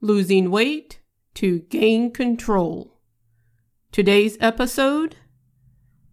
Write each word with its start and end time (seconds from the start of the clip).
losing 0.00 0.50
weight 0.50 1.00
to 1.34 1.60
gain 1.60 2.12
control. 2.12 3.00
Today's 3.90 4.36
episode 4.40 5.16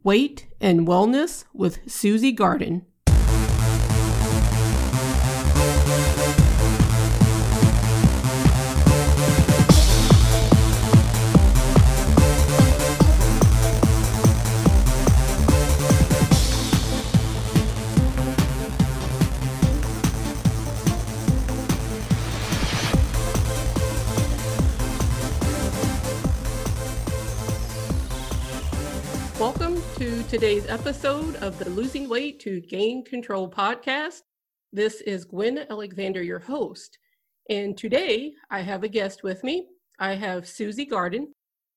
Weight 0.03 0.47
and 0.61 0.87
Wellness 0.87 1.45
with 1.53 1.91
Susie 1.91 2.31
Garden. 2.31 2.85
Episode 30.75 31.37
of 31.37 31.57
the 31.57 31.69
Losing 31.69 32.09
Weight 32.09 32.37
to 32.41 32.59
Gain 32.59 33.05
Control 33.05 33.49
podcast. 33.49 34.23
This 34.73 34.99
is 34.99 35.23
Gwen 35.23 35.65
Alexander, 35.69 36.21
your 36.21 36.39
host. 36.39 36.97
And 37.49 37.77
today 37.77 38.33
I 38.49 38.59
have 38.59 38.83
a 38.83 38.89
guest 38.89 39.23
with 39.23 39.41
me. 39.41 39.67
I 39.99 40.15
have 40.15 40.45
Susie 40.45 40.83
Garden. 40.83 41.33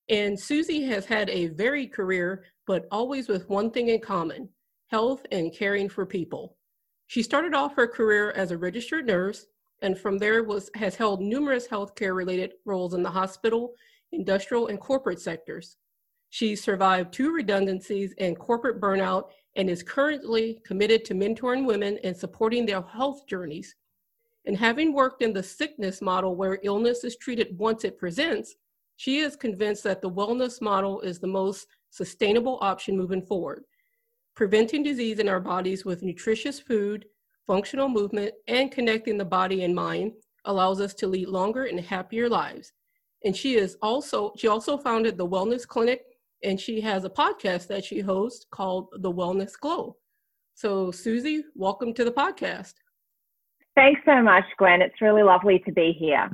And 0.09 0.37
Susie 0.37 0.83
has 0.87 1.05
had 1.05 1.29
a 1.29 1.47
varied 1.47 1.93
career, 1.93 2.43
but 2.67 2.89
always 2.91 3.29
with 3.29 3.47
one 3.47 3.71
thing 3.71 3.87
in 3.87 4.01
common 4.01 4.49
health 4.87 5.25
and 5.31 5.55
caring 5.55 5.87
for 5.87 6.05
people. 6.05 6.57
She 7.07 7.23
started 7.23 7.53
off 7.53 7.77
her 7.77 7.87
career 7.87 8.31
as 8.31 8.51
a 8.51 8.57
registered 8.57 9.05
nurse 9.07 9.45
and 9.81 9.97
from 9.97 10.17
there 10.17 10.43
was 10.43 10.69
has 10.75 10.95
held 10.95 11.21
numerous 11.21 11.69
healthcare 11.69 12.13
related 12.13 12.51
roles 12.65 12.93
in 12.93 13.01
the 13.01 13.09
hospital, 13.09 13.75
industrial, 14.11 14.67
and 14.67 14.77
corporate 14.77 15.21
sectors. 15.21 15.77
She 16.29 16.55
survived 16.55 17.11
two 17.11 17.33
redundancies 17.33 18.13
and 18.19 18.37
corporate 18.37 18.79
burnout 18.79 19.29
and 19.55 19.69
is 19.69 19.83
currently 19.83 20.61
committed 20.63 21.03
to 21.05 21.15
mentoring 21.15 21.65
women 21.65 21.99
and 22.03 22.15
supporting 22.15 22.65
their 22.65 22.81
health 22.81 23.25
journeys. 23.27 23.75
And 24.45 24.55
having 24.55 24.93
worked 24.93 25.21
in 25.21 25.33
the 25.33 25.43
sickness 25.43 26.01
model 26.01 26.35
where 26.35 26.59
illness 26.63 27.03
is 27.03 27.17
treated 27.17 27.57
once 27.57 27.83
it 27.83 27.97
presents, 27.97 28.55
she 28.95 29.19
is 29.19 29.35
convinced 29.35 29.83
that 29.83 30.01
the 30.01 30.09
wellness 30.09 30.61
model 30.61 31.01
is 31.01 31.19
the 31.19 31.27
most 31.27 31.67
sustainable 31.89 32.59
option 32.61 32.97
moving 32.97 33.21
forward. 33.21 33.63
Preventing 34.35 34.83
disease 34.83 35.19
in 35.19 35.27
our 35.27 35.39
bodies 35.39 35.83
with 35.83 36.03
nutritious 36.03 36.59
food, 36.59 37.05
functional 37.45 37.89
movement, 37.89 38.33
and 38.47 38.71
connecting 38.71 39.17
the 39.17 39.25
body 39.25 39.63
and 39.63 39.73
mind 39.73 40.13
allows 40.45 40.79
us 40.79 40.93
to 40.93 41.07
lead 41.07 41.27
longer 41.27 41.65
and 41.65 41.79
happier 41.79 42.29
lives. 42.29 42.71
And 43.25 43.35
she 43.35 43.55
is 43.55 43.77
also 43.81 44.31
she 44.37 44.47
also 44.47 44.77
founded 44.77 45.17
the 45.17 45.27
Wellness 45.27 45.67
Clinic 45.67 46.05
and 46.43 46.59
she 46.59 46.81
has 46.81 47.03
a 47.03 47.09
podcast 47.09 47.67
that 47.67 47.83
she 47.83 47.99
hosts 47.99 48.45
called 48.51 48.89
The 48.99 49.11
Wellness 49.11 49.59
Glow. 49.59 49.97
So, 50.55 50.91
Susie, 50.91 51.43
welcome 51.55 51.93
to 51.93 52.03
the 52.03 52.11
podcast. 52.11 52.73
Thanks 53.75 54.01
so 54.05 54.21
much, 54.21 54.43
Gwen. 54.57 54.81
It's 54.81 55.01
really 55.01 55.23
lovely 55.23 55.59
to 55.59 55.71
be 55.71 55.95
here. 55.97 56.29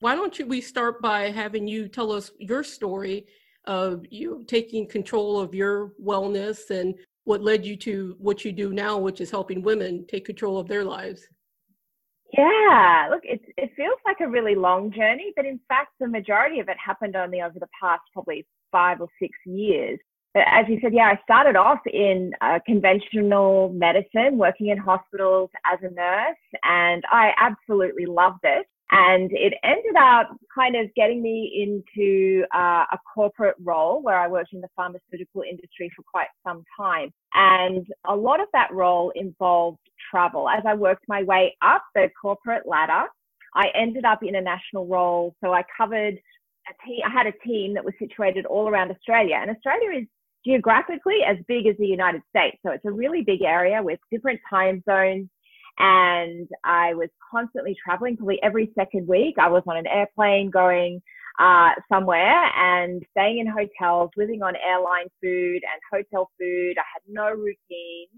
Why 0.00 0.14
don't 0.14 0.38
you, 0.38 0.46
we 0.46 0.60
start 0.60 1.00
by 1.00 1.30
having 1.30 1.66
you 1.66 1.88
tell 1.88 2.12
us 2.12 2.30
your 2.38 2.62
story 2.64 3.26
of 3.64 4.04
you 4.10 4.44
taking 4.46 4.86
control 4.88 5.40
of 5.40 5.54
your 5.54 5.92
wellness 6.02 6.70
and 6.70 6.94
what 7.24 7.42
led 7.42 7.64
you 7.64 7.76
to 7.76 8.14
what 8.18 8.44
you 8.44 8.52
do 8.52 8.72
now, 8.72 8.98
which 8.98 9.20
is 9.20 9.30
helping 9.30 9.62
women 9.62 10.04
take 10.08 10.24
control 10.24 10.58
of 10.58 10.68
their 10.68 10.84
lives? 10.84 11.26
Yeah, 12.36 13.08
look, 13.10 13.22
it, 13.24 13.40
it 13.56 13.70
feels 13.76 13.98
like 14.04 14.18
a 14.20 14.28
really 14.28 14.54
long 14.54 14.92
journey, 14.92 15.32
but 15.36 15.44
in 15.44 15.60
fact, 15.68 15.90
the 16.00 16.08
majority 16.08 16.60
of 16.60 16.68
it 16.68 16.76
happened 16.84 17.16
only 17.16 17.40
over 17.40 17.58
the 17.58 17.68
past 17.80 18.02
probably 18.12 18.46
five 18.70 19.00
or 19.00 19.08
six 19.20 19.32
years. 19.44 19.98
But 20.34 20.44
as 20.52 20.66
you 20.68 20.78
said, 20.82 20.92
yeah, 20.92 21.14
I 21.14 21.18
started 21.22 21.56
off 21.56 21.78
in 21.86 22.32
uh, 22.42 22.58
conventional 22.66 23.70
medicine, 23.70 24.36
working 24.36 24.68
in 24.68 24.76
hospitals 24.76 25.48
as 25.64 25.78
a 25.82 25.90
nurse, 25.94 26.36
and 26.62 27.02
I 27.10 27.30
absolutely 27.38 28.04
loved 28.04 28.40
it. 28.42 28.66
And 28.90 29.30
it 29.32 29.54
ended 29.64 29.96
up 29.98 30.36
kind 30.54 30.76
of 30.76 30.94
getting 30.94 31.22
me 31.22 31.80
into 31.90 32.44
uh, 32.54 32.84
a 32.92 32.98
corporate 33.14 33.56
role 33.64 34.02
where 34.02 34.18
I 34.18 34.28
worked 34.28 34.52
in 34.52 34.60
the 34.60 34.68
pharmaceutical 34.76 35.42
industry 35.42 35.90
for 35.96 36.02
quite 36.02 36.28
some 36.46 36.62
time. 36.78 37.10
And 37.34 37.86
a 38.06 38.14
lot 38.14 38.40
of 38.40 38.48
that 38.52 38.72
role 38.72 39.12
involved 39.16 39.78
travel. 40.10 40.48
As 40.48 40.62
I 40.66 40.74
worked 40.74 41.04
my 41.08 41.22
way 41.22 41.56
up 41.62 41.82
the 41.94 42.10
corporate 42.20 42.66
ladder, 42.66 43.06
I 43.54 43.68
ended 43.74 44.04
up 44.04 44.22
in 44.22 44.36
a 44.36 44.40
national 44.40 44.86
role. 44.86 45.34
So 45.42 45.52
I 45.52 45.64
covered 45.76 46.18
a 46.68 46.86
team, 46.86 47.00
I 47.06 47.10
had 47.10 47.26
a 47.26 47.32
team 47.46 47.74
that 47.74 47.84
was 47.84 47.94
situated 47.98 48.46
all 48.46 48.68
around 48.68 48.90
Australia. 48.90 49.38
And 49.40 49.50
Australia 49.50 50.00
is 50.00 50.08
geographically 50.44 51.20
as 51.26 51.36
big 51.48 51.66
as 51.66 51.76
the 51.78 51.86
United 51.86 52.22
States. 52.30 52.58
So 52.64 52.72
it's 52.72 52.84
a 52.84 52.92
really 52.92 53.22
big 53.22 53.42
area 53.42 53.82
with 53.82 53.98
different 54.10 54.40
time 54.48 54.82
zones 54.88 55.28
and 55.78 56.48
I 56.64 56.94
was 56.94 57.08
constantly 57.30 57.76
traveling. 57.84 58.16
Probably 58.16 58.40
every 58.42 58.70
second 58.74 59.06
week, 59.06 59.34
I 59.38 59.48
was 59.48 59.62
on 59.66 59.76
an 59.76 59.86
airplane 59.86 60.50
going 60.50 61.02
uh, 61.38 61.70
somewhere 61.92 62.50
and 62.56 63.02
staying 63.10 63.38
in 63.38 63.46
hotels, 63.46 64.10
living 64.16 64.42
on 64.42 64.54
airline 64.56 65.08
food 65.22 65.60
and 65.62 65.80
hotel 65.92 66.30
food. 66.38 66.76
I 66.78 66.86
had 66.94 67.02
no 67.08 67.30
routine. 67.30 68.08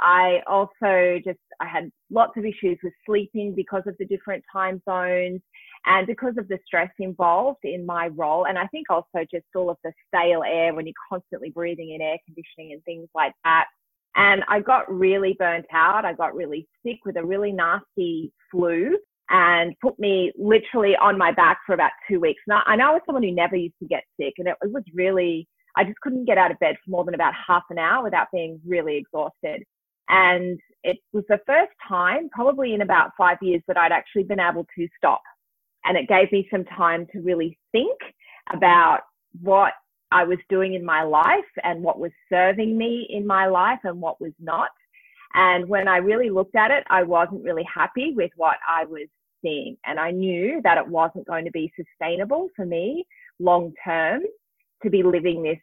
I 0.00 0.40
also 0.46 1.18
just 1.24 1.38
I 1.60 1.66
had 1.66 1.90
lots 2.10 2.32
of 2.36 2.44
issues 2.44 2.78
with 2.82 2.92
sleeping 3.06 3.54
because 3.54 3.82
of 3.86 3.96
the 3.98 4.06
different 4.06 4.42
time 4.52 4.82
zones 4.88 5.40
and 5.86 6.06
because 6.06 6.34
of 6.38 6.48
the 6.48 6.58
stress 6.66 6.90
involved 6.98 7.60
in 7.64 7.86
my 7.86 8.08
role. 8.08 8.46
And 8.46 8.58
I 8.58 8.66
think 8.66 8.90
also 8.90 9.24
just 9.32 9.46
all 9.54 9.70
of 9.70 9.78
the 9.82 9.92
stale 10.08 10.42
air 10.46 10.74
when 10.74 10.86
you're 10.86 10.94
constantly 11.08 11.50
breathing 11.50 11.90
in 11.94 12.02
air 12.02 12.18
conditioning 12.26 12.72
and 12.72 12.84
things 12.84 13.08
like 13.14 13.32
that. 13.44 13.66
And 14.16 14.42
I 14.48 14.60
got 14.60 14.92
really 14.92 15.36
burnt 15.38 15.66
out. 15.72 16.04
I 16.04 16.12
got 16.12 16.34
really 16.34 16.68
sick 16.84 16.98
with 17.04 17.16
a 17.16 17.24
really 17.24 17.52
nasty 17.52 18.32
flu 18.50 18.98
and 19.30 19.74
put 19.80 19.98
me 19.98 20.32
literally 20.36 20.96
on 20.96 21.16
my 21.16 21.32
back 21.32 21.60
for 21.64 21.72
about 21.72 21.92
two 22.08 22.18
weeks. 22.18 22.42
Now, 22.48 22.62
I 22.66 22.74
know 22.74 22.90
I 22.90 22.92
was 22.94 23.02
someone 23.06 23.22
who 23.22 23.30
never 23.30 23.54
used 23.54 23.78
to 23.80 23.88
get 23.88 24.02
sick, 24.20 24.34
and 24.38 24.48
it, 24.48 24.56
it 24.60 24.72
was 24.72 24.82
really, 24.92 25.46
I 25.76 25.84
just 25.84 26.00
couldn't 26.00 26.24
get 26.24 26.36
out 26.36 26.50
of 26.50 26.58
bed 26.58 26.74
for 26.84 26.90
more 26.90 27.04
than 27.04 27.14
about 27.14 27.32
half 27.46 27.62
an 27.70 27.78
hour 27.78 28.02
without 28.02 28.26
being 28.32 28.60
really 28.66 28.96
exhausted. 28.96 29.62
And 30.08 30.58
it 30.82 30.98
was 31.12 31.22
the 31.28 31.38
first 31.46 31.70
time, 31.86 32.28
probably 32.32 32.74
in 32.74 32.80
about 32.82 33.12
five 33.16 33.38
years, 33.40 33.62
that 33.68 33.76
I'd 33.76 33.92
actually 33.92 34.24
been 34.24 34.40
able 34.40 34.66
to 34.76 34.88
stop. 34.96 35.22
And 35.84 35.96
it 35.96 36.08
gave 36.08 36.30
me 36.32 36.48
some 36.50 36.64
time 36.64 37.06
to 37.12 37.20
really 37.20 37.58
think 37.72 37.98
about 38.52 39.00
what 39.40 39.72
I 40.12 40.24
was 40.24 40.38
doing 40.48 40.74
in 40.74 40.84
my 40.84 41.02
life 41.02 41.44
and 41.62 41.82
what 41.82 41.98
was 41.98 42.10
serving 42.28 42.76
me 42.76 43.06
in 43.08 43.26
my 43.26 43.46
life 43.46 43.78
and 43.84 44.00
what 44.00 44.20
was 44.20 44.32
not. 44.40 44.70
And 45.34 45.68
when 45.68 45.86
I 45.86 45.98
really 45.98 46.30
looked 46.30 46.56
at 46.56 46.70
it, 46.70 46.84
I 46.90 47.04
wasn't 47.04 47.44
really 47.44 47.66
happy 47.72 48.12
with 48.14 48.32
what 48.36 48.56
I 48.68 48.84
was 48.84 49.06
seeing. 49.42 49.76
And 49.86 50.00
I 50.00 50.10
knew 50.10 50.60
that 50.64 50.78
it 50.78 50.86
wasn't 50.86 51.26
going 51.26 51.44
to 51.44 51.50
be 51.52 51.72
sustainable 51.76 52.48
for 52.56 52.66
me 52.66 53.06
long 53.38 53.72
term 53.84 54.22
to 54.82 54.90
be 54.90 55.02
living 55.02 55.42
this 55.42 55.58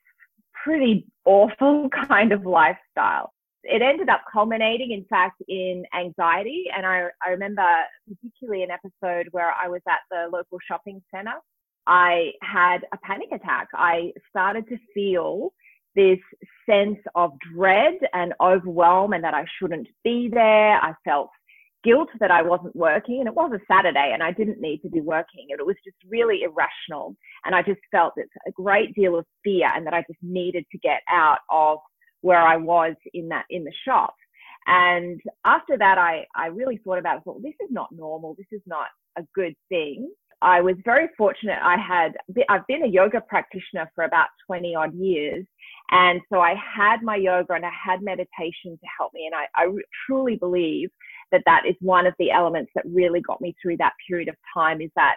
pretty 0.63 1.05
awful 1.25 1.89
kind 2.07 2.31
of 2.31 2.45
lifestyle. 2.45 3.33
It 3.69 3.81
ended 3.81 4.09
up 4.09 4.21
culminating, 4.31 4.91
in 4.91 5.05
fact, 5.05 5.41
in 5.47 5.83
anxiety. 5.97 6.65
And 6.75 6.85
I, 6.85 7.07
I 7.25 7.31
remember 7.31 7.65
particularly 8.07 8.63
an 8.63 8.71
episode 8.71 9.27
where 9.31 9.51
I 9.51 9.67
was 9.67 9.81
at 9.87 9.99
the 10.09 10.29
local 10.31 10.57
shopping 10.67 11.01
center 11.13 11.33
I 11.87 12.33
had 12.41 12.79
a 12.93 12.97
panic 12.97 13.29
attack. 13.31 13.69
I 13.73 14.11
started 14.29 14.67
to 14.67 14.77
feel 14.93 15.53
this 15.95 16.19
sense 16.69 16.99
of 17.15 17.31
dread 17.55 17.95
and 18.13 18.33
overwhelm 18.41 19.13
and 19.13 19.23
that 19.23 19.33
I 19.33 19.45
shouldn't 19.57 19.87
be 20.03 20.29
there. 20.31 20.77
I 20.77 20.93
felt 21.05 21.29
guilt 21.83 22.09
that 22.19 22.29
I 22.29 22.41
wasn't 22.41 22.75
working 22.75 23.19
and 23.19 23.27
it 23.27 23.33
was 23.33 23.51
a 23.53 23.73
Saturday 23.73 24.11
and 24.13 24.21
I 24.21 24.31
didn't 24.31 24.59
need 24.59 24.81
to 24.81 24.89
be 24.89 24.99
working. 24.99 25.47
It 25.49 25.65
was 25.65 25.77
just 25.85 25.95
really 26.09 26.41
irrational. 26.43 27.15
And 27.45 27.55
I 27.55 27.61
just 27.61 27.79
felt 27.89 28.13
this 28.17 28.27
a 28.45 28.51
great 28.51 28.93
deal 28.93 29.17
of 29.17 29.25
fear 29.43 29.71
and 29.73 29.85
that 29.87 29.93
I 29.93 30.01
just 30.01 30.19
needed 30.21 30.65
to 30.71 30.77
get 30.79 31.01
out 31.09 31.39
of 31.49 31.79
where 32.21 32.41
I 32.41 32.57
was 32.57 32.95
in 33.13 33.29
that, 33.29 33.45
in 33.49 33.63
the 33.63 33.73
shop. 33.85 34.15
And 34.65 35.21
after 35.45 35.77
that, 35.77 35.97
I, 35.97 36.25
I 36.35 36.47
really 36.47 36.79
thought 36.83 36.99
about, 36.99 37.25
well, 37.25 37.39
this 37.41 37.53
is 37.61 37.69
not 37.71 37.89
normal. 37.91 38.35
This 38.37 38.47
is 38.51 38.61
not 38.65 38.87
a 39.17 39.23
good 39.33 39.55
thing. 39.69 40.11
I 40.41 40.61
was 40.61 40.75
very 40.85 41.07
fortunate. 41.17 41.57
I 41.63 41.77
had, 41.77 42.13
I've 42.49 42.67
been 42.67 42.83
a 42.83 42.87
yoga 42.87 43.21
practitioner 43.21 43.89
for 43.95 44.03
about 44.03 44.27
20 44.45 44.75
odd 44.75 44.93
years. 44.93 45.45
And 45.89 46.21
so 46.31 46.41
I 46.41 46.53
had 46.55 47.01
my 47.01 47.15
yoga 47.15 47.53
and 47.53 47.65
I 47.65 47.71
had 47.71 48.01
meditation 48.01 48.77
to 48.77 48.87
help 48.99 49.13
me. 49.13 49.25
And 49.25 49.33
I, 49.33 49.47
I 49.55 49.71
truly 50.05 50.35
believe 50.35 50.89
that 51.31 51.43
that 51.45 51.63
is 51.67 51.75
one 51.79 52.05
of 52.05 52.13
the 52.19 52.31
elements 52.31 52.71
that 52.75 52.83
really 52.85 53.21
got 53.21 53.41
me 53.41 53.55
through 53.61 53.77
that 53.77 53.93
period 54.07 54.27
of 54.27 54.35
time 54.53 54.81
is 54.81 54.91
that 54.95 55.15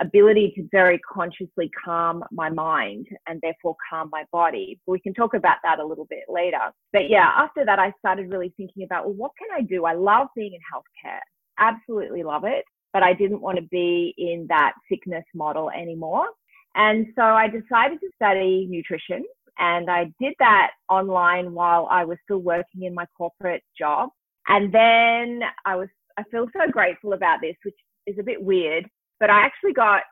ability 0.00 0.52
to 0.56 0.68
very 0.70 0.98
consciously 1.00 1.70
calm 1.84 2.22
my 2.30 2.50
mind 2.50 3.06
and 3.26 3.40
therefore 3.40 3.76
calm 3.88 4.08
my 4.12 4.24
body. 4.32 4.78
We 4.86 5.00
can 5.00 5.14
talk 5.14 5.34
about 5.34 5.56
that 5.62 5.78
a 5.78 5.84
little 5.86 6.06
bit 6.10 6.24
later. 6.28 6.72
But 6.92 7.08
yeah, 7.08 7.30
after 7.36 7.64
that, 7.64 7.78
I 7.78 7.92
started 7.98 8.30
really 8.30 8.52
thinking 8.56 8.84
about, 8.84 9.04
well, 9.06 9.14
what 9.14 9.32
can 9.38 9.48
I 9.56 9.62
do? 9.62 9.84
I 9.86 9.94
love 9.94 10.28
being 10.36 10.52
in 10.52 10.60
healthcare, 10.72 11.20
absolutely 11.58 12.22
love 12.22 12.44
it. 12.44 12.64
but 12.96 13.02
I 13.02 13.12
didn't 13.12 13.42
want 13.42 13.56
to 13.58 13.62
be 13.62 14.14
in 14.16 14.46
that 14.48 14.72
sickness 14.90 15.24
model 15.34 15.70
anymore. 15.70 16.28
And 16.76 17.08
so 17.14 17.22
I 17.22 17.46
decided 17.46 18.00
to 18.00 18.08
study 18.14 18.66
nutrition 18.70 19.22
and 19.58 19.90
I 19.90 20.10
did 20.18 20.32
that 20.38 20.70
online 20.88 21.52
while 21.52 21.88
I 21.90 22.04
was 22.06 22.16
still 22.24 22.38
working 22.38 22.84
in 22.84 22.94
my 22.94 23.04
corporate 23.16 23.62
job. 23.78 24.08
And 24.48 24.72
then 24.72 25.42
I 25.66 25.76
was, 25.76 25.88
I 26.16 26.22
feel 26.30 26.46
so 26.54 26.70
grateful 26.70 27.12
about 27.12 27.42
this, 27.42 27.56
which 27.64 27.74
is 28.06 28.16
a 28.18 28.22
bit 28.22 28.42
weird, 28.42 28.88
but 29.20 29.30
I 29.30 29.44
actually 29.44 29.72
got 29.72 30.02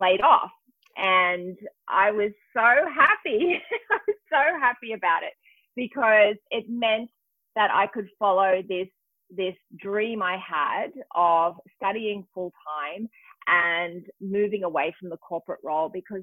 laid 0.00 0.20
off 0.20 0.50
and 0.96 1.56
I 1.88 2.10
was 2.10 2.32
so 2.54 2.60
happy. 2.60 3.60
I 3.90 3.98
was 4.06 4.16
so 4.30 4.58
happy 4.60 4.92
about 4.92 5.22
it 5.22 5.32
because 5.76 6.36
it 6.50 6.64
meant 6.68 7.10
that 7.56 7.70
I 7.72 7.86
could 7.86 8.08
follow 8.18 8.62
this 8.68 8.88
this 9.34 9.54
dream 9.80 10.22
I 10.22 10.36
had 10.36 10.88
of 11.14 11.54
studying 11.76 12.26
full 12.34 12.52
time 12.68 13.08
and 13.46 14.04
moving 14.20 14.62
away 14.62 14.94
from 15.00 15.08
the 15.08 15.16
corporate 15.16 15.60
role 15.64 15.88
because 15.88 16.22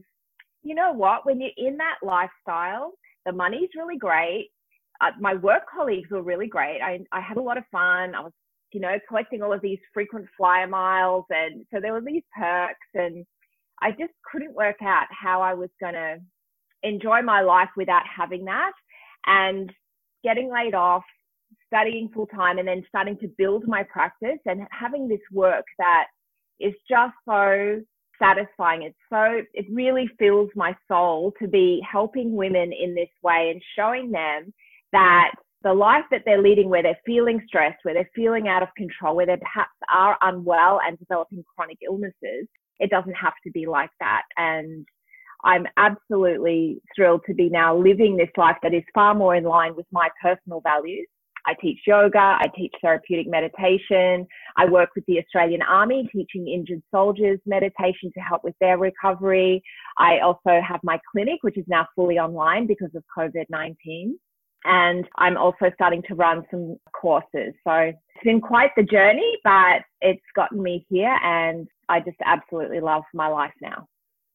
you 0.61 0.75
know 0.75 0.93
what? 0.93 1.25
When 1.25 1.41
you're 1.41 1.49
in 1.57 1.77
that 1.77 1.97
lifestyle 2.03 2.93
the 3.25 3.31
money's 3.31 3.69
really 3.75 3.97
great. 3.97 4.49
Uh, 5.01 5.11
my 5.19 5.35
work 5.35 5.63
colleagues 5.73 6.09
were 6.09 6.21
really 6.21 6.47
great. 6.47 6.81
I, 6.81 6.99
I 7.11 7.21
had 7.21 7.37
a 7.37 7.41
lot 7.41 7.57
of 7.57 7.63
fun. 7.71 8.15
I 8.15 8.21
was 8.21 8.33
you 8.73 8.79
know 8.79 8.97
collecting 9.07 9.41
all 9.41 9.53
of 9.53 9.61
these 9.61 9.79
frequent 9.93 10.27
flyer 10.37 10.67
miles 10.67 11.25
and 11.29 11.65
so 11.73 11.79
there 11.79 11.93
were 11.93 12.01
these 12.01 12.23
perks 12.37 12.87
and 12.93 13.25
I 13.81 13.91
just 13.91 14.13
couldn't 14.29 14.53
work 14.53 14.81
out 14.81 15.07
how 15.09 15.41
I 15.41 15.53
was 15.53 15.69
going 15.79 15.93
to 15.93 16.17
enjoy 16.83 17.21
my 17.21 17.41
life 17.41 17.69
without 17.77 18.03
having 18.05 18.45
that 18.45 18.71
and 19.25 19.71
getting 20.23 20.51
laid 20.51 20.73
off 20.73 21.03
studying 21.67 22.09
full 22.13 22.27
time 22.27 22.57
and 22.57 22.67
then 22.67 22.83
starting 22.87 23.17
to 23.19 23.27
build 23.37 23.67
my 23.67 23.83
practice 23.83 24.39
and 24.45 24.61
having 24.71 25.07
this 25.07 25.21
work 25.31 25.65
that 25.77 26.05
is 26.59 26.73
just 26.89 27.13
so 27.27 27.81
satisfying. 28.21 28.83
It's 28.83 28.97
so, 29.09 29.41
it 29.53 29.65
really 29.71 30.09
fills 30.19 30.49
my 30.55 30.75
soul 30.87 31.33
to 31.41 31.47
be 31.47 31.81
helping 31.89 32.35
women 32.35 32.73
in 32.73 32.95
this 32.95 33.09
way 33.23 33.51
and 33.51 33.61
showing 33.77 34.11
them 34.11 34.53
that 34.91 35.31
the 35.63 35.73
life 35.73 36.05
that 36.11 36.21
they're 36.25 36.41
leading 36.41 36.69
where 36.69 36.83
they're 36.83 36.99
feeling 37.05 37.41
stressed, 37.47 37.79
where 37.83 37.93
they're 37.93 38.09
feeling 38.15 38.47
out 38.47 38.63
of 38.63 38.69
control, 38.77 39.15
where 39.15 39.25
they 39.25 39.37
perhaps 39.37 39.71
are 39.93 40.17
unwell 40.21 40.79
and 40.85 40.97
developing 40.99 41.43
chronic 41.55 41.77
illnesses, 41.85 42.47
it 42.79 42.89
doesn't 42.89 43.13
have 43.13 43.33
to 43.43 43.51
be 43.51 43.65
like 43.65 43.89
that. 43.99 44.23
And 44.37 44.85
I'm 45.43 45.65
absolutely 45.77 46.81
thrilled 46.95 47.21
to 47.27 47.33
be 47.33 47.49
now 47.49 47.77
living 47.77 48.17
this 48.17 48.29
life 48.37 48.57
that 48.63 48.73
is 48.73 48.83
far 48.93 49.13
more 49.13 49.35
in 49.35 49.43
line 49.43 49.75
with 49.75 49.85
my 49.91 50.09
personal 50.21 50.61
values 50.61 51.07
I 51.45 51.55
teach 51.59 51.79
yoga, 51.87 52.19
I 52.39 52.45
teach 52.55 52.73
therapeutic 52.81 53.27
meditation. 53.27 54.27
I 54.57 54.65
work 54.65 54.89
with 54.95 55.05
the 55.07 55.19
Australian 55.19 55.61
Army 55.61 56.07
teaching 56.13 56.47
injured 56.47 56.83
soldiers 56.91 57.39
meditation 57.45 58.11
to 58.13 58.19
help 58.19 58.43
with 58.43 58.55
their 58.59 58.77
recovery. 58.77 59.63
I 59.97 60.19
also 60.19 60.61
have 60.61 60.79
my 60.83 60.99
clinic, 61.11 61.39
which 61.41 61.57
is 61.57 61.65
now 61.67 61.87
fully 61.95 62.19
online 62.19 62.67
because 62.67 62.91
of 62.95 63.03
COVID 63.17 63.45
19. 63.49 64.17
And 64.65 65.05
I'm 65.15 65.37
also 65.37 65.71
starting 65.73 66.03
to 66.09 66.15
run 66.15 66.45
some 66.51 66.77
courses. 66.91 67.53
So 67.65 67.73
it's 67.73 68.23
been 68.23 68.41
quite 68.41 68.71
the 68.75 68.83
journey, 68.83 69.37
but 69.43 69.83
it's 70.01 70.21
gotten 70.35 70.61
me 70.61 70.85
here 70.89 71.17
and 71.23 71.67
I 71.87 71.99
just 72.01 72.17
absolutely 72.25 72.79
love 72.79 73.03
my 73.13 73.27
life 73.27 73.53
now. 73.61 73.87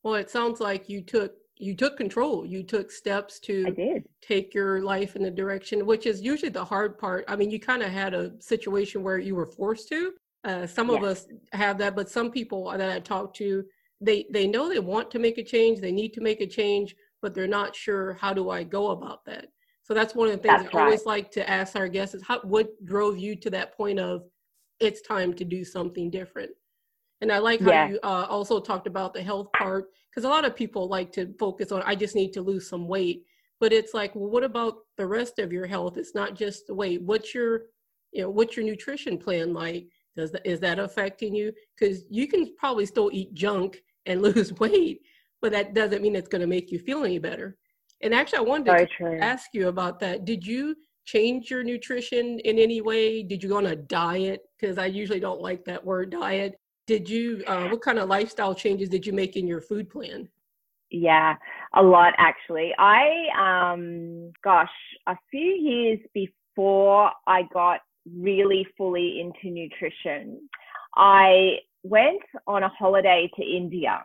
Well, 0.03 0.15
it 0.15 0.31
sounds 0.31 0.61
like 0.61 0.89
you 0.89 1.03
took 1.03 1.35
you 1.57 1.75
took 1.75 1.97
control 1.97 2.45
you 2.45 2.63
took 2.63 2.91
steps 2.91 3.39
to 3.39 4.03
take 4.21 4.55
your 4.55 4.83
life 4.83 5.15
in 5.15 5.23
the 5.23 5.31
direction 5.31 5.87
which 5.87 6.07
is 6.07 6.21
usually 6.21 6.49
the 6.49 6.65
hard 6.65 6.99
part 6.99 7.25
i 7.29 7.37
mean 7.37 7.51
you 7.51 7.61
kind 7.61 7.83
of 7.83 7.91
had 7.91 8.13
a 8.13 8.33
situation 8.41 9.03
where 9.03 9.19
you 9.19 9.35
were 9.35 9.47
forced 9.47 9.89
to 9.89 10.13
uh, 10.45 10.67
some 10.67 10.91
yes. 10.91 10.97
of 10.99 11.05
us 11.05 11.27
have 11.53 11.79
that 11.79 11.95
but 11.95 12.11
some 12.11 12.31
people 12.31 12.71
that 12.71 12.91
i 12.91 12.99
talk 12.99 13.33
to 13.33 13.65
they 14.01 14.27
they 14.31 14.47
know 14.47 14.69
they 14.69 14.81
want 14.81 15.11
to 15.11 15.19
make 15.19 15.39
a 15.39 15.45
change 15.45 15.81
they 15.81 15.93
need 15.93 16.13
to 16.13 16.21
make 16.21 16.41
a 16.41 16.47
change 16.47 16.97
but 17.23 17.35
they're 17.35 17.47
not 17.47 17.75
sure 17.75 18.15
how 18.15 18.33
do 18.33 18.51
i 18.51 18.63
go 18.63 18.89
about 18.89 19.25
that 19.25 19.47
so 19.85 19.95
that's 19.95 20.15
one 20.15 20.29
of 20.29 20.33
the 20.33 20.39
things 20.39 20.63
that's 20.63 20.75
i 20.75 20.79
right. 20.79 20.85
always 20.85 21.07
like 21.07 21.31
to 21.31 21.49
ask 21.49 21.77
our 21.77 21.89
guests 21.89 22.15
is 22.15 22.23
how 22.23 22.41
what 22.41 22.69
drove 22.85 23.17
you 23.19 23.37
to 23.37 23.51
that 23.51 23.77
point 23.77 24.01
of 24.01 24.25
it's 24.81 25.01
time 25.03 25.33
to 25.33 25.45
do 25.45 25.65
something 25.65 26.11
different 26.11 26.51
and 27.25 27.33
I 27.33 27.39
like 27.39 27.63
how 27.63 27.71
yeah. 27.71 27.89
you 27.89 27.99
uh, 28.03 28.27
also 28.29 28.61
talked 28.61 28.87
about 28.87 29.15
the 29.15 29.23
health 29.23 29.51
part 29.53 29.87
because 30.11 30.25
a 30.25 30.29
lot 30.29 30.45
of 30.45 30.55
people 30.55 30.89
like 30.89 31.11
to 31.13 31.33
focus 31.39 31.73
on, 31.73 31.83
I 31.87 31.95
just 31.95 32.15
need 32.15 32.35
to 32.35 32.43
lose 32.43 32.69
some 32.69 32.87
weight. 32.87 33.23
But 33.61 33.73
it's 33.73 33.95
like, 33.95 34.15
well, 34.15 34.29
what 34.29 34.45
about 34.45 34.75
the 34.99 35.07
rest 35.07 35.39
of 35.39 35.51
your 35.51 35.67
health? 35.67 35.97
It's 35.97 36.15
not 36.15 36.35
just 36.35 36.67
the 36.67 36.75
weight. 36.75 37.01
What's 37.01 37.35
your, 37.35 37.63
you 38.13 38.23
know, 38.23 38.29
what's 38.29 38.59
your 38.59 38.67
nutrition 38.67 39.17
plan 39.17 39.55
like? 39.55 39.87
Does 40.15 40.33
that, 40.33 40.47
is 40.47 40.61
that 40.61 40.79
affecting 40.79 41.35
you? 41.35 41.51
Because 41.79 42.05
you 42.11 42.29
can 42.29 42.55
probably 42.59 42.85
still 42.85 43.09
eat 43.11 43.33
junk 43.33 43.81
and 44.05 44.21
lose 44.37 44.53
weight, 44.55 45.01
but 45.41 45.53
that 45.53 45.73
doesn't 45.73 46.03
mean 46.03 46.17
it's 46.17 46.29
going 46.29 46.43
to 46.43 46.47
make 46.47 46.71
you 46.71 46.79
feel 46.79 47.05
any 47.05 47.19
better. 47.19 47.57
And 48.03 48.15
actually, 48.15 48.39
I 48.39 48.43
wanted 48.43 48.89
to 48.99 49.19
ask 49.21 49.51
you 49.53 49.69
about 49.69 50.01
that. 50.01 50.25
Did 50.25 50.47
you 50.47 50.77
change 51.07 51.51
your 51.51 51.63
nutrition 51.63 52.39
in 52.41 52.59
any 52.59 52.81
way? 52.81 53.23
Did 53.23 53.43
you 53.43 53.49
go 53.49 53.59
on 53.59 53.67
a 53.67 53.77
diet? 53.77 54.43
Because 54.59 54.79
I 54.79 54.87
usually 54.87 55.21
don't 55.21 55.41
like 55.41 55.65
that 55.65 55.85
word 55.85 56.11
diet 56.11 56.59
did 56.87 57.09
you 57.09 57.43
uh, 57.47 57.69
what 57.69 57.83
kind 57.83 57.99
of 57.99 58.09
lifestyle 58.09 58.55
changes 58.55 58.89
did 58.89 59.07
you 59.07 59.13
make 59.13 59.37
in 59.37 59.47
your 59.47 59.61
food 59.61 59.89
plan 59.89 60.29
yeah 60.91 61.35
a 61.75 61.83
lot 61.83 62.13
actually 62.19 62.73
i 62.79 63.27
um 63.39 64.33
gosh 64.43 64.69
a 65.07 65.17
few 65.31 65.41
years 65.41 65.99
before 66.13 67.11
i 67.27 67.43
got 67.53 67.81
really 68.17 68.67
fully 68.77 69.21
into 69.21 69.55
nutrition 69.55 70.39
i 70.97 71.57
went 71.83 72.23
on 72.47 72.63
a 72.63 72.69
holiday 72.69 73.29
to 73.35 73.43
india 73.43 74.03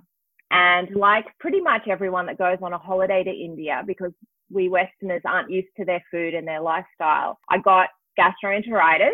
and 0.51 0.95
like 0.95 1.25
pretty 1.39 1.61
much 1.61 1.87
everyone 1.89 2.25
that 2.25 2.37
goes 2.37 2.57
on 2.61 2.73
a 2.73 2.77
holiday 2.77 3.23
to 3.23 3.31
india 3.31 3.83
because 3.85 4.11
we 4.51 4.69
westerners 4.69 5.21
aren't 5.25 5.51
used 5.51 5.67
to 5.77 5.85
their 5.85 6.03
food 6.11 6.33
and 6.33 6.47
their 6.47 6.61
lifestyle 6.61 7.37
i 7.49 7.57
got 7.57 7.89
gastroenteritis 8.19 9.11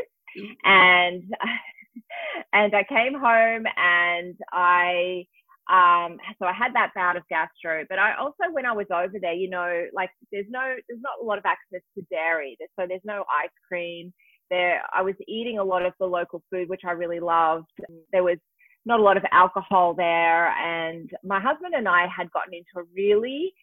and 0.64 1.24
and 2.54 2.76
I 2.76 2.84
came 2.84 3.14
home 3.14 3.66
and 3.78 4.36
I 4.52 5.26
um 5.72 6.18
so 6.38 6.46
I 6.46 6.54
had 6.54 6.74
that 6.76 6.92
bout 6.96 7.18
of 7.18 7.24
gastro, 7.30 7.86
but 7.90 7.98
I 8.00 8.16
also 8.18 8.52
when 8.52 8.66
I 8.66 8.74
was 8.74 8.88
over 8.94 9.20
there, 9.20 9.34
you 9.34 9.50
know, 9.50 9.86
like 9.94 10.10
there's 10.32 10.46
no 10.50 10.76
there's 10.88 11.02
not 11.02 11.22
a 11.22 11.26
lot 11.26 11.38
of 11.38 11.46
access 11.46 11.82
to 11.98 12.06
dairy. 12.12 12.58
So 12.80 12.86
there's 12.88 13.02
no 13.04 13.24
ice 13.44 13.50
cream. 13.68 14.14
There 14.50 14.82
I 14.94 15.02
was 15.02 15.16
eating 15.28 15.60
a 15.60 15.64
lot 15.64 15.86
of 15.86 15.94
the 16.00 16.06
local 16.06 16.44
food 16.52 16.70
which 16.70 16.82
I 16.86 16.92
really 16.92 17.20
loved. 17.20 17.72
There 18.12 18.24
was 18.24 18.38
not 18.86 19.00
a 19.00 19.04
lot 19.04 19.18
of 19.18 19.24
alcohol 19.32 19.94
there 19.94 20.50
and 20.58 21.10
my 21.24 21.40
husband 21.40 21.74
and 21.75 21.88
I 21.88 22.08
had 22.08 22.32
gotten 22.32 22.54
into 22.54 22.77
a 22.77 22.84
really 22.96 23.54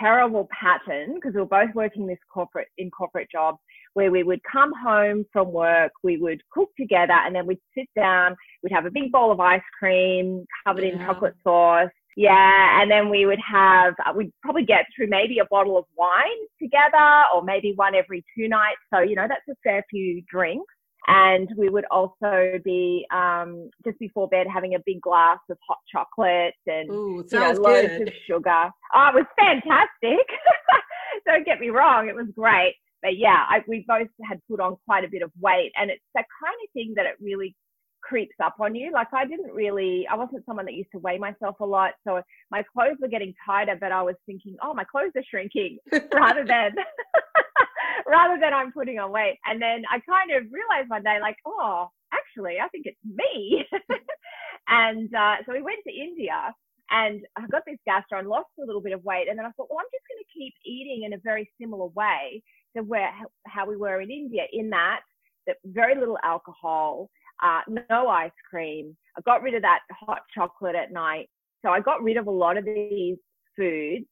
terrible 0.00 0.48
pattern 0.50 1.14
because 1.14 1.34
we 1.34 1.40
were 1.40 1.46
both 1.46 1.74
working 1.74 2.06
this 2.06 2.18
corporate 2.32 2.68
in 2.78 2.90
corporate 2.90 3.28
jobs 3.30 3.58
where 3.94 4.10
we 4.10 4.22
would 4.22 4.40
come 4.50 4.72
home 4.72 5.24
from 5.32 5.52
work, 5.52 5.92
we 6.02 6.16
would 6.16 6.40
cook 6.50 6.70
together, 6.78 7.12
and 7.12 7.34
then 7.34 7.46
we'd 7.46 7.60
sit 7.76 7.88
down, 7.94 8.34
we'd 8.62 8.72
have 8.72 8.86
a 8.86 8.90
big 8.90 9.12
bowl 9.12 9.30
of 9.30 9.40
ice 9.40 9.60
cream 9.78 10.46
covered 10.66 10.84
yeah. 10.84 10.92
in 10.92 10.98
chocolate 10.98 11.34
sauce. 11.44 11.90
Yeah, 12.16 12.80
and 12.80 12.90
then 12.90 13.08
we 13.08 13.24
would 13.24 13.40
have, 13.40 13.94
uh, 14.04 14.12
we'd 14.14 14.32
probably 14.42 14.64
get 14.64 14.84
through 14.94 15.08
maybe 15.08 15.38
a 15.38 15.46
bottle 15.46 15.78
of 15.78 15.86
wine 15.96 16.26
together, 16.60 17.22
or 17.34 17.42
maybe 17.42 17.72
one 17.76 17.94
every 17.94 18.22
two 18.36 18.48
nights. 18.48 18.80
So, 18.92 19.00
you 19.00 19.14
know, 19.14 19.26
that's 19.28 19.48
a 19.48 19.54
fair 19.64 19.82
few 19.90 20.22
drinks. 20.30 20.71
And 21.08 21.48
we 21.56 21.68
would 21.68 21.84
also 21.90 22.60
be 22.64 23.06
um, 23.12 23.70
just 23.84 23.98
before 23.98 24.28
bed 24.28 24.46
having 24.52 24.74
a 24.74 24.78
big 24.86 25.00
glass 25.00 25.38
of 25.50 25.58
hot 25.66 25.78
chocolate 25.90 26.54
and 26.66 26.90
Ooh, 26.90 27.24
you 27.30 27.38
know, 27.38 27.52
loads 27.52 27.88
good. 27.88 28.08
of 28.08 28.14
sugar. 28.26 28.70
Oh, 28.94 29.08
it 29.08 29.14
was 29.14 29.26
fantastic. 29.36 30.26
Don't 31.26 31.44
get 31.44 31.60
me 31.60 31.70
wrong, 31.70 32.08
it 32.08 32.14
was 32.14 32.28
great. 32.34 32.74
But 33.02 33.18
yeah, 33.18 33.44
I, 33.48 33.62
we 33.66 33.84
both 33.86 34.08
had 34.28 34.40
put 34.48 34.60
on 34.60 34.76
quite 34.86 35.04
a 35.04 35.08
bit 35.08 35.22
of 35.22 35.32
weight, 35.40 35.72
and 35.76 35.90
it's 35.90 36.04
that 36.14 36.26
kind 36.42 36.54
of 36.64 36.70
thing 36.72 36.94
that 36.96 37.06
it 37.06 37.16
really 37.20 37.56
creeps 38.02 38.36
up 38.42 38.56
on 38.60 38.74
you. 38.74 38.92
Like 38.92 39.08
I 39.12 39.24
didn't 39.26 39.52
really, 39.52 40.06
I 40.10 40.16
wasn't 40.16 40.44
someone 40.46 40.66
that 40.66 40.74
used 40.74 40.90
to 40.92 40.98
weigh 40.98 41.18
myself 41.18 41.56
a 41.60 41.66
lot. 41.66 41.92
So 42.06 42.20
my 42.50 42.62
clothes 42.72 42.98
were 43.00 43.08
getting 43.08 43.34
tighter, 43.44 43.76
but 43.80 43.92
I 43.92 44.02
was 44.02 44.16
thinking, 44.26 44.56
oh, 44.62 44.74
my 44.74 44.84
clothes 44.84 45.12
are 45.16 45.24
shrinking 45.28 45.78
rather 46.14 46.44
than, 46.44 46.72
rather 48.06 48.38
than 48.40 48.54
I'm 48.54 48.72
putting 48.72 48.98
on 48.98 49.10
weight. 49.10 49.38
And 49.46 49.60
then 49.60 49.82
I 49.90 50.00
kind 50.00 50.30
of 50.32 50.50
realized 50.52 50.90
one 50.90 51.02
day, 51.02 51.18
like, 51.20 51.36
oh, 51.46 51.88
actually, 52.12 52.56
I 52.62 52.68
think 52.68 52.86
it's 52.86 52.98
me. 53.04 53.64
and 54.68 55.12
uh, 55.14 55.36
so 55.46 55.52
we 55.52 55.62
went 55.62 55.80
to 55.86 55.92
India 55.92 56.54
and 56.90 57.22
I 57.36 57.46
got 57.46 57.62
this 57.66 57.78
gastro 57.86 58.18
and 58.18 58.28
lost 58.28 58.50
a 58.62 58.66
little 58.66 58.82
bit 58.82 58.92
of 58.92 59.02
weight. 59.04 59.26
And 59.28 59.38
then 59.38 59.46
I 59.46 59.50
thought, 59.50 59.68
well, 59.70 59.80
I'm 59.80 59.92
just 59.92 60.04
going 60.08 60.22
to 60.22 60.38
keep 60.38 60.54
eating 60.64 61.04
in 61.04 61.14
a 61.14 61.22
very 61.24 61.50
similar 61.60 61.86
way 61.86 62.42
to 62.76 62.82
where 62.82 63.10
how 63.46 63.66
we 63.66 63.76
were 63.76 64.00
in 64.00 64.10
India, 64.10 64.42
in 64.52 64.70
that 64.70 65.00
that 65.46 65.56
very 65.64 65.96
little 65.96 66.18
alcohol, 66.22 67.10
uh, 67.42 67.60
no 67.90 68.08
ice 68.08 68.30
cream. 68.48 68.96
I 69.16 69.20
got 69.22 69.42
rid 69.42 69.54
of 69.54 69.62
that 69.62 69.80
hot 69.90 70.20
chocolate 70.34 70.76
at 70.76 70.92
night. 70.92 71.28
So 71.64 71.70
I 71.70 71.80
got 71.80 72.02
rid 72.02 72.16
of 72.16 72.26
a 72.26 72.30
lot 72.30 72.56
of 72.56 72.64
these 72.64 73.16
foods 73.56 74.06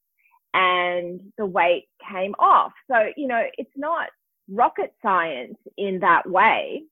and 0.55 1.21
the 1.39 1.47
weight 1.47 1.87
came 2.13 2.35
off. 2.39 2.73
So, 2.91 3.11
you 3.17 3.29
know, 3.29 3.43
it's 3.59 3.71
not 3.77 4.09
rocket 4.49 4.93
science 5.03 5.57
in 5.77 6.01
that 6.01 6.29
way. 6.29 6.83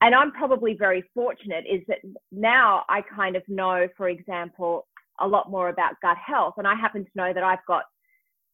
and 0.00 0.14
I'm 0.14 0.30
probably 0.32 0.74
very 0.74 1.02
fortunate 1.14 1.64
is 1.68 1.82
that 1.88 1.98
now 2.30 2.84
I 2.88 3.02
kind 3.02 3.36
of 3.36 3.42
know, 3.48 3.88
for 3.96 4.08
example, 4.08 4.86
a 5.20 5.26
lot 5.26 5.50
more 5.50 5.68
about 5.68 5.94
gut 6.02 6.16
health. 6.24 6.54
And 6.58 6.66
I 6.66 6.74
happen 6.74 7.04
to 7.04 7.10
know 7.16 7.32
that 7.32 7.42
I've 7.42 7.64
got 7.66 7.84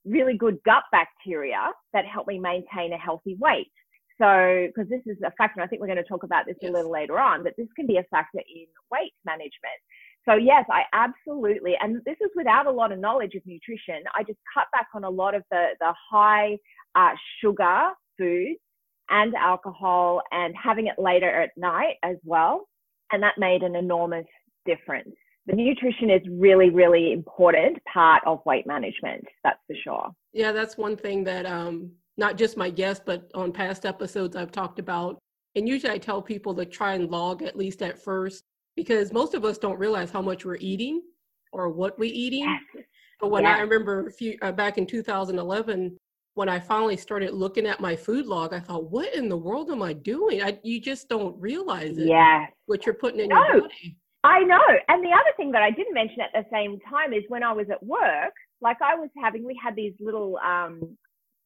really 0.04 0.37
good 0.37 0.58
gut 0.64 0.84
bacteria 0.90 1.70
that 1.92 2.06
help 2.06 2.26
me 2.26 2.38
maintain 2.38 2.92
a 2.92 2.99
healthy 2.99 3.37
weight. 3.38 3.70
So, 4.18 4.68
because 4.68 4.88
this 4.88 5.02
is 5.06 5.20
a 5.26 5.32
factor, 5.32 5.61
I 5.61 5.66
think 5.66 5.80
we're 5.80 5.88
going 5.88 5.96
to 5.96 6.04
talk 6.04 6.23
about 6.23 6.46
this 6.46 6.56
yes. 6.62 6.70
a 6.70 6.73
little 6.73 6.92
later 6.92 7.18
on, 7.18 7.42
but 7.42 7.54
this 7.58 7.66
can 7.76 7.87
be 7.87 7.96
a 7.96 8.04
factor 8.04 8.38
in 8.38 8.66
weight 8.90 9.12
management. 9.26 9.80
So, 10.28 10.37
yes, 10.37 10.64
I 10.71 10.83
absolutely, 10.93 11.75
and 11.81 11.97
this 12.07 12.16
is 12.21 12.31
without 12.35 12.66
a 12.66 12.71
lot 12.71 12.93
of 12.93 12.99
knowledge 12.99 13.35
of 13.35 13.43
nutrition. 13.45 14.02
I 14.14 14.23
just 14.23 14.38
cut 14.54 14.66
back 14.73 14.88
on 14.95 15.04
a 15.04 15.11
lot 15.11 15.35
of 15.35 15.43
the, 15.50 15.66
the 15.81 15.93
high 16.11 16.57
uh, 16.95 17.11
sugar 17.40 17.90
foods 18.16 18.59
and 19.11 19.35
alcohol 19.35 20.23
and 20.31 20.54
having 20.62 20.87
it 20.87 20.99
later 20.99 21.28
at 21.28 21.50
night 21.57 21.97
as 22.02 22.16
well. 22.25 22.69
And 23.12 23.23
that 23.23 23.35
made 23.37 23.62
an 23.62 23.76
enormous 23.76 24.25
difference. 24.64 25.14
The 25.47 25.57
nutrition 25.57 26.09
is 26.09 26.23
really, 26.31 26.71
really 26.71 27.12
important 27.12 27.78
part 27.93 28.23
of 28.26 28.40
weight 28.47 28.66
management. 28.66 29.25
That's 29.43 29.61
for 29.66 29.76
sure. 29.85 30.11
Yeah, 30.33 30.52
that's 30.52 30.78
one 30.78 30.97
thing 30.97 31.23
that 31.25 31.45
um, 31.45 31.93
not 32.16 32.38
just 32.38 32.57
my 32.57 32.71
guests, 32.71 33.02
but 33.04 33.31
on 33.35 33.52
past 33.52 33.85
episodes 33.85 34.37
I've 34.37 34.52
talked 34.52 34.78
about. 34.78 35.19
And 35.54 35.69
usually 35.69 35.93
I 35.93 35.99
tell 35.99 36.23
people 36.23 36.54
to 36.54 36.64
try 36.64 36.95
and 36.95 37.11
log 37.11 37.43
at 37.43 37.57
least 37.57 37.83
at 37.83 38.02
first 38.02 38.45
because 38.76 39.12
most 39.12 39.35
of 39.35 39.45
us 39.45 39.59
don't 39.59 39.78
realize 39.78 40.11
how 40.11 40.23
much 40.23 40.45
we're 40.45 40.59
eating 40.61 41.02
or 41.52 41.69
what 41.69 41.99
we're 41.99 42.12
eating. 42.12 42.45
Yes. 42.45 42.85
But 43.21 43.31
when 43.31 43.47
I 43.47 43.61
remember 43.61 44.09
a 44.09 44.11
few 44.11 44.37
uh, 44.43 44.52
back 44.52 44.76
in 44.76 44.87
2011, 44.87 45.97
when 46.35 46.49
I 46.49 46.59
finally 46.59 46.97
started 46.97 47.33
looking 47.33 47.66
at 47.66 47.81
my 47.81 47.95
food 47.95 48.26
log, 48.26 48.52
I 48.52 48.61
thought, 48.61 48.90
what 48.90 49.14
in 49.14 49.28
the 49.28 49.37
world 49.37 49.71
am 49.71 49.83
I 49.83 49.93
doing? 49.93 50.43
I, 50.43 50.59
you 50.62 50.81
just 50.81 51.09
don't 51.09 51.40
realize 51.40 51.97
it. 51.97 52.09
Yeah. 52.09 52.47
What 52.66 52.85
you're 52.85 52.95
putting 52.95 53.21
in 53.21 53.28
no, 53.28 53.43
your 53.52 53.61
body. 53.62 53.97
I 54.25 54.40
know. 54.40 54.62
And 54.88 55.04
the 55.04 55.11
other 55.11 55.31
thing 55.37 55.52
that 55.52 55.62
I 55.62 55.71
didn't 55.71 55.95
mention 55.95 56.21
at 56.21 56.33
the 56.33 56.45
same 56.52 56.78
time 56.90 57.12
is 57.12 57.23
when 57.28 57.45
I 57.45 57.52
was 57.52 57.66
at 57.71 57.83
work, 57.85 58.33
like 58.61 58.78
I 58.83 58.95
was 58.97 59.11
having, 59.23 59.45
we 59.45 59.59
had 59.62 59.76
these 59.76 59.93
little 60.00 60.38
um, 60.45 60.97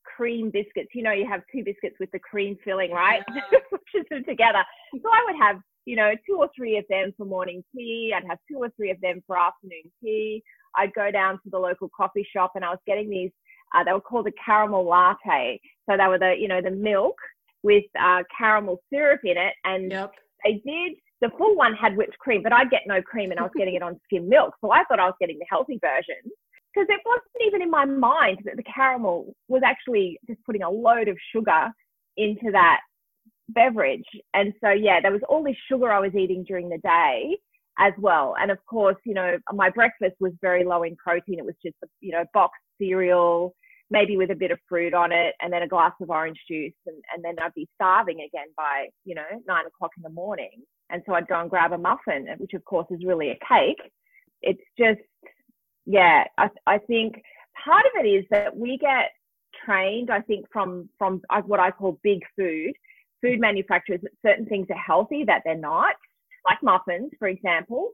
cream 0.04 0.50
biscuits. 0.50 0.88
You 0.94 1.02
know, 1.02 1.12
you 1.12 1.26
have 1.28 1.42
two 1.52 1.62
biscuits 1.64 1.96
with 2.00 2.10
the 2.12 2.18
cream 2.18 2.56
filling, 2.64 2.90
right? 2.90 3.22
Yeah. 3.34 3.58
Pushes 3.70 4.06
them 4.10 4.24
together. 4.24 4.64
So 4.94 5.08
I 5.12 5.24
would 5.26 5.36
have, 5.42 5.60
you 5.86 5.96
know, 5.96 6.12
two 6.26 6.36
or 6.36 6.48
three 6.54 6.76
of 6.78 6.84
them 6.88 7.12
for 7.16 7.24
morning 7.24 7.64
tea. 7.74 8.12
I'd 8.14 8.26
have 8.28 8.38
two 8.50 8.58
or 8.58 8.70
three 8.76 8.90
of 8.90 9.00
them 9.00 9.22
for 9.26 9.38
afternoon 9.38 9.90
tea. 10.02 10.42
I'd 10.76 10.92
go 10.94 11.10
down 11.10 11.34
to 11.34 11.50
the 11.50 11.58
local 11.58 11.90
coffee 11.96 12.26
shop 12.30 12.52
and 12.54 12.64
I 12.64 12.70
was 12.70 12.78
getting 12.86 13.08
these 13.08 13.30
uh, 13.74 13.84
they 13.84 13.92
were 13.92 14.00
called 14.00 14.26
a 14.26 14.32
caramel 14.44 14.84
latte. 14.84 15.60
So 15.88 15.96
they 15.96 16.06
were 16.06 16.18
the, 16.18 16.34
you 16.38 16.48
know, 16.48 16.60
the 16.60 16.70
milk 16.70 17.16
with 17.62 17.84
uh, 18.00 18.22
caramel 18.36 18.80
syrup 18.92 19.20
in 19.24 19.36
it. 19.36 19.54
And 19.64 19.90
yep. 19.90 20.12
they 20.44 20.62
did, 20.64 20.96
the 21.20 21.30
full 21.36 21.56
one 21.56 21.74
had 21.74 21.96
whipped 21.96 22.18
cream, 22.18 22.42
but 22.42 22.52
I'd 22.52 22.70
get 22.70 22.82
no 22.86 23.02
cream 23.02 23.30
and 23.30 23.40
I 23.40 23.42
was 23.42 23.52
getting 23.56 23.74
it 23.74 23.82
on 23.82 24.00
skim 24.04 24.28
milk. 24.28 24.54
So 24.60 24.70
I 24.70 24.84
thought 24.84 25.00
I 25.00 25.06
was 25.06 25.16
getting 25.20 25.38
the 25.38 25.46
healthy 25.50 25.78
version 25.82 26.16
because 26.72 26.86
it 26.88 27.00
wasn't 27.04 27.46
even 27.46 27.62
in 27.62 27.70
my 27.70 27.84
mind 27.84 28.38
that 28.44 28.56
the 28.56 28.62
caramel 28.62 29.34
was 29.48 29.62
actually 29.64 30.18
just 30.28 30.42
putting 30.44 30.62
a 30.62 30.70
load 30.70 31.08
of 31.08 31.16
sugar 31.34 31.70
into 32.16 32.52
that 32.52 32.80
beverage. 33.48 34.04
And 34.34 34.52
so, 34.62 34.70
yeah, 34.70 35.00
there 35.00 35.12
was 35.12 35.22
all 35.28 35.42
this 35.42 35.56
sugar 35.70 35.90
I 35.90 36.00
was 36.00 36.14
eating 36.14 36.44
during 36.44 36.68
the 36.68 36.78
day 36.78 37.36
as 37.78 37.92
well. 37.98 38.34
And 38.40 38.50
of 38.50 38.58
course, 38.66 38.96
you 39.04 39.14
know, 39.14 39.38
my 39.52 39.70
breakfast 39.70 40.16
was 40.20 40.32
very 40.40 40.64
low 40.64 40.82
in 40.82 40.96
protein. 40.96 41.38
It 41.38 41.44
was 41.44 41.54
just, 41.64 41.76
you 42.00 42.12
know, 42.12 42.24
boxed 42.34 42.60
cereal, 42.80 43.54
maybe 43.90 44.16
with 44.16 44.30
a 44.30 44.34
bit 44.34 44.50
of 44.50 44.58
fruit 44.68 44.94
on 44.94 45.12
it, 45.12 45.34
and 45.40 45.52
then 45.52 45.62
a 45.62 45.68
glass 45.68 45.92
of 46.00 46.10
orange 46.10 46.38
juice. 46.48 46.74
And, 46.86 46.96
and 47.14 47.24
then 47.24 47.36
I'd 47.42 47.54
be 47.54 47.68
starving 47.74 48.20
again 48.20 48.48
by, 48.56 48.88
you 49.04 49.14
know, 49.14 49.22
nine 49.46 49.66
o'clock 49.66 49.92
in 49.96 50.02
the 50.02 50.10
morning. 50.10 50.62
And 50.90 51.02
so 51.06 51.14
I'd 51.14 51.28
go 51.28 51.40
and 51.40 51.50
grab 51.50 51.72
a 51.72 51.78
muffin, 51.78 52.26
which 52.38 52.54
of 52.54 52.64
course 52.64 52.86
is 52.90 53.04
really 53.04 53.30
a 53.30 53.38
cake. 53.46 53.80
It's 54.42 54.62
just, 54.78 55.00
yeah, 55.86 56.24
I, 56.36 56.48
I 56.66 56.78
think 56.78 57.22
part 57.64 57.84
of 57.86 58.04
it 58.04 58.08
is 58.08 58.24
that 58.30 58.56
we 58.56 58.78
get 58.78 59.10
trained, 59.64 60.10
I 60.10 60.20
think, 60.20 60.46
from, 60.52 60.88
from 60.98 61.22
uh, 61.30 61.42
what 61.42 61.60
I 61.60 61.70
call 61.70 61.98
big 62.02 62.20
food, 62.36 62.72
food 63.22 63.40
manufacturers, 63.40 64.00
that 64.02 64.12
certain 64.24 64.46
things 64.46 64.66
are 64.70 64.76
healthy 64.76 65.24
that 65.24 65.42
they're 65.44 65.56
not 65.56 65.94
like 66.46 66.58
muffins, 66.62 67.10
for 67.18 67.28
example, 67.28 67.90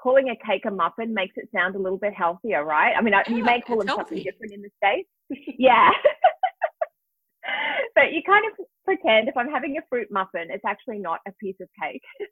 calling 0.00 0.30
a 0.30 0.46
cake 0.46 0.64
a 0.66 0.70
muffin 0.70 1.14
makes 1.14 1.34
it 1.36 1.48
sound 1.54 1.76
a 1.76 1.78
little 1.78 1.98
bit 1.98 2.14
healthier, 2.14 2.64
right? 2.64 2.94
I 2.96 3.02
mean, 3.02 3.12
yeah, 3.12 3.34
you 3.34 3.44
may 3.44 3.60
call 3.60 3.78
them 3.78 3.86
healthy. 3.86 4.02
something 4.02 4.24
different 4.24 4.52
in 4.52 4.62
the 4.62 4.70
States. 4.76 5.08
yeah. 5.58 5.90
but 7.94 8.12
you 8.12 8.22
kind 8.26 8.44
of 8.50 8.66
pretend 8.84 9.28
if 9.28 9.36
I'm 9.36 9.50
having 9.50 9.76
a 9.78 9.82
fruit 9.88 10.08
muffin, 10.10 10.48
it's 10.50 10.64
actually 10.66 10.98
not 10.98 11.20
a 11.26 11.32
piece 11.32 11.56
of 11.60 11.68
cake. 11.80 12.02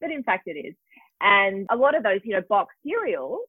but 0.00 0.10
in 0.10 0.22
fact, 0.22 0.44
it 0.46 0.58
is. 0.58 0.74
And 1.20 1.66
a 1.70 1.76
lot 1.76 1.96
of 1.96 2.02
those, 2.02 2.20
you 2.24 2.34
know, 2.34 2.42
box 2.48 2.74
cereals 2.86 3.48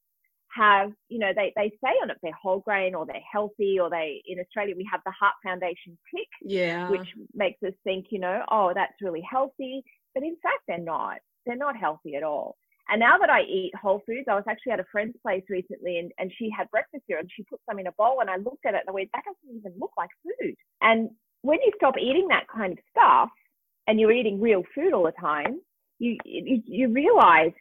have, 0.56 0.92
you 1.10 1.20
know, 1.20 1.32
they, 1.36 1.54
they 1.56 1.70
say 1.84 1.92
on 2.02 2.10
it 2.10 2.18
they're 2.22 2.32
whole 2.42 2.60
grain 2.60 2.96
or 2.96 3.06
they're 3.06 3.22
healthy 3.32 3.80
or 3.80 3.90
they, 3.90 4.22
in 4.26 4.40
Australia, 4.40 4.76
we 4.76 4.88
have 4.92 5.02
the 5.06 5.12
Heart 5.12 5.36
Foundation 5.44 5.98
tick, 6.14 6.28
yeah. 6.42 6.90
which 6.90 7.08
makes 7.34 7.62
us 7.64 7.74
think, 7.84 8.08
you 8.10 8.20
know, 8.20 8.44
oh, 8.52 8.72
that's 8.74 8.94
really 9.02 9.24
healthy. 9.30 9.84
But 10.14 10.24
in 10.24 10.36
fact, 10.42 10.64
they're 10.68 10.80
not. 10.80 11.18
They're 11.46 11.56
not 11.56 11.78
healthy 11.78 12.16
at 12.16 12.24
all. 12.24 12.58
And 12.92 13.00
now 13.00 13.18
that 13.20 13.30
I 13.30 13.42
eat 13.42 13.72
whole 13.80 14.02
foods, 14.06 14.26
I 14.28 14.34
was 14.34 14.46
actually 14.48 14.72
at 14.72 14.80
a 14.80 14.86
friend's 14.92 15.16
place 15.22 15.44
recently 15.48 16.00
and, 16.00 16.12
and 16.18 16.32
she 16.38 16.50
had 16.56 16.72
breakfast 16.72 17.04
here 17.08 17.20
and 17.20 17.30
she 17.32 17.44
put 17.44 17.60
some 17.70 17.78
in 17.78 17.88
a 17.88 17.92
bowl 17.92 18.20
and 18.22 18.30
I 18.30 18.38
looked 18.38 18.66
at 18.66 18.74
it 18.74 18.82
and 18.82 18.90
I 18.90 18.92
went, 18.92 19.10
that 19.14 19.24
doesn't 19.26 19.58
even 19.58 19.80
look 19.80 19.92
like 19.96 20.10
food. 20.24 20.56
And 20.82 21.12
when 21.44 21.60
you 21.64 21.72
stop 21.76 21.96
eating 22.00 22.28
that 22.30 22.48
kind 22.54 22.74
of 22.74 22.80
stuff 22.90 23.30
and 23.86 24.00
you're 24.00 24.12
eating 24.12 24.42
real 24.42 24.64
food 24.74 24.94
all 24.94 25.04
the 25.04 25.12
time, 25.12 25.62
you, 26.00 26.18
you, 26.26 26.64
you 26.66 26.90
realize 26.90 27.52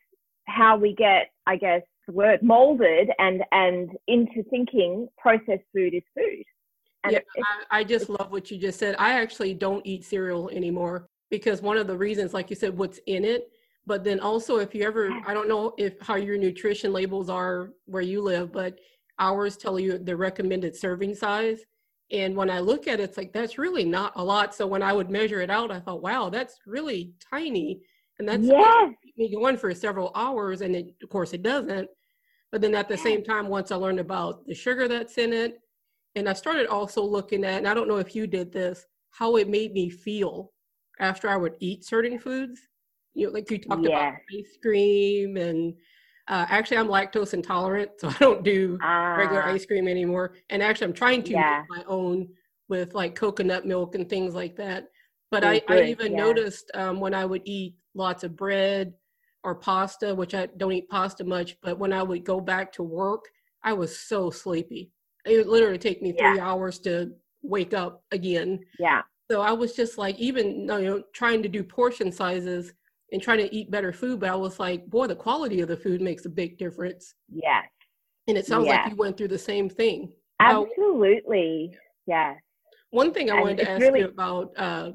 how 0.47 0.79
we 0.79 0.95
get, 0.95 1.31
I 1.47 1.57
guess, 1.57 1.83
the 2.09 2.13
word 2.13 2.43
molded 2.43 3.11
and, 3.19 3.45
and 3.53 3.91
into 4.09 4.43
thinking 4.51 5.09
processed 5.19 5.63
food 5.75 5.95
is 5.95 6.03
food. 6.17 6.43
And 7.05 7.13
yeah, 7.13 7.19
I, 7.71 7.81
I 7.81 7.85
just 7.85 8.09
love 8.09 8.33
what 8.33 8.51
you 8.51 8.57
just 8.57 8.79
said. 8.79 8.97
I 8.99 9.21
actually 9.21 9.53
don't 9.55 9.87
eat 9.87 10.05
cereal 10.05 10.49
anymore 10.49 11.07
because 11.31 11.61
one 11.61 11.77
of 11.77 11.87
the 11.87 11.97
reasons, 11.97 12.33
like 12.33 12.49
you 12.49 12.57
said, 12.57 12.77
what's 12.77 12.99
in 13.07 13.25
it. 13.25 13.51
But 13.87 14.05
then 14.05 14.21
also, 14.21 14.59
if 14.59 14.75
you 14.75 14.85
ever, 14.85 15.11
I 15.27 15.35
don't 15.35 15.49
know 15.49 15.75
if 15.79 16.01
how 16.01 16.17
your 16.17 16.39
nutrition 16.39 16.93
labels 16.93 17.29
are 17.29 17.71
where 17.85 18.03
you 18.03 18.23
live, 18.23 18.53
but 18.53 18.79
ours 19.19 19.57
tell 19.57 19.79
you 19.79 19.99
the 19.99 20.17
recommended 20.17 20.75
serving 20.75 21.15
size. 21.15 21.61
And 22.11 22.35
when 22.35 22.51
I 22.51 22.61
look 22.61 22.89
at 22.89 23.01
it, 23.01 23.05
it's 23.05 23.19
like 23.19 23.35
that's 23.35 23.59
really 23.59 23.85
not 23.85 24.13
a 24.17 24.25
lot. 24.25 24.55
So 24.55 24.67
when 24.67 24.83
I 24.83 24.95
would 24.95 25.11
measure 25.11 25.43
it 25.43 25.51
out, 25.51 25.71
I 25.71 25.81
thought, 25.81 26.03
wow, 26.03 26.31
that's 26.31 26.57
really 26.67 27.13
tiny. 27.31 27.83
And 28.19 28.29
that's 28.29 28.45
yes. 28.45 28.95
Going 29.27 29.57
for 29.57 29.75
several 29.75 30.13
hours. 30.15 30.61
And 30.61 30.77
it, 30.77 30.95
of 31.03 31.09
course, 31.09 31.33
it 31.33 31.43
doesn't. 31.43 31.89
But 32.51 32.61
then 32.61 32.75
at 32.75 32.89
the 32.89 32.95
yes. 32.95 33.03
same 33.03 33.25
time, 33.25 33.49
once 33.49 33.71
I 33.71 33.77
learned 33.77 34.01
about 34.01 34.47
the 34.47 34.55
sugar 34.55 34.89
that's 34.89 35.19
in 35.19 35.33
it, 35.33 35.61
and 36.15 36.29
I 36.29 36.33
started 36.33 36.67
also 36.67 37.03
looking 37.03 37.45
at, 37.45 37.59
and 37.59 37.69
I 37.69 37.75
don't 37.75 37.89
know 37.89 37.99
if 37.99 38.15
you 38.15 38.27
did 38.27 38.53
this, 38.53 38.87
how 39.11 39.37
it 39.37 39.49
made 39.49 39.73
me 39.73 39.91
feel 39.91 40.53
after 41.01 41.29
I 41.29 41.37
would 41.37 41.55
eat 41.61 41.85
certain 41.85 42.19
foods. 42.19 42.61
You 43.15 43.27
know, 43.27 43.33
like 43.33 43.51
you 43.51 43.59
talked 43.59 43.87
about 43.87 44.15
ice 44.37 44.59
cream 44.63 45.37
and 45.37 45.75
uh, 46.29 46.47
actually 46.49 46.77
I'm 46.77 46.89
lactose 46.89 47.35
intolerant, 47.35 47.91
so 47.99 48.09
I 48.09 48.17
don't 48.19 48.45
do 48.45 48.79
regular 48.81 49.43
ah. 49.43 49.53
ice 49.53 49.67
cream 49.67 49.89
anymore. 49.89 50.35
And 50.51 50.63
actually 50.63 50.87
I'm 50.87 50.93
trying 50.95 51.23
to 51.25 51.33
yeah. 51.33 51.65
make 51.69 51.79
my 51.79 51.85
own 51.93 52.29
with 52.69 52.95
like 52.95 53.15
coconut 53.15 53.67
milk 53.67 53.95
and 53.95 54.09
things 54.09 54.35
like 54.35 54.57
that. 54.57 54.89
But 55.31 55.45
I, 55.45 55.61
I, 55.69 55.83
even 55.85 56.13
yeah. 56.13 56.19
noticed 56.19 56.71
um, 56.75 57.01
when 57.01 57.13
I 57.13 57.27
would 57.27 57.43
eat 57.45 57.75
lots 57.95 58.25
of 58.25 58.35
bread 58.35 58.95
or 59.45 59.55
pasta, 59.55 60.15
which 60.15 60.35
I 60.35 60.47
don't 60.57 60.73
eat 60.73 60.89
pasta 60.89 61.25
much, 61.25 61.57
but 61.63 61.79
when 61.79 61.93
I 61.93 62.03
would 62.03 62.25
go 62.25 62.41
back 62.41 62.73
to 62.73 62.83
work, 62.83 63.25
I 63.63 63.73
was 63.73 63.99
so 63.99 64.31
sleepy. 64.31 64.91
It 65.25 65.37
would 65.37 65.47
literally 65.47 65.79
take 65.79 66.03
me 66.03 66.13
three 66.13 66.37
yeah. 66.37 66.49
hours 66.49 66.79
to 66.81 67.13
wake 67.43 67.75
up 67.75 68.03
again. 68.13 68.61
Yeah. 68.79 69.03
So 69.31 69.43
I 69.43 69.53
was 69.53 69.75
just 69.75 69.99
like, 69.99 70.19
even 70.19 70.61
you 70.61 70.67
know, 70.67 71.03
trying 71.13 71.43
to 71.43 71.49
do 71.49 71.63
portion 71.63 72.11
sizes 72.11 72.73
and 73.13 73.23
trying 73.23 73.39
to 73.39 73.55
eat 73.55 73.71
better 73.71 73.93
food, 73.93 74.21
but 74.21 74.31
I 74.31 74.35
was 74.35 74.59
like, 74.59 74.87
boy, 74.87 75.07
the 75.07 75.17
quality 75.17 75.61
of 75.61 75.69
the 75.69 75.77
food 75.77 76.01
makes 76.01 76.25
a 76.25 76.31
big 76.31 76.59
difference. 76.59 77.15
Yes. 77.31 77.65
And 78.27 78.37
it 78.37 78.47
sounds 78.47 78.67
yes. 78.67 78.85
like 78.85 78.91
you 78.91 78.97
went 78.97 79.17
through 79.17 79.29
the 79.29 79.39
same 79.39 79.69
thing. 79.69 80.13
Absolutely. 80.41 81.75
Yes. 82.07 82.37
One 82.91 83.13
thing 83.13 83.31
I 83.31 83.35
and 83.35 83.43
wanted 83.43 83.59
to 83.59 83.71
ask 83.71 83.81
really... 83.81 84.01
you 84.01 84.07
about. 84.07 84.53
Uh, 84.57 84.93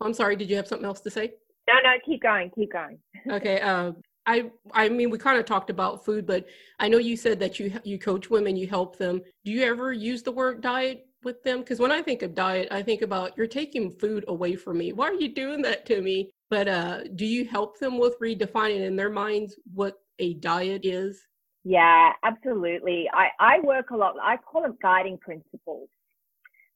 I'm 0.00 0.14
sorry. 0.14 0.36
Did 0.36 0.50
you 0.50 0.56
have 0.56 0.66
something 0.66 0.86
else 0.86 1.00
to 1.00 1.10
say? 1.10 1.34
No, 1.68 1.74
no. 1.82 1.92
Keep 2.04 2.22
going. 2.22 2.50
Keep 2.54 2.72
going. 2.72 2.98
okay. 3.30 3.60
Uh, 3.60 3.92
I 4.26 4.50
I 4.72 4.88
mean, 4.88 5.10
we 5.10 5.18
kind 5.18 5.38
of 5.38 5.46
talked 5.46 5.70
about 5.70 6.04
food, 6.04 6.26
but 6.26 6.46
I 6.78 6.88
know 6.88 6.98
you 6.98 7.16
said 7.16 7.38
that 7.40 7.58
you 7.58 7.72
you 7.84 7.98
coach 7.98 8.30
women, 8.30 8.56
you 8.56 8.66
help 8.66 8.96
them. 8.96 9.20
Do 9.44 9.52
you 9.52 9.62
ever 9.62 9.92
use 9.92 10.22
the 10.22 10.32
word 10.32 10.60
diet 10.60 11.06
with 11.24 11.42
them? 11.42 11.60
Because 11.60 11.80
when 11.80 11.92
I 11.92 12.02
think 12.02 12.22
of 12.22 12.34
diet, 12.34 12.68
I 12.70 12.82
think 12.82 13.02
about 13.02 13.36
you're 13.36 13.46
taking 13.46 13.90
food 13.90 14.24
away 14.28 14.54
from 14.54 14.78
me. 14.78 14.92
Why 14.92 15.08
are 15.08 15.14
you 15.14 15.34
doing 15.34 15.62
that 15.62 15.86
to 15.86 16.00
me? 16.00 16.30
But 16.50 16.68
uh, 16.68 17.04
do 17.16 17.24
you 17.24 17.46
help 17.46 17.78
them 17.78 17.98
with 17.98 18.18
redefining 18.20 18.82
in 18.82 18.94
their 18.94 19.10
minds 19.10 19.56
what 19.72 19.98
a 20.18 20.34
diet 20.34 20.82
is? 20.84 21.26
Yeah, 21.64 22.12
absolutely. 22.24 23.08
I, 23.12 23.28
I 23.38 23.60
work 23.60 23.90
a 23.90 23.96
lot, 23.96 24.16
I 24.20 24.36
call 24.36 24.62
them 24.62 24.76
guiding 24.82 25.18
principles. 25.18 25.88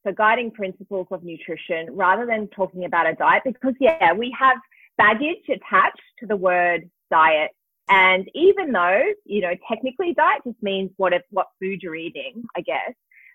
So, 0.05 0.13
guiding 0.13 0.51
principles 0.51 1.07
of 1.11 1.23
nutrition 1.23 1.87
rather 1.91 2.25
than 2.25 2.47
talking 2.49 2.85
about 2.85 3.07
a 3.07 3.13
diet, 3.13 3.43
because, 3.45 3.73
yeah, 3.79 4.13
we 4.13 4.33
have 4.39 4.57
baggage 4.97 5.43
attached 5.49 6.01
to 6.19 6.25
the 6.25 6.35
word 6.35 6.89
diet. 7.11 7.51
And 7.89 8.29
even 8.35 8.71
though, 8.71 9.01
you 9.25 9.41
know, 9.41 9.53
technically 9.69 10.13
diet 10.13 10.41
just 10.45 10.61
means 10.61 10.91
what, 10.97 11.13
if, 11.13 11.21
what 11.29 11.47
food 11.61 11.79
you're 11.81 11.95
eating, 11.95 12.43
I 12.55 12.61
guess, 12.61 12.93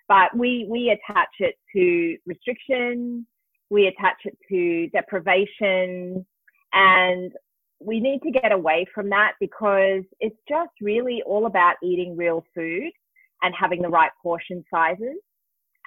but 0.08 0.36
we, 0.36 0.66
we 0.68 0.90
attach 0.90 1.30
it 1.38 1.54
to 1.74 2.16
restriction, 2.26 3.26
we 3.70 3.86
attach 3.86 4.16
it 4.24 4.36
to 4.50 4.88
deprivation, 4.88 6.26
and 6.74 7.32
we 7.80 8.00
need 8.00 8.20
to 8.22 8.30
get 8.30 8.52
away 8.52 8.86
from 8.94 9.08
that 9.10 9.32
because 9.40 10.02
it's 10.20 10.36
just 10.48 10.70
really 10.80 11.22
all 11.24 11.46
about 11.46 11.76
eating 11.82 12.16
real 12.16 12.44
food 12.54 12.90
and 13.42 13.54
having 13.58 13.82
the 13.82 13.88
right 13.88 14.10
portion 14.22 14.64
sizes. 14.72 15.16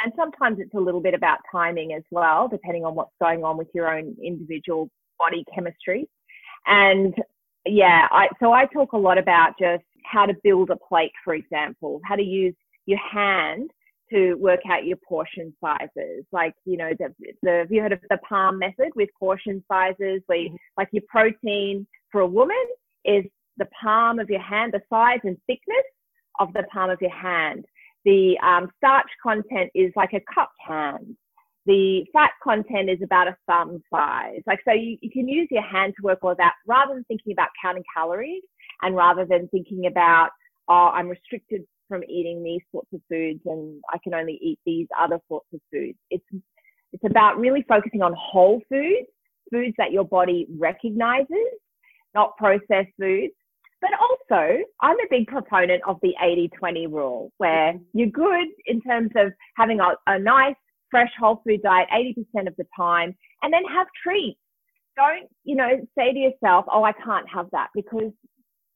And 0.03 0.11
sometimes 0.15 0.57
it's 0.59 0.73
a 0.73 0.79
little 0.79 0.99
bit 0.99 1.13
about 1.13 1.37
timing 1.51 1.93
as 1.93 2.03
well, 2.11 2.47
depending 2.49 2.83
on 2.83 2.95
what's 2.95 3.13
going 3.21 3.43
on 3.43 3.57
with 3.57 3.67
your 3.73 3.95
own 3.95 4.15
individual 4.23 4.89
body 5.17 5.43
chemistry. 5.53 6.09
And 6.65 7.13
yeah, 7.65 8.07
I, 8.11 8.29
so 8.39 8.51
I 8.51 8.65
talk 8.65 8.93
a 8.93 8.97
lot 8.97 9.17
about 9.17 9.53
just 9.59 9.83
how 10.03 10.25
to 10.25 10.33
build 10.43 10.69
a 10.69 10.77
plate, 10.77 11.11
for 11.23 11.33
example, 11.33 11.99
how 12.05 12.15
to 12.15 12.23
use 12.23 12.55
your 12.85 12.99
hand 12.99 13.71
to 14.11 14.35
work 14.35 14.59
out 14.69 14.85
your 14.85 14.97
portion 15.07 15.53
sizes. 15.59 16.25
Like, 16.31 16.53
you 16.65 16.77
know, 16.77 16.91
the, 16.99 17.13
the, 17.41 17.51
have 17.51 17.71
you 17.71 17.81
heard 17.81 17.91
of 17.91 17.99
the 18.09 18.19
palm 18.27 18.59
method 18.59 18.89
with 18.95 19.09
portion 19.19 19.63
sizes? 19.67 20.21
Where 20.27 20.37
you, 20.37 20.49
mm-hmm. 20.49 20.55
like 20.77 20.89
your 20.91 21.03
protein 21.07 21.87
for 22.11 22.21
a 22.21 22.27
woman 22.27 22.65
is 23.03 23.25
the 23.57 23.67
palm 23.81 24.19
of 24.19 24.29
your 24.29 24.41
hand, 24.41 24.73
the 24.73 24.81
size 24.89 25.19
and 25.23 25.37
thickness 25.47 25.85
of 26.39 26.53
the 26.53 26.63
palm 26.71 26.89
of 26.89 27.01
your 27.01 27.11
hand. 27.11 27.65
The 28.03 28.37
um, 28.43 28.69
starch 28.77 29.09
content 29.23 29.71
is 29.73 29.91
like 29.95 30.13
a 30.13 30.21
cupped 30.33 30.53
hand. 30.59 31.15
The 31.65 32.05
fat 32.13 32.31
content 32.43 32.89
is 32.89 32.99
about 33.03 33.27
a 33.27 33.35
thumb 33.47 33.81
size. 33.91 34.41
Like, 34.45 34.59
so 34.65 34.73
you, 34.73 34.97
you 35.01 35.09
can 35.09 35.27
use 35.27 35.47
your 35.49 35.63
hand 35.63 35.93
to 35.97 36.03
work 36.03 36.19
all 36.21 36.35
that 36.37 36.53
rather 36.67 36.93
than 36.93 37.03
thinking 37.05 37.33
about 37.33 37.49
counting 37.61 37.83
calories 37.95 38.43
and 38.81 38.95
rather 38.95 39.25
than 39.25 39.47
thinking 39.47 39.87
about, 39.87 40.29
oh, 40.67 40.91
I'm 40.93 41.09
restricted 41.09 41.63
from 41.87 42.03
eating 42.03 42.43
these 42.43 42.61
sorts 42.71 42.89
of 42.93 43.01
foods 43.09 43.41
and 43.45 43.81
I 43.91 43.97
can 44.03 44.13
only 44.13 44.39
eat 44.41 44.59
these 44.65 44.87
other 44.99 45.19
sorts 45.27 45.47
of 45.53 45.59
foods. 45.71 45.97
It's, 46.09 46.25
it's 46.93 47.03
about 47.05 47.39
really 47.39 47.65
focusing 47.67 48.01
on 48.01 48.13
whole 48.17 48.61
foods, 48.69 49.07
foods 49.51 49.73
that 49.77 49.91
your 49.91 50.05
body 50.05 50.47
recognizes, 50.57 51.27
not 52.13 52.37
processed 52.37 52.91
foods. 52.99 53.33
But 53.81 53.91
also, 53.99 54.63
I'm 54.81 54.99
a 54.99 55.07
big 55.09 55.27
proponent 55.27 55.83
of 55.87 55.99
the 56.01 56.13
80 56.21 56.49
20 56.57 56.87
rule 56.87 57.31
where 57.37 57.75
you're 57.93 58.07
good 58.07 58.47
in 58.65 58.81
terms 58.81 59.11
of 59.15 59.33
having 59.57 59.79
a, 59.79 59.93
a 60.07 60.17
nice, 60.17 60.55
fresh 60.95 61.11
whole 61.19 61.41
food 61.45 61.61
diet 61.61 61.89
80% 61.93 62.47
of 62.47 62.55
the 62.55 62.65
time 62.75 63.13
and 63.41 63.51
then 63.51 63.63
have 63.65 63.87
treats. 64.01 64.39
Don't, 64.95 65.29
you 65.43 65.57
know, 65.57 65.69
say 65.97 66.13
to 66.13 66.17
yourself, 66.17 66.65
oh, 66.71 66.83
I 66.83 66.93
can't 66.93 67.27
have 67.27 67.47
that 67.51 67.67
because 67.75 68.13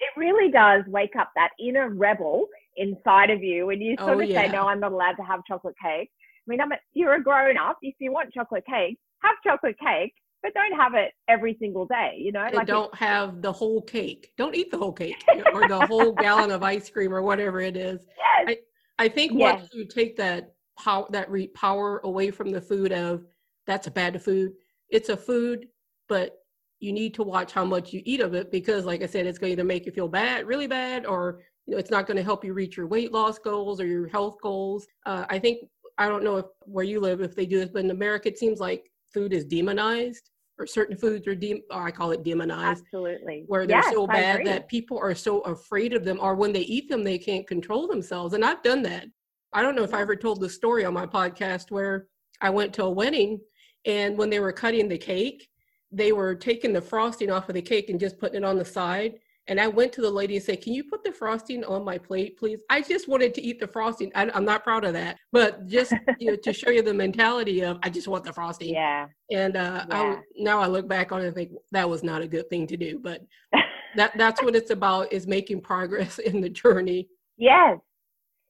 it 0.01 0.09
really 0.17 0.51
does 0.51 0.83
wake 0.87 1.15
up 1.17 1.31
that 1.37 1.51
inner 1.57 1.89
rebel 1.89 2.47
inside 2.75 3.29
of 3.29 3.41
you 3.41 3.67
when 3.67 3.79
you 3.79 3.95
oh, 3.99 4.07
sort 4.07 4.17
oh, 4.17 4.21
of 4.21 4.29
yeah. 4.29 4.41
say, 4.43 4.51
no, 4.51 4.67
I'm 4.67 4.81
not 4.81 4.91
allowed 4.91 5.13
to 5.13 5.23
have 5.23 5.39
chocolate 5.47 5.75
cake. 5.81 6.09
I 6.11 6.45
mean, 6.47 6.59
I'm 6.59 6.73
a, 6.73 6.77
you're 6.93 7.13
a 7.13 7.23
grown 7.23 7.57
up. 7.57 7.77
If 7.81 7.95
you 7.99 8.11
want 8.11 8.33
chocolate 8.33 8.65
cake, 8.69 8.97
have 9.23 9.35
chocolate 9.45 9.77
cake, 9.79 10.13
but 10.43 10.53
don't 10.53 10.77
have 10.77 10.93
it 10.93 11.13
every 11.29 11.55
single 11.57 11.85
day, 11.85 12.17
you 12.17 12.33
know? 12.33 12.49
like 12.53 12.67
don't 12.67 12.93
have 12.95 13.41
the 13.41 13.51
whole 13.51 13.81
cake. 13.81 14.33
Don't 14.37 14.55
eat 14.55 14.71
the 14.71 14.77
whole 14.77 14.93
cake 14.93 15.23
or 15.53 15.69
the 15.69 15.85
whole 15.87 16.11
gallon 16.11 16.51
of 16.51 16.63
ice 16.63 16.89
cream 16.89 17.13
or 17.13 17.21
whatever 17.21 17.61
it 17.61 17.77
is. 17.77 18.05
Yes. 18.47 18.57
I, 18.99 19.05
I 19.05 19.07
think 19.07 19.31
yes. 19.35 19.61
once 19.61 19.69
you 19.71 19.85
take 19.85 20.17
that 20.17 20.53
power, 20.79 21.05
that 21.11 21.29
re- 21.29 21.47
power 21.49 21.99
away 22.03 22.31
from 22.31 22.51
the 22.51 22.61
food 22.61 22.91
of 22.91 23.23
that's 23.67 23.87
a 23.87 23.91
bad 23.91 24.21
food, 24.21 24.53
it's 24.89 25.09
a 25.09 25.17
food, 25.17 25.67
but 26.07 26.37
you 26.79 26.93
need 26.93 27.13
to 27.13 27.23
watch 27.23 27.51
how 27.51 27.65
much 27.65 27.91
you 27.93 28.01
eat 28.05 28.21
of 28.21 28.33
it 28.33 28.51
because 28.51 28.85
like 28.85 29.03
I 29.03 29.05
said, 29.05 29.25
it's 29.25 29.37
going 29.37 29.57
to 29.57 29.63
make 29.63 29.85
you 29.85 29.91
feel 29.91 30.07
bad, 30.07 30.47
really 30.47 30.67
bad, 30.67 31.05
or 31.05 31.41
you 31.65 31.73
know, 31.73 31.79
it's 31.79 31.91
not 31.91 32.07
going 32.07 32.17
to 32.17 32.23
help 32.23 32.43
you 32.43 32.53
reach 32.53 32.77
your 32.77 32.87
weight 32.87 33.11
loss 33.11 33.37
goals 33.37 33.79
or 33.79 33.85
your 33.85 34.07
health 34.07 34.37
goals. 34.41 34.87
Uh, 35.05 35.25
I 35.29 35.37
think 35.37 35.65
I 35.97 36.07
don't 36.07 36.23
know 36.23 36.37
if 36.37 36.45
where 36.61 36.85
you 36.85 36.99
live 36.99 37.21
if 37.21 37.35
they 37.35 37.45
do 37.45 37.59
this, 37.59 37.69
but 37.69 37.83
in 37.83 37.91
America 37.91 38.29
it 38.29 38.39
seems 38.39 38.59
like 38.59 38.89
food 39.13 39.33
is 39.33 39.45
demonized 39.45 40.31
or 40.57 40.65
certain 40.65 40.97
foods 40.97 41.27
are 41.27 41.35
de- 41.35 41.63
oh, 41.71 41.79
I 41.79 41.91
call 41.91 42.11
it 42.11 42.23
demonized. 42.23 42.83
Absolutely. 42.85 43.43
Where 43.47 43.67
they're 43.67 43.77
yes, 43.77 43.93
so 43.93 44.07
bad 44.07 44.45
that 44.45 44.67
people 44.67 44.97
are 44.97 45.15
so 45.15 45.41
afraid 45.41 45.93
of 45.93 46.03
them 46.03 46.19
or 46.21 46.35
when 46.35 46.53
they 46.53 46.61
eat 46.61 46.89
them 46.89 47.03
they 47.03 47.17
can't 47.17 47.47
control 47.47 47.87
themselves. 47.87 48.33
And 48.33 48.43
I've 48.43 48.63
done 48.63 48.81
that. 48.83 49.05
I 49.53 49.61
don't 49.61 49.75
know 49.75 49.83
if 49.83 49.93
I 49.93 50.01
ever 50.01 50.15
told 50.15 50.41
the 50.41 50.49
story 50.49 50.85
on 50.85 50.93
my 50.93 51.05
podcast 51.05 51.71
where 51.71 52.07
I 52.41 52.49
went 52.49 52.73
to 52.75 52.83
a 52.83 52.89
wedding 52.89 53.39
and 53.85 54.17
when 54.17 54.29
they 54.29 54.39
were 54.39 54.51
cutting 54.51 54.87
the 54.87 54.97
cake, 54.97 55.49
they 55.91 56.11
were 56.11 56.35
taking 56.35 56.73
the 56.73 56.81
frosting 56.81 57.31
off 57.31 57.49
of 57.49 57.55
the 57.55 57.61
cake 57.61 57.89
and 57.89 57.99
just 57.99 58.19
putting 58.19 58.43
it 58.43 58.45
on 58.45 58.57
the 58.57 58.65
side 58.65 59.15
and 59.49 59.59
I 59.59 59.67
went 59.67 59.91
to 59.93 60.01
the 60.01 60.09
lady 60.09 60.35
and 60.35 60.45
said, 60.45 60.61
Can 60.61 60.73
you 60.73 60.83
put 60.83 61.03
the 61.03 61.11
frosting 61.11 61.65
on 61.65 61.83
my 61.83 61.97
plate, 61.97 62.37
please? 62.37 62.61
I 62.69 62.81
just 62.81 63.07
wanted 63.07 63.33
to 63.33 63.41
eat 63.41 63.59
the 63.59 63.67
frosting. 63.67 64.11
I, 64.13 64.29
am 64.37 64.45
not 64.45 64.63
proud 64.63 64.85
of 64.85 64.93
that, 64.93 65.17
but 65.31 65.65
just 65.67 65.91
you 66.19 66.31
know, 66.31 66.37
to 66.37 66.53
show 66.53 66.69
you 66.69 66.83
the 66.83 66.93
mentality 66.93 67.61
of, 67.61 67.79
I 67.81 67.89
just 67.89 68.07
want 68.07 68.23
the 68.23 68.31
frosting. 68.31 68.75
Yeah. 68.75 69.07
And 69.31 69.57
uh, 69.57 69.85
yeah. 69.89 69.97
I, 69.97 70.17
now 70.37 70.59
I 70.59 70.67
look 70.67 70.87
back 70.87 71.11
on 71.11 71.21
it 71.21 71.27
and 71.27 71.35
think 71.35 71.51
that 71.71 71.89
was 71.89 72.03
not 72.03 72.21
a 72.21 72.27
good 72.27 72.47
thing 72.49 72.67
to 72.67 72.77
do, 72.77 72.99
but 73.03 73.21
that 73.95 74.15
that's 74.17 74.41
what 74.43 74.55
it's 74.55 74.69
about 74.69 75.11
is 75.11 75.25
making 75.25 75.61
progress 75.61 76.19
in 76.19 76.41
the 76.41 76.49
journey. 76.49 77.07
Yes. 77.37 77.79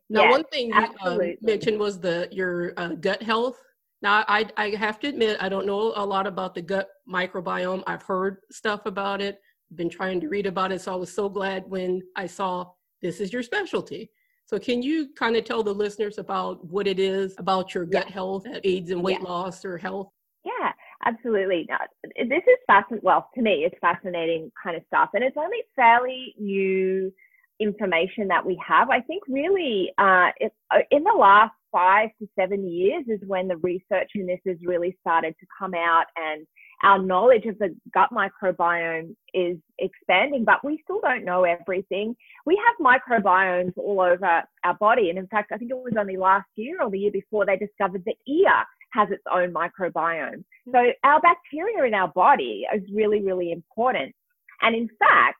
Now, 0.09 0.23
yes, 0.23 0.31
one 0.31 0.43
thing 0.45 0.69
you 0.69 0.87
uh, 1.01 1.17
mentioned 1.41 1.79
was 1.79 1.99
the 1.99 2.27
your 2.31 2.73
uh, 2.77 2.89
gut 2.95 3.21
health. 3.21 3.57
Now, 4.01 4.23
I, 4.27 4.47
I 4.55 4.69
have 4.69 4.99
to 5.01 5.07
admit, 5.07 5.37
I 5.41 5.49
don't 5.49 5.65
know 5.65 5.93
a 5.95 6.05
lot 6.05 6.25
about 6.25 6.55
the 6.55 6.61
gut 6.61 6.87
microbiome. 7.07 7.83
I've 7.85 8.01
heard 8.01 8.37
stuff 8.49 8.85
about 8.85 9.21
it 9.21 9.39
been 9.75 9.89
trying 9.89 10.19
to 10.21 10.27
read 10.27 10.45
about 10.45 10.71
it. 10.71 10.81
So 10.81 10.93
I 10.93 10.95
was 10.95 11.13
so 11.13 11.29
glad 11.29 11.63
when 11.67 12.01
I 12.15 12.25
saw 12.25 12.71
this 13.01 13.19
is 13.19 13.31
your 13.31 13.43
specialty. 13.43 14.09
So 14.45 14.57
can 14.57 14.81
you 14.81 15.09
kind 15.15 15.35
of 15.35 15.45
tell 15.45 15.61
the 15.61 15.73
listeners 15.73 16.17
about 16.17 16.65
what 16.65 16.87
it 16.87 16.99
is 16.99 17.35
about 17.37 17.73
your 17.75 17.85
gut 17.85 18.05
yeah. 18.07 18.13
health 18.13 18.43
that 18.45 18.61
aids 18.63 18.89
in 18.89 19.01
weight 19.01 19.19
yeah. 19.21 19.29
loss 19.29 19.63
or 19.63 19.77
health? 19.77 20.09
Yeah, 20.43 20.71
absolutely. 21.05 21.67
Now, 21.69 21.77
this 22.03 22.43
is 22.47 22.57
fascinating. 22.65 23.03
Well, 23.03 23.29
to 23.35 23.41
me, 23.41 23.63
it's 23.63 23.75
fascinating 23.79 24.51
kind 24.61 24.75
of 24.75 24.83
stuff, 24.87 25.09
and 25.13 25.23
it's 25.23 25.37
only 25.37 25.59
fairly 25.75 26.33
new 26.39 27.13
information 27.59 28.27
that 28.27 28.45
we 28.45 28.59
have. 28.65 28.89
I 28.89 29.01
think 29.01 29.23
really 29.27 29.91
uh, 29.97 30.29
it, 30.37 30.53
uh, 30.71 30.79
in 30.91 31.03
the 31.03 31.15
last 31.17 31.53
five 31.71 32.09
to 32.19 32.27
seven 32.37 32.69
years 32.69 33.05
is 33.07 33.19
when 33.27 33.47
the 33.47 33.57
research 33.57 34.11
in 34.15 34.25
this 34.25 34.39
has 34.47 34.57
really 34.63 34.97
started 35.01 35.35
to 35.39 35.45
come 35.57 35.73
out 35.73 36.05
and 36.15 36.47
our 36.83 37.01
knowledge 37.01 37.45
of 37.45 37.57
the 37.59 37.75
gut 37.93 38.09
microbiome 38.11 39.15
is 39.33 39.57
expanding, 39.79 40.45
but 40.45 40.63
we 40.63 40.79
still 40.83 41.01
don't 41.01 41.25
know 41.25 41.43
everything. 41.43 42.15
We 42.45 42.59
have 42.65 43.01
microbiomes 43.01 43.77
all 43.77 43.99
over 43.99 44.43
our 44.63 44.73
body. 44.79 45.09
And 45.09 45.19
in 45.19 45.27
fact, 45.27 45.51
I 45.51 45.57
think 45.57 45.71
it 45.71 45.77
was 45.77 45.93
only 45.99 46.15
last 46.15 46.47
year 46.55 46.81
or 46.81 46.89
the 46.89 46.99
year 46.99 47.11
before 47.11 47.45
they 47.45 47.57
discovered 47.57 48.03
the 48.05 48.15
ear 48.31 48.63
has 48.93 49.09
its 49.11 49.23
own 49.31 49.53
microbiome. 49.53 50.43
So 50.71 50.79
our 51.03 51.21
bacteria 51.21 51.83
in 51.83 51.93
our 51.93 52.07
body 52.07 52.65
is 52.73 52.81
really, 52.93 53.21
really 53.21 53.51
important. 53.51 54.15
And 54.61 54.75
in 54.75 54.89
fact, 54.99 55.37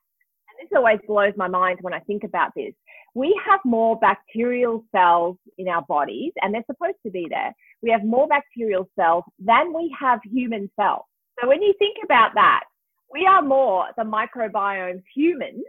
this 0.60 0.69
always 0.76 1.00
blows 1.08 1.34
my 1.38 1.48
mind 1.48 1.80
when 1.82 1.93
I 1.93 2.00
think 2.00 2.24
about 2.24 2.52
this, 2.56 2.74
we 3.15 3.39
have 3.48 3.60
more 3.65 3.98
bacterial 4.00 4.84
cells 4.93 5.38
in 5.58 5.67
our 5.67 5.84
bodies, 5.84 6.34
and 6.41 6.54
they're 6.54 6.63
supposed 6.67 6.98
to 7.06 7.12
be 7.12 7.28
there. 7.30 7.54
We 7.82 7.89
have 7.91 8.04
more 8.04 8.28
bacterial 8.28 8.89
cells 9.00 9.24
than 9.39 9.74
we 9.74 9.95
have 10.00 10.19
human 10.24 10.69
cells. 10.80 11.04
So 11.41 11.48
when 11.48 11.62
you 11.62 11.74
think 11.80 11.98
about 12.04 12.32
that, 12.36 12.63
we 13.12 13.26
are 13.26 13.41
more 13.41 13.88
the 13.98 14.04
microbiome 14.04 15.02
humans 15.15 15.63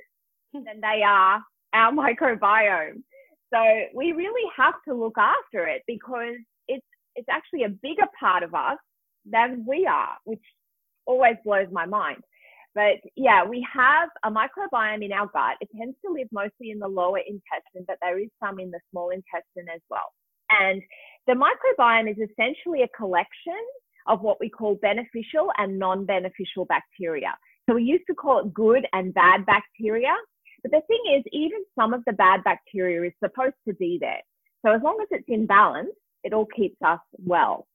hmm. 0.54 0.64
than 0.64 0.80
they 0.80 1.02
are 1.06 1.40
our 1.72 1.92
microbiome. 1.92 3.02
So 3.52 3.60
we 3.94 4.12
really 4.12 4.50
have 4.56 4.74
to 4.86 4.94
look 4.94 5.16
after 5.18 5.66
it 5.66 5.82
because 5.86 6.36
it's 6.68 6.86
it's 7.16 7.28
actually 7.28 7.64
a 7.64 7.68
bigger 7.68 8.06
part 8.18 8.42
of 8.42 8.54
us 8.54 8.78
than 9.24 9.64
we 9.66 9.86
are, 9.86 10.16
which 10.24 10.42
always 11.06 11.34
blows 11.44 11.66
my 11.72 11.86
mind. 11.86 12.22
But 12.74 13.02
yeah, 13.16 13.44
we 13.44 13.66
have 13.72 14.08
a 14.24 14.30
microbiome 14.30 15.04
in 15.04 15.12
our 15.12 15.26
gut. 15.26 15.56
It 15.60 15.68
tends 15.76 15.96
to 16.04 16.12
live 16.12 16.28
mostly 16.32 16.70
in 16.70 16.78
the 16.78 16.88
lower 16.88 17.18
intestine, 17.18 17.84
but 17.86 17.96
there 18.00 18.18
is 18.18 18.28
some 18.42 18.60
in 18.60 18.70
the 18.70 18.80
small 18.90 19.10
intestine 19.10 19.68
as 19.74 19.80
well. 19.90 20.12
And 20.50 20.82
the 21.26 21.34
microbiome 21.34 22.10
is 22.10 22.16
essentially 22.16 22.82
a 22.82 22.88
collection 22.96 23.60
of 24.06 24.20
what 24.22 24.38
we 24.40 24.48
call 24.48 24.76
beneficial 24.76 25.50
and 25.58 25.78
non 25.78 26.06
beneficial 26.06 26.64
bacteria. 26.66 27.34
So 27.68 27.74
we 27.74 27.84
used 27.84 28.04
to 28.08 28.14
call 28.14 28.40
it 28.40 28.54
good 28.54 28.86
and 28.92 29.12
bad 29.14 29.46
bacteria. 29.46 30.14
But 30.62 30.72
the 30.72 30.82
thing 30.88 31.16
is, 31.16 31.24
even 31.32 31.64
some 31.78 31.94
of 31.94 32.02
the 32.06 32.12
bad 32.12 32.44
bacteria 32.44 33.02
is 33.06 33.12
supposed 33.22 33.54
to 33.66 33.74
be 33.74 33.98
there. 34.00 34.20
So 34.64 34.72
as 34.72 34.82
long 34.82 34.98
as 35.00 35.08
it's 35.10 35.28
in 35.28 35.46
balance, 35.46 35.90
it 36.22 36.32
all 36.32 36.46
keeps 36.46 36.76
us 36.84 37.00
well. 37.18 37.66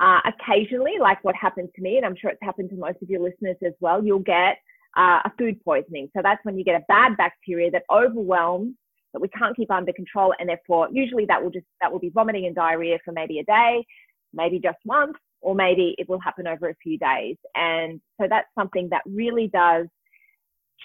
Uh, 0.00 0.20
occasionally, 0.24 0.94
like 0.98 1.22
what 1.22 1.34
happened 1.36 1.68
to 1.76 1.82
me, 1.82 1.98
and 1.98 2.06
I'm 2.06 2.16
sure 2.16 2.30
it's 2.30 2.42
happened 2.42 2.70
to 2.70 2.76
most 2.76 2.96
of 3.02 3.10
your 3.10 3.20
listeners 3.20 3.56
as 3.64 3.74
well, 3.80 4.02
you'll 4.02 4.20
get 4.20 4.56
uh, 4.96 5.20
a 5.24 5.32
food 5.38 5.62
poisoning. 5.62 6.08
So 6.16 6.22
that's 6.22 6.42
when 6.44 6.56
you 6.56 6.64
get 6.64 6.80
a 6.80 6.84
bad 6.88 7.16
bacteria 7.18 7.70
that 7.72 7.82
overwhelms 7.92 8.74
that 9.12 9.20
we 9.20 9.28
can't 9.28 9.56
keep 9.56 9.70
under 9.70 9.92
control, 9.92 10.32
and 10.38 10.48
therefore 10.48 10.88
usually 10.90 11.26
that 11.26 11.42
will 11.42 11.50
just 11.50 11.66
that 11.80 11.92
will 11.92 11.98
be 11.98 12.10
vomiting 12.10 12.46
and 12.46 12.54
diarrhea 12.54 12.98
for 13.04 13.12
maybe 13.12 13.40
a 13.40 13.44
day, 13.44 13.84
maybe 14.32 14.58
just 14.58 14.78
once, 14.84 15.18
or 15.42 15.54
maybe 15.54 15.94
it 15.98 16.08
will 16.08 16.20
happen 16.20 16.46
over 16.46 16.68
a 16.68 16.74
few 16.82 16.96
days. 16.96 17.36
And 17.54 18.00
so 18.20 18.26
that's 18.28 18.48
something 18.58 18.88
that 18.90 19.02
really 19.04 19.48
does 19.48 19.86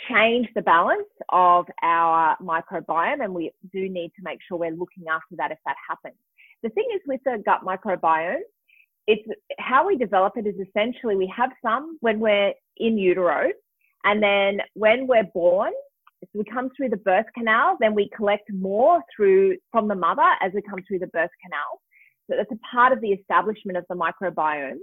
change 0.10 0.49
the 0.56 0.62
balance 0.62 1.08
of 1.30 1.67
our 1.82 2.36
microbiome, 2.41 3.23
and 3.23 3.34
we 3.34 3.51
do 3.71 3.88
need 3.88 4.12
to 4.17 4.23
make 4.23 4.39
sure 4.45 4.58
we're 4.58 4.71
looking 4.71 5.06
after 5.10 5.36
that 5.38 5.51
if 5.51 5.60
that 5.65 5.78
happens. 5.88 6.19
The 6.63 6.69
thing 6.69 6.88
is 6.93 7.01
with 7.08 7.21
the 7.23 7.41
gut 7.45 7.62
microbiome, 7.63 8.39
it's 9.07 9.27
how 9.59 9.87
we 9.87 9.97
develop 9.97 10.33
it 10.35 10.47
is 10.47 10.55
essentially 10.67 11.15
we 11.15 11.31
have 11.35 11.51
some 11.63 11.97
when 12.01 12.19
we're 12.19 12.53
in 12.77 12.97
utero, 12.97 13.51
and 14.03 14.21
then 14.21 14.59
when 14.73 15.07
we're 15.07 15.29
born, 15.33 15.71
so 16.21 16.39
we 16.39 16.43
come 16.45 16.69
through 16.75 16.89
the 16.89 16.97
birth 16.97 17.25
canal, 17.37 17.77
then 17.79 17.93
we 17.93 18.09
collect 18.15 18.51
more 18.51 19.01
through 19.15 19.57
from 19.71 19.87
the 19.87 19.95
mother 19.95 20.29
as 20.41 20.51
we 20.53 20.61
come 20.61 20.79
through 20.87 20.99
the 20.99 21.07
birth 21.07 21.29
canal. 21.43 21.81
So 22.29 22.37
that's 22.37 22.51
a 22.51 22.75
part 22.75 22.91
of 22.93 23.01
the 23.01 23.09
establishment 23.09 23.77
of 23.77 23.85
the 23.89 23.95
microbiome. 23.95 24.79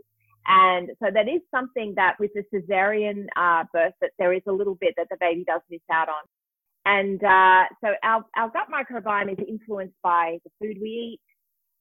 And 0.46 0.90
so 1.02 1.10
that 1.12 1.28
is 1.28 1.40
something 1.52 1.94
that 1.96 2.16
with 2.18 2.30
the 2.34 2.44
cesarean 2.52 3.26
uh, 3.36 3.64
birth, 3.72 3.94
that 4.00 4.10
there 4.18 4.32
is 4.32 4.42
a 4.48 4.52
little 4.52 4.76
bit 4.76 4.94
that 4.96 5.08
the 5.10 5.16
baby 5.20 5.44
does 5.44 5.60
miss 5.70 5.80
out 5.90 6.08
on. 6.08 6.22
And 6.84 7.22
uh, 7.22 7.64
so 7.82 7.94
our, 8.02 8.24
our 8.36 8.50
gut 8.50 8.68
microbiome 8.72 9.32
is 9.32 9.44
influenced 9.46 9.94
by 10.02 10.38
the 10.44 10.50
food 10.60 10.78
we 10.80 10.88
eat, 10.88 11.20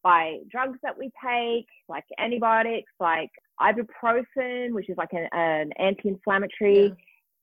by 0.03 0.39
drugs 0.49 0.77
that 0.83 0.97
we 0.97 1.11
take, 1.23 1.67
like 1.87 2.03
antibiotics, 2.17 2.91
like 2.99 3.29
ibuprofen, 3.59 4.71
which 4.71 4.89
is 4.89 4.97
like 4.97 5.13
an, 5.13 5.27
an 5.31 5.71
anti-inflammatory, 5.77 6.83
yeah. 6.83 6.93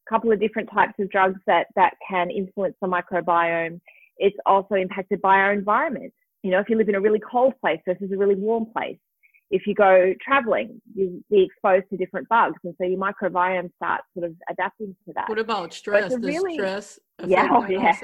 couple 0.09 0.33
of 0.33 0.41
different 0.41 0.69
types 0.73 0.95
of 0.99 1.11
drugs 1.11 1.41
that, 1.47 1.67
that 1.77 1.95
can 2.09 2.31
influence 2.31 2.75
the 2.81 2.89
microbiome. 2.89 3.81
It's 4.17 4.37
also 4.47 4.75
impacted 4.75 5.21
by 5.21 5.37
our 5.37 5.53
environment. 5.53 6.13
You 6.43 6.51
know, 6.51 6.61
if 6.61 6.69
you 6.69 6.77
live 6.77 6.89
in 6.89 6.95
a 6.95 7.01
really 7.01 7.21
cold 7.21 7.55
place 7.61 7.81
versus 7.87 8.11
a 8.13 8.17
really 8.17 8.35
warm 8.35 8.67
place, 8.67 8.99
if 9.51 9.67
you 9.67 9.75
go 9.75 10.15
traveling, 10.23 10.81
you 10.95 11.25
be 11.31 11.43
exposed 11.45 11.85
to 11.91 11.97
different 11.97 12.29
bugs, 12.29 12.59
and 12.65 12.75
so 12.79 12.87
your 12.87 12.99
microbiome 12.99 13.71
starts 13.77 14.05
sort 14.15 14.27
of 14.27 14.35
adapting 14.51 14.95
to 15.07 15.13
that. 15.15 15.29
What 15.29 15.39
about 15.39 15.73
stress? 15.73 16.13
Does 16.13 16.21
really, 16.23 16.55
stress 16.55 16.99
yeah, 17.27 17.49
oh, 17.53 17.67
yeah. 17.69 17.95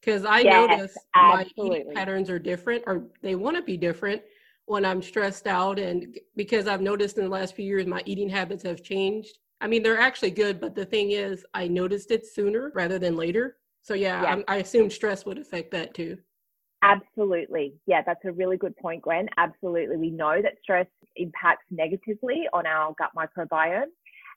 Because 0.00 0.24
I 0.24 0.40
yes, 0.40 0.68
notice 0.68 0.96
absolutely. 1.14 1.68
my 1.68 1.76
eating 1.76 1.94
patterns 1.94 2.30
are 2.30 2.38
different, 2.38 2.84
or 2.86 3.04
they 3.22 3.34
want 3.34 3.56
to 3.56 3.62
be 3.62 3.76
different 3.76 4.22
when 4.66 4.84
I'm 4.84 5.02
stressed 5.02 5.46
out, 5.46 5.78
and 5.78 6.18
because 6.36 6.66
I've 6.66 6.80
noticed 6.80 7.18
in 7.18 7.24
the 7.24 7.30
last 7.30 7.56
few 7.56 7.64
years 7.64 7.86
my 7.86 8.02
eating 8.06 8.28
habits 8.28 8.62
have 8.62 8.82
changed. 8.82 9.38
I 9.60 9.66
mean, 9.68 9.82
they're 9.82 9.98
actually 9.98 10.30
good, 10.30 10.60
but 10.60 10.74
the 10.74 10.84
thing 10.84 11.12
is, 11.12 11.44
I 11.54 11.68
noticed 11.68 12.10
it 12.10 12.26
sooner 12.26 12.70
rather 12.74 12.98
than 12.98 13.16
later. 13.16 13.56
So 13.82 13.94
yeah, 13.94 14.22
yeah. 14.22 14.42
I 14.46 14.56
assume 14.56 14.90
stress 14.90 15.24
would 15.24 15.38
affect 15.38 15.70
that 15.72 15.94
too. 15.94 16.18
Absolutely. 16.82 17.74
Yeah, 17.86 18.02
that's 18.04 18.24
a 18.24 18.32
really 18.32 18.56
good 18.56 18.76
point, 18.76 19.02
Gwen. 19.02 19.28
Absolutely. 19.36 19.96
We 19.96 20.10
know 20.10 20.42
that 20.42 20.54
stress 20.62 20.86
impacts 21.16 21.64
negatively 21.70 22.42
on 22.52 22.66
our 22.66 22.94
gut 22.98 23.10
microbiome. 23.16 23.86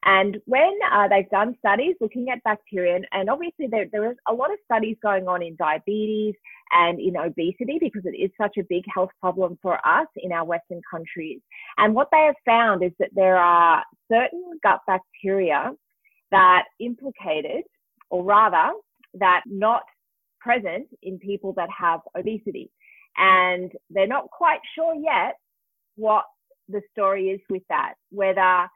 And 0.08 0.38
when 0.46 0.78
uh, 0.94 1.08
they've 1.08 1.30
done 1.32 1.56
studies 1.58 1.96
looking 2.00 2.30
at 2.30 2.44
bacteria, 2.44 3.00
and, 3.12 3.30
obviously 3.30 3.66
there, 3.68 3.88
there 3.92 4.12
is 4.12 4.18
a 4.28 4.34
lot 4.34 4.52
of 4.52 4.60
studies 4.64 4.98
going 5.02 5.28
on 5.28 5.42
in 5.42 5.56
diabetes 5.56 6.36
and 6.72 7.00
in 7.00 7.18
obesity 7.18 7.80
because 7.80 8.04
it 8.06 8.16
is 8.16 8.30
such 8.40 8.58
a 8.60 8.64
big 8.70 8.84
health 8.94 9.10
problem 9.20 9.58
for 9.64 9.76
us 9.88 10.06
in 10.18 10.32
our 10.32 10.46
Western 10.46 10.82
countries. 10.92 11.40
And 11.80 11.96
what 11.96 12.10
they 12.12 12.22
have 12.28 12.36
found 12.46 12.84
is 12.84 12.92
that 13.00 13.10
there 13.16 13.38
are 13.38 13.84
certain 14.12 14.44
gut 14.62 14.82
bacteria 14.86 15.72
that 16.30 16.66
implicated, 16.80 17.64
or 18.12 18.24
rather, 18.24 18.74
that 19.16 19.42
not 19.48 19.82
present 20.46 20.88
in 21.02 21.18
people 21.18 21.54
that 21.54 21.70
have 21.78 22.02
obesity. 22.18 22.70
And 23.18 23.72
they're 23.90 24.08
not 24.08 24.30
quite 24.30 24.60
sure 24.76 24.94
yet 24.96 25.36
what 25.96 26.26
the 26.70 26.82
story 26.92 27.30
is 27.30 27.42
with 27.50 27.64
that, 27.70 27.94
whether 28.12 28.68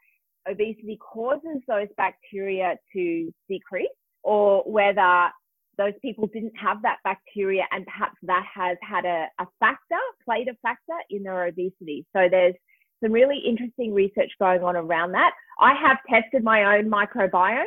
obesity 0.50 0.98
causes 0.98 1.62
those 1.68 1.88
bacteria 1.98 2.76
to 2.94 3.34
decrease 3.48 3.88
or 4.24 4.64
whether 4.64 5.30
those 5.78 5.94
people 6.02 6.28
didn't 6.28 6.58
have 6.60 6.82
that 6.82 6.98
bacteria 7.04 7.64
and 7.72 7.86
perhaps 7.86 8.18
that 8.24 8.46
has 8.54 8.78
had 8.82 9.06
a, 9.06 9.28
a 9.40 9.46
factor, 9.60 10.02
played 10.26 10.48
a 10.48 10.56
factor 10.62 10.98
in 11.10 11.24
their 11.24 11.46
obesity. 11.46 12.06
So 12.16 12.28
there's 12.30 12.56
some 13.02 13.14
really 13.14 13.40
interesting 13.48 13.94
research 13.94 14.32
going 14.40 14.64
on 14.64 14.76
around 14.76 15.14
that. 15.14 15.32
I 15.60 15.74
have 15.74 15.98
tested 16.10 16.44
my 16.44 16.78
own 16.78 16.90
microbiome 16.90 17.64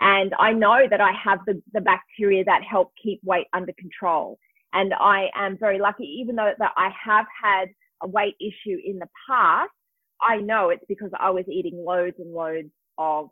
and 0.00 0.32
I 0.38 0.52
know 0.52 0.86
that 0.88 1.00
I 1.00 1.12
have 1.12 1.40
the, 1.46 1.60
the 1.72 1.80
bacteria 1.80 2.44
that 2.44 2.62
help 2.62 2.92
keep 3.02 3.20
weight 3.24 3.46
under 3.52 3.72
control. 3.78 4.38
And 4.72 4.92
I 4.94 5.28
am 5.34 5.56
very 5.58 5.78
lucky, 5.78 6.04
even 6.20 6.36
though 6.36 6.52
that 6.58 6.72
I 6.76 6.90
have 7.04 7.26
had 7.42 7.68
a 8.02 8.08
weight 8.08 8.36
issue 8.40 8.78
in 8.84 8.98
the 8.98 9.08
past, 9.28 9.70
I 10.20 10.36
know 10.36 10.70
it's 10.70 10.84
because 10.88 11.10
I 11.18 11.30
was 11.30 11.44
eating 11.50 11.84
loads 11.84 12.16
and 12.18 12.32
loads 12.32 12.68
of 12.96 13.30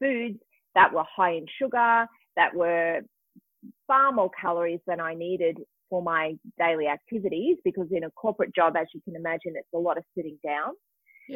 foods 0.00 0.38
that 0.74 0.92
were 0.92 1.04
high 1.16 1.32
in 1.32 1.46
sugar, 1.58 2.06
that 2.36 2.54
were 2.54 3.00
far 3.86 4.12
more 4.12 4.30
calories 4.40 4.80
than 4.86 5.00
I 5.00 5.14
needed 5.14 5.58
for 5.88 6.02
my 6.02 6.34
daily 6.58 6.86
activities 6.86 7.56
because 7.64 7.86
in 7.90 8.04
a 8.04 8.10
corporate 8.10 8.54
job, 8.54 8.76
as 8.76 8.86
you 8.94 9.00
can 9.04 9.16
imagine, 9.16 9.54
it's 9.56 9.68
a 9.74 9.78
lot 9.78 9.96
of 9.96 10.04
sitting 10.16 10.38
down. 10.44 10.72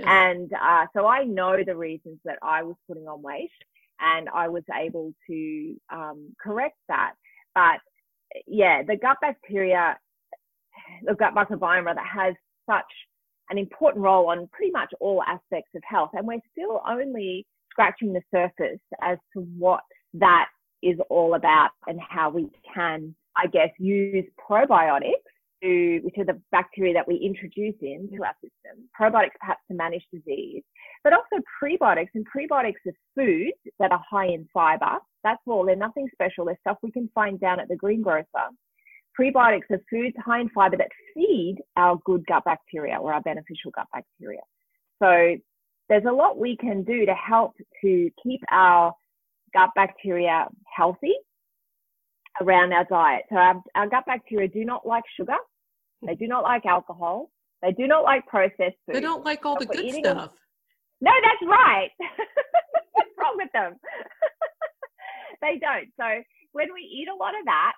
And 0.06 0.52
uh, 0.52 0.86
so 0.94 1.06
I 1.06 1.24
know 1.24 1.56
the 1.64 1.76
reasons 1.76 2.18
that 2.24 2.38
I 2.42 2.62
was 2.62 2.76
putting 2.86 3.08
on 3.08 3.22
weight 3.22 3.50
and 4.00 4.28
I 4.34 4.48
was 4.48 4.62
able 4.74 5.12
to 5.28 5.76
um, 5.92 6.34
correct 6.40 6.76
that. 6.88 7.14
But 7.54 7.80
yeah, 8.46 8.82
the 8.82 8.96
gut 8.96 9.18
bacteria, 9.20 9.98
the 11.04 11.14
gut 11.14 11.34
microbiome 11.34 11.84
rather, 11.84 12.00
has 12.00 12.34
such 12.68 12.84
an 13.50 13.58
important 13.58 14.04
role 14.04 14.30
on 14.30 14.48
pretty 14.52 14.70
much 14.72 14.92
all 15.00 15.22
aspects 15.22 15.70
of 15.74 15.82
health, 15.84 16.10
and 16.12 16.26
we're 16.26 16.40
still 16.52 16.82
only 16.88 17.46
scratching 17.70 18.12
the 18.12 18.22
surface 18.34 18.80
as 19.02 19.18
to 19.34 19.40
what 19.56 19.80
that 20.14 20.48
is 20.82 20.98
all 21.10 21.34
about 21.34 21.70
and 21.86 21.98
how 22.00 22.30
we 22.30 22.48
can, 22.74 23.14
I 23.36 23.46
guess, 23.46 23.70
use 23.78 24.24
probiotics 24.38 25.12
to, 25.62 26.00
which 26.02 26.14
are 26.18 26.24
the 26.24 26.40
bacteria 26.50 26.94
that 26.94 27.06
we 27.06 27.16
introduce 27.16 27.74
into 27.80 28.22
our 28.22 28.34
system, 28.42 28.88
probiotics 28.98 29.38
perhaps 29.40 29.60
to 29.70 29.76
manage 29.76 30.04
disease, 30.12 30.62
but 31.04 31.12
also 31.12 31.42
prebiotics. 31.62 32.08
And 32.14 32.26
prebiotics 32.26 32.86
are 32.86 32.94
foods 33.14 33.58
that 33.78 33.92
are 33.92 34.02
high 34.08 34.26
in 34.26 34.48
fiber. 34.52 34.98
That's 35.24 35.42
all. 35.46 35.64
They're 35.64 35.76
nothing 35.76 36.08
special. 36.12 36.44
They're 36.44 36.58
stuff 36.60 36.78
we 36.82 36.90
can 36.90 37.10
find 37.14 37.40
down 37.40 37.60
at 37.60 37.68
the 37.68 37.76
greengrocer. 37.76 38.26
Prebiotics 39.18 39.70
are 39.70 39.80
foods 39.90 40.16
high 40.24 40.40
in 40.40 40.48
fiber 40.50 40.76
that 40.76 40.90
feed 41.14 41.56
our 41.76 41.98
good 42.04 42.24
gut 42.26 42.44
bacteria 42.44 42.96
or 42.96 43.12
our 43.12 43.20
beneficial 43.22 43.70
gut 43.74 43.86
bacteria. 43.92 44.40
So 45.02 45.36
there's 45.88 46.04
a 46.08 46.12
lot 46.12 46.38
we 46.38 46.56
can 46.56 46.84
do 46.84 47.06
to 47.06 47.14
help 47.14 47.54
to 47.82 48.10
keep 48.22 48.40
our 48.50 48.92
gut 49.54 49.70
bacteria 49.74 50.46
healthy 50.74 51.14
around 52.40 52.72
our 52.72 52.84
diet. 52.84 53.24
So 53.30 53.36
our, 53.36 53.62
our 53.74 53.88
gut 53.88 54.04
bacteria 54.06 54.48
do 54.48 54.64
not 54.64 54.86
like 54.86 55.04
sugar. 55.16 55.36
They 56.06 56.14
do 56.14 56.26
not 56.26 56.42
like 56.42 56.64
alcohol. 56.66 57.30
They 57.62 57.72
do 57.72 57.86
not 57.86 58.04
like 58.04 58.26
processed 58.26 58.78
food. 58.86 58.94
They 58.94 59.00
don't 59.00 59.24
like 59.24 59.44
all 59.44 59.58
the 59.58 59.66
good 59.66 59.90
stuff. 59.90 60.02
Them. 60.02 60.28
No, 61.00 61.10
that's 61.22 61.50
right. 61.50 61.90
What's 62.92 63.10
wrong 63.18 63.34
with 63.36 63.50
them? 63.52 63.74
they 65.42 65.58
don't. 65.58 65.88
So 65.98 66.22
when 66.52 66.68
we 66.72 66.80
eat 66.82 67.08
a 67.08 67.16
lot 67.16 67.34
of 67.38 67.44
that, 67.46 67.72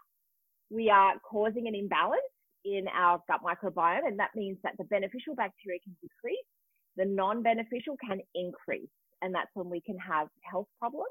we 0.70 0.90
are 0.90 1.14
causing 1.28 1.66
an 1.66 1.74
imbalance 1.74 2.20
in 2.64 2.84
our 2.94 3.20
gut 3.26 3.40
microbiome, 3.42 4.06
and 4.06 4.18
that 4.18 4.30
means 4.36 4.58
that 4.62 4.74
the 4.78 4.84
beneficial 4.84 5.34
bacteria 5.34 5.78
can 5.82 5.96
decrease, 6.00 6.44
the 6.96 7.04
non-beneficial 7.04 7.96
can 8.06 8.20
increase, 8.34 8.90
and 9.22 9.34
that's 9.34 9.50
when 9.54 9.68
we 9.70 9.80
can 9.80 9.98
have 9.98 10.28
health 10.42 10.68
problems. 10.78 11.08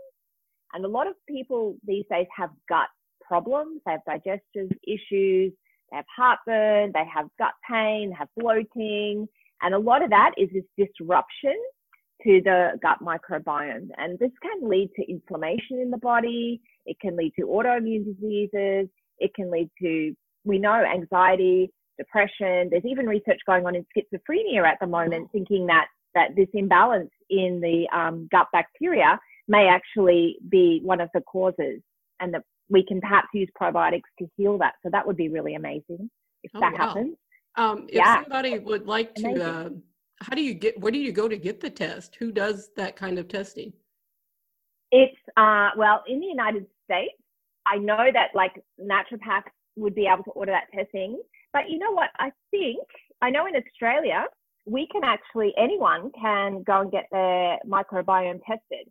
And 0.74 0.86
a 0.86 0.88
lot 0.88 1.08
of 1.08 1.16
people 1.28 1.76
these 1.86 2.06
days 2.10 2.28
have 2.38 2.52
gut 2.70 2.88
problems. 3.30 3.82
They 3.86 3.94
have 3.94 4.06
digestive 4.06 4.70
issues, 4.86 5.54
they 5.92 5.98
have 5.98 6.06
heartburn, 6.16 6.92
they 6.94 7.06
have 7.14 7.28
gut 7.38 7.54
pain, 7.70 8.10
they 8.10 8.16
have 8.16 8.28
bloating. 8.38 9.28
And 9.62 9.74
a 9.76 9.80
lot 9.80 10.04
of 10.04 10.10
that 10.10 10.32
is 10.38 10.50
this 10.54 10.88
disruption 10.88 11.56
to 12.24 12.42
the 12.44 12.72
gut 12.82 12.98
microbiome. 13.02 13.90
And 13.98 14.20
this 14.20 14.32
can 14.42 14.70
lead 14.70 14.90
to 14.96 15.10
inflammation 15.10 15.80
in 15.80 15.90
the 15.90 15.98
body. 15.98 16.60
It 16.86 16.98
can 17.00 17.16
lead 17.16 17.34
to 17.40 17.46
autoimmune 17.46 18.06
diseases. 18.06 18.90
It 19.20 19.34
can 19.36 19.52
lead 19.52 19.70
to, 19.82 20.14
we 20.44 20.60
know, 20.60 20.84
anxiety, 20.84 21.72
depression. 21.98 22.70
There's 22.70 22.86
even 22.86 23.06
research 23.06 23.40
going 23.46 23.66
on 23.66 23.76
in 23.76 23.86
schizophrenia 23.96 24.66
at 24.66 24.78
the 24.82 24.88
moment, 24.88 25.30
thinking 25.32 25.68
that, 25.68 25.88
that 26.16 26.36
this 26.36 26.48
imbalance 26.54 27.12
in 27.30 27.62
the 27.62 27.88
um, 27.98 28.28
gut 28.32 28.48
bacteria 28.52 29.20
may 29.48 29.68
actually 29.68 30.38
be 30.50 30.80
one 30.84 31.02
of 31.02 31.10
the 31.14 31.22
causes 31.22 31.82
and 32.20 32.34
that 32.34 32.44
we 32.70 32.86
can 32.86 33.02
perhaps 33.02 33.28
use 33.34 33.50
probiotics 33.60 34.10
to 34.20 34.28
heal 34.38 34.58
that. 34.60 34.74
So 34.84 34.90
that 34.92 35.06
would 35.06 35.18
be 35.18 35.30
really 35.30 35.56
amazing 35.56 36.10
if 36.44 36.52
oh, 36.56 36.60
that 36.60 36.74
wow. 36.74 36.88
happens. 36.88 37.16
Um, 37.56 37.88
if 37.90 37.96
yeah. 37.96 38.22
somebody 38.22 38.60
would 38.60 38.86
like 38.86 39.16
to, 39.16 39.44
uh, 39.44 39.70
how 40.22 40.36
do 40.36 40.42
you 40.42 40.54
get, 40.54 40.80
where 40.80 40.92
do 40.92 41.00
you 41.00 41.12
go 41.12 41.28
to 41.28 41.38
get 41.38 41.60
the 41.60 41.70
test? 41.70 42.16
Who 42.20 42.32
does 42.32 42.70
that 42.78 42.96
kind 42.96 43.18
of 43.20 43.28
testing? 43.28 43.74
It's, 44.92 45.18
uh, 45.36 45.70
well, 45.78 46.04
in 46.08 46.20
the 46.20 46.28
United 46.28 46.66
States, 46.86 47.14
I 47.66 47.78
know 47.78 48.10
that 48.14 48.30
like 48.34 48.54
naturopaths 48.80 49.52
would 49.76 49.96
be 49.96 50.08
able 50.12 50.24
to 50.24 50.32
order 50.32 50.52
that 50.52 50.72
testing. 50.76 51.22
But 51.54 51.70
you 51.70 51.80
know 51.80 51.92
what? 51.92 52.10
I 52.18 52.32
think, 52.52 52.80
I 53.22 53.30
know 53.30 53.48
in 53.48 53.56
Australia, 53.56 54.26
we 54.66 54.88
can 54.92 55.04
actually, 55.04 55.54
anyone 55.58 56.12
can 56.20 56.64
go 56.64 56.82
and 56.82 56.92
get 56.92 57.06
their 57.12 57.58
microbiome 57.68 58.40
tested. 58.46 58.88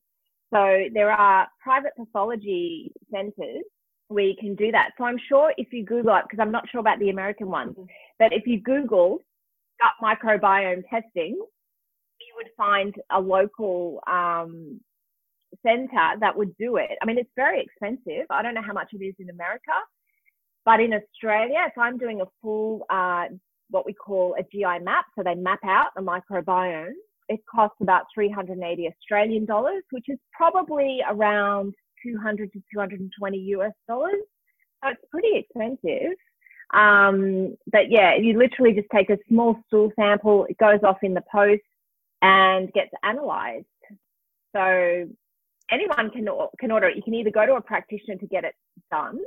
So 0.52 0.84
there 0.94 1.11
are 1.11 1.46
private 1.62 1.92
pathology 1.96 2.92
centers 3.12 3.64
where 4.08 4.24
you 4.24 4.34
can 4.38 4.54
do 4.54 4.72
that. 4.72 4.90
So 4.96 5.04
I'm 5.04 5.18
sure 5.28 5.52
if 5.58 5.72
you 5.72 5.84
Google 5.84 6.16
it, 6.16 6.24
because 6.28 6.42
I'm 6.42 6.52
not 6.52 6.68
sure 6.70 6.80
about 6.80 6.98
the 6.98 7.11
American 7.11 7.48
ones, 7.48 7.72
mm-hmm. 7.72 7.84
but 8.18 8.32
if 8.32 8.46
you 8.46 8.61
Google 8.61 9.18
gut 9.80 9.92
microbiome 10.02 10.82
testing, 10.88 11.38
you 12.20 12.34
would 12.37 12.48
find 12.56 12.94
a 13.12 13.20
local 13.20 14.00
um, 14.11 14.80
center 15.62 16.14
that 16.20 16.37
would 16.37 16.56
do 16.56 16.76
it. 16.76 16.90
I 17.02 17.06
mean, 17.06 17.18
it's 17.18 17.30
very 17.37 17.62
expensive. 17.62 18.26
I 18.30 18.42
don't 18.42 18.54
know 18.54 18.62
how 18.62 18.72
much 18.72 18.88
it 18.92 19.04
is 19.04 19.14
in 19.18 19.30
America, 19.30 19.72
but 20.64 20.80
in 20.80 20.92
Australia, 20.94 21.64
if 21.66 21.76
I'm 21.78 21.98
doing 21.98 22.20
a 22.20 22.26
full, 22.42 22.84
uh, 22.90 23.26
what 23.70 23.87
we 23.87 23.92
call 23.92 24.34
a 24.38 24.42
GI 24.42 24.82
map, 24.82 25.04
so 25.16 25.22
they 25.22 25.34
map 25.34 25.61
out 25.64 25.88
the 25.94 26.02
microbiome, 26.02 26.92
it 27.28 27.40
costs 27.50 27.76
about 27.80 28.04
380 28.14 28.88
Australian 28.88 29.44
dollars, 29.44 29.82
which 29.90 30.06
is 30.08 30.18
probably 30.32 31.00
around 31.08 31.74
200 32.04 32.52
to 32.52 32.62
220 32.72 33.38
US 33.38 33.72
dollars. 33.86 34.22
So 34.82 34.90
it's 34.90 35.02
pretty 35.10 35.32
expensive. 35.34 36.16
Um, 36.74 37.56
but 37.70 37.90
yeah, 37.90 38.14
you 38.16 38.38
literally 38.38 38.74
just 38.74 38.88
take 38.94 39.10
a 39.10 39.18
small 39.28 39.56
stool 39.66 39.90
sample, 39.98 40.46
it 40.48 40.58
goes 40.58 40.80
off 40.82 40.98
in 41.02 41.14
the 41.14 41.24
post 41.32 41.62
and 42.22 42.72
gets 42.72 42.90
analyzed. 43.02 43.64
So 44.54 45.08
anyone 45.70 46.10
can 46.10 46.28
can 46.58 46.70
order 46.70 46.88
it. 46.88 46.96
You 46.96 47.02
can 47.02 47.14
either 47.14 47.30
go 47.30 47.46
to 47.46 47.54
a 47.54 47.60
practitioner 47.60 48.16
to 48.16 48.26
get 48.26 48.44
it 48.44 48.54
done, 48.90 49.18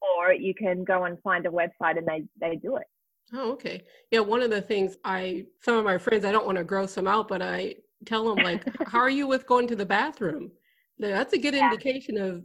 or 0.00 0.32
you 0.32 0.54
can 0.54 0.84
go 0.84 1.04
and 1.04 1.18
find 1.22 1.46
a 1.46 1.50
website 1.50 1.98
and 1.98 2.06
they 2.06 2.24
they 2.40 2.56
do 2.56 2.76
it. 2.76 2.86
Oh, 3.32 3.52
okay. 3.52 3.84
Yeah, 4.10 4.20
one 4.20 4.42
of 4.42 4.50
the 4.50 4.62
things 4.62 4.96
I 5.04 5.46
some 5.62 5.76
of 5.76 5.84
my 5.84 5.98
friends 5.98 6.24
I 6.24 6.32
don't 6.32 6.46
want 6.46 6.58
to 6.58 6.64
gross 6.64 6.94
them 6.94 7.06
out, 7.06 7.28
but 7.28 7.42
I 7.42 7.76
tell 8.04 8.28
them 8.28 8.42
like, 8.42 8.64
"How 8.86 8.98
are 8.98 9.10
you 9.10 9.26
with 9.26 9.46
going 9.46 9.68
to 9.68 9.76
the 9.76 9.86
bathroom?" 9.86 10.50
That's 10.98 11.32
a 11.32 11.38
good 11.38 11.54
yeah. 11.54 11.70
indication 11.70 12.18
of 12.18 12.44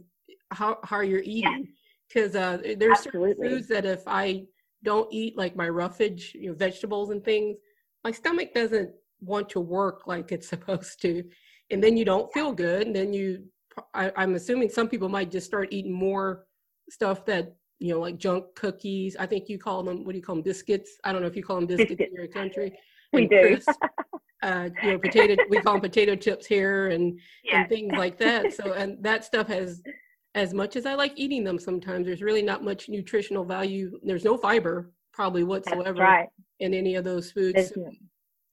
how 0.52 0.78
how 0.84 1.00
you're 1.00 1.22
eating 1.22 1.68
because 2.08 2.34
yeah. 2.34 2.50
uh, 2.50 2.58
there's 2.78 2.98
Absolutely. 2.98 3.30
certain 3.30 3.48
foods 3.48 3.68
that 3.68 3.84
if 3.84 4.02
I 4.06 4.44
don't 4.84 5.12
eat 5.12 5.36
like 5.36 5.56
my 5.56 5.68
roughage, 5.68 6.32
you 6.34 6.50
know, 6.50 6.54
vegetables 6.54 7.10
and 7.10 7.24
things, 7.24 7.58
my 8.04 8.12
stomach 8.12 8.54
doesn't 8.54 8.90
want 9.20 9.48
to 9.50 9.60
work 9.60 10.06
like 10.06 10.30
it's 10.30 10.48
supposed 10.54 11.00
to, 11.02 11.24
and 11.70 11.82
then 11.82 11.96
you 11.96 12.04
don't 12.04 12.32
feel 12.32 12.52
good, 12.52 12.86
and 12.86 12.94
then 12.94 13.12
you. 13.12 13.44
I, 13.92 14.10
I'm 14.16 14.36
assuming 14.36 14.70
some 14.70 14.88
people 14.88 15.10
might 15.10 15.30
just 15.30 15.46
start 15.46 15.68
eating 15.70 15.92
more 15.92 16.46
stuff 16.88 17.26
that 17.26 17.56
you 17.78 17.92
know, 17.92 18.00
like 18.00 18.18
junk 18.18 18.46
cookies. 18.54 19.16
I 19.18 19.26
think 19.26 19.48
you 19.48 19.58
call 19.58 19.82
them, 19.82 20.04
what 20.04 20.12
do 20.12 20.18
you 20.18 20.22
call 20.22 20.36
them, 20.36 20.42
biscuits? 20.42 20.98
I 21.04 21.12
don't 21.12 21.20
know 21.20 21.28
if 21.28 21.36
you 21.36 21.42
call 21.42 21.56
them 21.56 21.66
biscuits, 21.66 21.90
biscuits. 21.90 22.10
in 22.10 22.16
your 22.16 22.28
country. 22.28 22.78
we 23.12 23.26
do. 23.26 23.58
uh, 24.42 24.68
you 24.82 24.92
know, 24.92 24.98
potato, 24.98 25.36
we 25.50 25.60
call 25.60 25.74
them 25.74 25.82
potato 25.82 26.16
chips 26.16 26.46
here 26.46 26.88
and, 26.88 27.18
and 27.52 27.68
things 27.68 27.92
like 27.96 28.18
that. 28.18 28.54
So, 28.54 28.72
and 28.72 29.02
that 29.02 29.24
stuff 29.24 29.48
has, 29.48 29.82
as 30.34 30.54
much 30.54 30.76
as 30.76 30.86
I 30.86 30.94
like 30.94 31.12
eating 31.16 31.44
them 31.44 31.58
sometimes, 31.58 32.06
there's 32.06 32.22
really 32.22 32.42
not 32.42 32.64
much 32.64 32.88
nutritional 32.88 33.44
value. 33.44 33.98
There's 34.02 34.24
no 34.24 34.36
fiber 34.36 34.92
probably 35.12 35.44
whatsoever 35.44 36.00
right. 36.00 36.28
in 36.60 36.74
any 36.74 36.94
of 36.94 37.04
those 37.04 37.30
foods. 37.30 37.72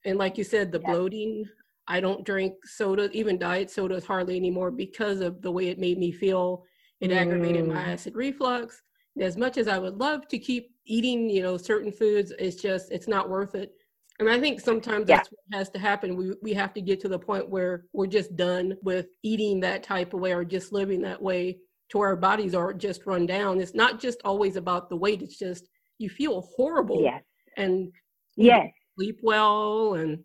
And 0.06 0.18
like 0.18 0.36
you 0.38 0.44
said, 0.44 0.70
the 0.72 0.78
bloating, 0.78 1.46
I 1.86 2.00
don't 2.00 2.24
drink 2.24 2.54
soda, 2.64 3.10
even 3.12 3.38
diet 3.38 3.70
sodas 3.70 4.06
hardly 4.06 4.36
anymore 4.36 4.70
because 4.70 5.20
of 5.20 5.40
the 5.42 5.50
way 5.50 5.68
it 5.68 5.78
made 5.78 5.98
me 5.98 6.12
feel. 6.12 6.64
It 7.00 7.10
mm. 7.10 7.16
aggravated 7.16 7.66
my 7.66 7.74
mm. 7.74 7.88
acid 7.88 8.14
reflux 8.14 8.82
as 9.20 9.36
much 9.36 9.58
as 9.58 9.68
I 9.68 9.78
would 9.78 9.96
love 9.96 10.28
to 10.28 10.38
keep 10.38 10.74
eating, 10.86 11.30
you 11.30 11.42
know, 11.42 11.56
certain 11.56 11.92
foods, 11.92 12.32
it's 12.38 12.60
just 12.60 12.90
it's 12.90 13.08
not 13.08 13.28
worth 13.28 13.54
it. 13.54 13.72
And 14.20 14.28
I 14.28 14.38
think 14.38 14.60
sometimes 14.60 15.08
yeah. 15.08 15.16
that's 15.16 15.30
what 15.30 15.58
has 15.58 15.70
to 15.70 15.78
happen. 15.78 16.16
We 16.16 16.34
we 16.42 16.52
have 16.54 16.72
to 16.74 16.80
get 16.80 17.00
to 17.00 17.08
the 17.08 17.18
point 17.18 17.48
where 17.48 17.84
we're 17.92 18.06
just 18.06 18.36
done 18.36 18.76
with 18.82 19.06
eating 19.22 19.60
that 19.60 19.82
type 19.82 20.14
of 20.14 20.20
way 20.20 20.32
or 20.32 20.44
just 20.44 20.72
living 20.72 21.02
that 21.02 21.20
way 21.20 21.58
to 21.90 21.98
where 21.98 22.08
our 22.08 22.16
bodies 22.16 22.54
are 22.54 22.72
just 22.72 23.06
run 23.06 23.26
down. 23.26 23.60
It's 23.60 23.74
not 23.74 24.00
just 24.00 24.20
always 24.24 24.56
about 24.56 24.88
the 24.88 24.96
weight, 24.96 25.22
it's 25.22 25.38
just 25.38 25.68
you 25.98 26.08
feel 26.08 26.48
horrible. 26.56 27.02
Yes. 27.02 27.22
And 27.56 27.92
yes. 28.36 28.68
sleep 28.96 29.20
well 29.22 29.94
and 29.94 30.18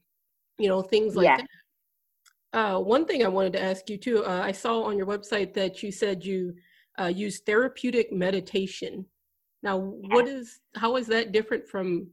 you 0.58 0.68
know, 0.68 0.82
things 0.82 1.16
like 1.16 1.26
yes. 1.26 1.42
that. 1.42 1.48
Uh, 2.52 2.80
one 2.80 3.06
thing 3.06 3.24
I 3.24 3.28
wanted 3.28 3.54
to 3.54 3.62
ask 3.62 3.90
you 3.90 3.98
too, 3.98 4.26
uh, 4.26 4.42
I 4.44 4.52
saw 4.52 4.82
on 4.82 4.98
your 4.98 5.06
website 5.06 5.54
that 5.54 5.82
you 5.82 5.92
said 5.92 6.26
you 6.26 6.54
uh, 7.00 7.08
use 7.08 7.40
therapeutic 7.40 8.12
meditation. 8.12 9.06
Now, 9.64 9.78
what 9.78 10.28
is 10.28 10.60
how 10.76 10.96
is 10.98 11.08
that 11.08 11.32
different 11.32 11.68
from 11.68 12.08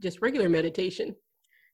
just 0.00 0.20
regular 0.20 0.48
meditation, 0.48 1.14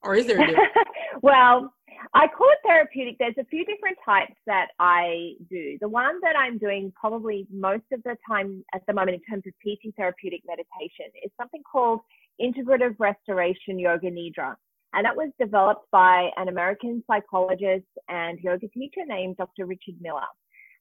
or 0.02 0.14
is 0.14 0.26
there 0.26 0.42
a 0.42 0.46
difference? 0.46 0.68
well, 1.22 1.72
I 2.12 2.26
call 2.28 2.48
it 2.50 2.58
therapeutic. 2.66 3.16
There's 3.18 3.38
a 3.38 3.44
few 3.44 3.64
different 3.64 3.96
types 4.04 4.34
that 4.46 4.68
I 4.78 5.32
do. 5.50 5.78
The 5.80 5.88
one 5.88 6.20
that 6.22 6.36
I'm 6.36 6.58
doing 6.58 6.92
probably 6.94 7.46
most 7.50 7.84
of 7.92 8.02
the 8.02 8.16
time 8.28 8.64
at 8.74 8.82
the 8.86 8.92
moment 8.92 9.16
in 9.16 9.22
terms 9.22 9.44
of 9.46 9.54
teaching 9.62 9.92
therapeutic 9.96 10.42
meditation 10.46 11.06
is 11.24 11.30
something 11.40 11.62
called 11.70 12.00
Integrative 12.40 12.96
Restoration 12.98 13.78
Yoga 13.78 14.10
Nidra. 14.10 14.54
And 14.92 15.04
that 15.04 15.16
was 15.16 15.30
developed 15.40 15.90
by 15.90 16.30
an 16.36 16.48
American 16.48 17.02
psychologist 17.10 17.86
and 18.08 18.38
yoga 18.38 18.68
teacher 18.68 19.00
named 19.06 19.36
Dr. 19.36 19.66
Richard 19.66 19.96
Miller 20.00 20.22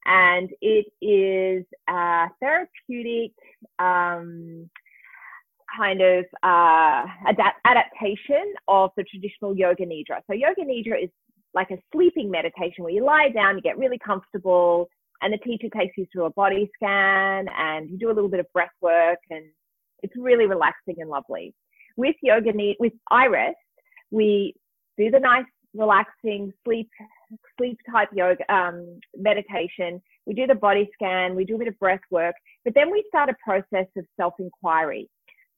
and 0.05 0.49
it 0.61 0.85
is 1.01 1.65
a 1.89 2.27
therapeutic 2.39 3.31
um, 3.79 4.69
kind 5.77 6.01
of 6.01 6.25
uh, 6.43 7.05
adapt- 7.27 7.59
adaptation 7.65 8.53
of 8.67 8.91
the 8.97 9.03
traditional 9.03 9.55
yoga 9.55 9.85
nidra. 9.85 10.21
So 10.27 10.33
yoga 10.33 10.61
nidra 10.61 11.03
is 11.03 11.09
like 11.53 11.71
a 11.71 11.77
sleeping 11.93 12.29
meditation 12.29 12.83
where 12.83 12.93
you 12.93 13.03
lie 13.03 13.29
down, 13.29 13.55
you 13.55 13.61
get 13.61 13.77
really 13.77 13.99
comfortable, 13.99 14.89
and 15.21 15.31
the 15.31 15.37
teacher 15.37 15.67
takes 15.75 15.97
you 15.97 16.05
through 16.11 16.25
a 16.25 16.31
body 16.31 16.69
scan, 16.75 17.47
and 17.57 17.89
you 17.89 17.97
do 17.97 18.07
a 18.09 18.13
little 18.13 18.29
bit 18.29 18.39
of 18.39 18.51
breath 18.53 18.69
work, 18.81 19.19
and 19.29 19.45
it's 20.01 20.13
really 20.17 20.45
relaxing 20.47 20.95
and 20.97 21.09
lovely. 21.09 21.53
With 21.95 22.15
yoga, 22.21 22.51
nidra, 22.51 22.75
with 22.79 22.93
iRest, 23.11 23.53
we 24.11 24.55
do 24.97 25.09
the 25.09 25.19
nice 25.19 25.45
relaxing 25.73 26.53
sleep 26.63 26.89
sleep 27.57 27.77
type 27.91 28.09
yoga 28.13 28.53
um, 28.53 28.99
meditation. 29.15 30.01
We 30.25 30.33
do 30.33 30.47
the 30.47 30.55
body 30.55 30.89
scan, 30.93 31.35
we 31.35 31.45
do 31.45 31.55
a 31.55 31.59
bit 31.59 31.67
of 31.67 31.79
breath 31.79 32.01
work, 32.11 32.35
but 32.63 32.73
then 32.73 32.91
we 32.91 33.03
start 33.07 33.29
a 33.29 33.35
process 33.43 33.87
of 33.97 34.05
self 34.17 34.33
inquiry. 34.39 35.09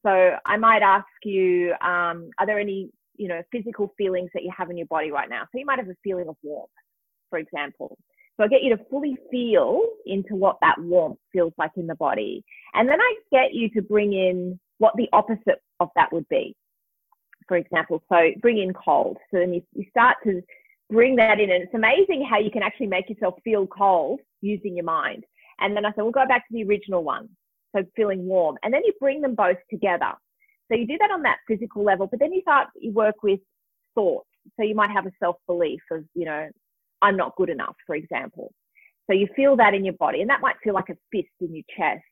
So 0.05 0.35
I 0.45 0.57
might 0.57 0.81
ask 0.81 1.05
you, 1.23 1.73
um, 1.81 2.29
are 2.39 2.45
there 2.45 2.59
any 2.59 2.89
you 3.17 3.27
know 3.27 3.41
physical 3.51 3.93
feelings 3.97 4.29
that 4.33 4.43
you 4.43 4.51
have 4.55 4.69
in 4.69 4.77
your 4.77 4.87
body 4.87 5.11
right 5.11 5.29
now? 5.29 5.43
So 5.51 5.59
you 5.59 5.65
might 5.65 5.79
have 5.79 5.89
a 5.89 5.95
feeling 6.03 6.27
of 6.27 6.35
warmth, 6.43 6.69
for 7.29 7.39
example. 7.39 7.97
So 8.37 8.43
I 8.43 8.47
get 8.47 8.63
you 8.63 8.75
to 8.75 8.83
fully 8.89 9.15
feel 9.31 9.81
into 10.05 10.35
what 10.35 10.57
that 10.61 10.75
warmth 10.77 11.19
feels 11.31 11.53
like 11.57 11.71
in 11.77 11.87
the 11.87 11.95
body, 11.95 12.43
and 12.73 12.89
then 12.89 12.99
I 12.99 13.15
get 13.31 13.53
you 13.53 13.69
to 13.71 13.81
bring 13.81 14.13
in 14.13 14.59
what 14.77 14.93
the 14.97 15.07
opposite 15.13 15.61
of 15.79 15.89
that 15.95 16.11
would 16.11 16.27
be 16.29 16.55
for 17.47 17.57
example. 17.57 18.03
So 18.09 18.17
bring 18.41 18.57
in 18.57 18.73
cold. 18.73 19.17
So 19.31 19.39
then 19.39 19.53
you, 19.53 19.61
you 19.73 19.85
start 19.89 20.17
to 20.23 20.41
bring 20.89 21.15
that 21.17 21.39
in. 21.39 21.51
And 21.51 21.63
it's 21.63 21.73
amazing 21.73 22.25
how 22.29 22.39
you 22.39 22.51
can 22.51 22.63
actually 22.63 22.87
make 22.87 23.09
yourself 23.09 23.35
feel 23.43 23.67
cold 23.67 24.19
using 24.41 24.75
your 24.75 24.85
mind. 24.85 25.23
And 25.59 25.75
then 25.75 25.85
I 25.85 25.89
said, 25.89 26.01
we'll 26.03 26.11
go 26.11 26.27
back 26.27 26.47
to 26.47 26.53
the 26.53 26.63
original 26.63 27.03
one. 27.03 27.29
So 27.75 27.83
feeling 27.95 28.25
warm. 28.25 28.57
And 28.63 28.73
then 28.73 28.81
you 28.85 28.93
bring 28.99 29.21
them 29.21 29.35
both 29.35 29.57
together. 29.69 30.13
So 30.69 30.77
you 30.77 30.87
do 30.87 30.97
that 30.99 31.11
on 31.11 31.21
that 31.23 31.37
physical 31.47 31.83
level, 31.83 32.07
but 32.07 32.19
then 32.19 32.33
you 32.33 32.41
start, 32.41 32.69
you 32.75 32.91
work 32.91 33.21
with 33.21 33.39
thoughts. 33.93 34.27
So 34.57 34.63
you 34.63 34.75
might 34.75 34.91
have 34.91 35.05
a 35.05 35.11
self 35.19 35.37
belief 35.47 35.81
of, 35.91 36.03
you 36.13 36.25
know, 36.25 36.49
I'm 37.01 37.17
not 37.17 37.35
good 37.35 37.49
enough, 37.49 37.75
for 37.85 37.95
example. 37.95 38.53
So 39.07 39.13
you 39.13 39.27
feel 39.35 39.55
that 39.57 39.73
in 39.73 39.85
your 39.85 39.93
body, 39.95 40.21
and 40.21 40.29
that 40.29 40.41
might 40.41 40.55
feel 40.63 40.73
like 40.73 40.89
a 40.89 40.97
fist 41.11 41.29
in 41.39 41.53
your 41.53 41.63
chest. 41.77 42.03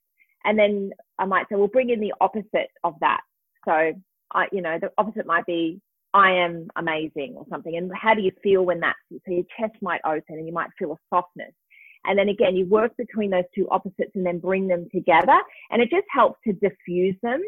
And 0.45 0.59
then 0.59 0.91
I 1.17 1.25
might 1.25 1.47
say, 1.49 1.55
well, 1.55 1.67
bring 1.67 1.89
in 1.89 1.99
the 1.99 2.13
opposite 2.21 2.69
of 2.83 2.93
that. 2.99 3.21
So 3.65 3.93
I, 4.33 4.47
you 4.51 4.61
know, 4.61 4.77
the 4.79 4.91
opposite 4.97 5.25
might 5.25 5.45
be 5.45 5.79
I 6.13 6.31
am 6.31 6.67
amazing 6.75 7.35
or 7.37 7.45
something. 7.49 7.75
And 7.75 7.91
how 7.95 8.13
do 8.13 8.21
you 8.21 8.31
feel 8.43 8.63
when 8.65 8.79
that? 8.81 8.95
So 9.11 9.31
your 9.31 9.43
chest 9.59 9.75
might 9.81 10.01
open 10.05 10.37
and 10.37 10.47
you 10.47 10.53
might 10.53 10.69
feel 10.77 10.91
a 10.93 10.97
softness. 11.09 11.53
And 12.05 12.19
then 12.19 12.29
again, 12.29 12.55
you 12.55 12.65
work 12.65 12.95
between 12.97 13.31
those 13.31 13.45
two 13.55 13.67
opposites 13.69 14.11
and 14.15 14.25
then 14.25 14.39
bring 14.39 14.67
them 14.67 14.87
together. 14.93 15.39
And 15.71 15.81
it 15.81 15.89
just 15.89 16.05
helps 16.09 16.39
to 16.45 16.53
diffuse 16.53 17.15
them. 17.23 17.41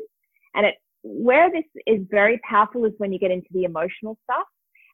And 0.55 0.65
it, 0.65 0.75
where 1.03 1.51
this 1.51 1.65
is 1.85 2.01
very 2.09 2.39
powerful 2.49 2.85
is 2.85 2.93
when 2.97 3.13
you 3.13 3.19
get 3.19 3.31
into 3.31 3.47
the 3.51 3.65
emotional 3.65 4.17
stuff. 4.23 4.47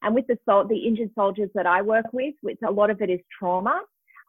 And 0.04 0.16
with 0.16 0.26
the 0.28 0.38
the 0.68 0.78
injured 0.78 1.12
soldiers 1.14 1.50
that 1.54 1.68
I 1.68 1.84
work 1.84 2.08
with, 2.12 2.34
which 2.42 2.58
a 2.68 2.72
lot 2.72 2.90
of 2.90 3.02
it 3.02 3.12
is 3.12 3.20
trauma 3.38 3.82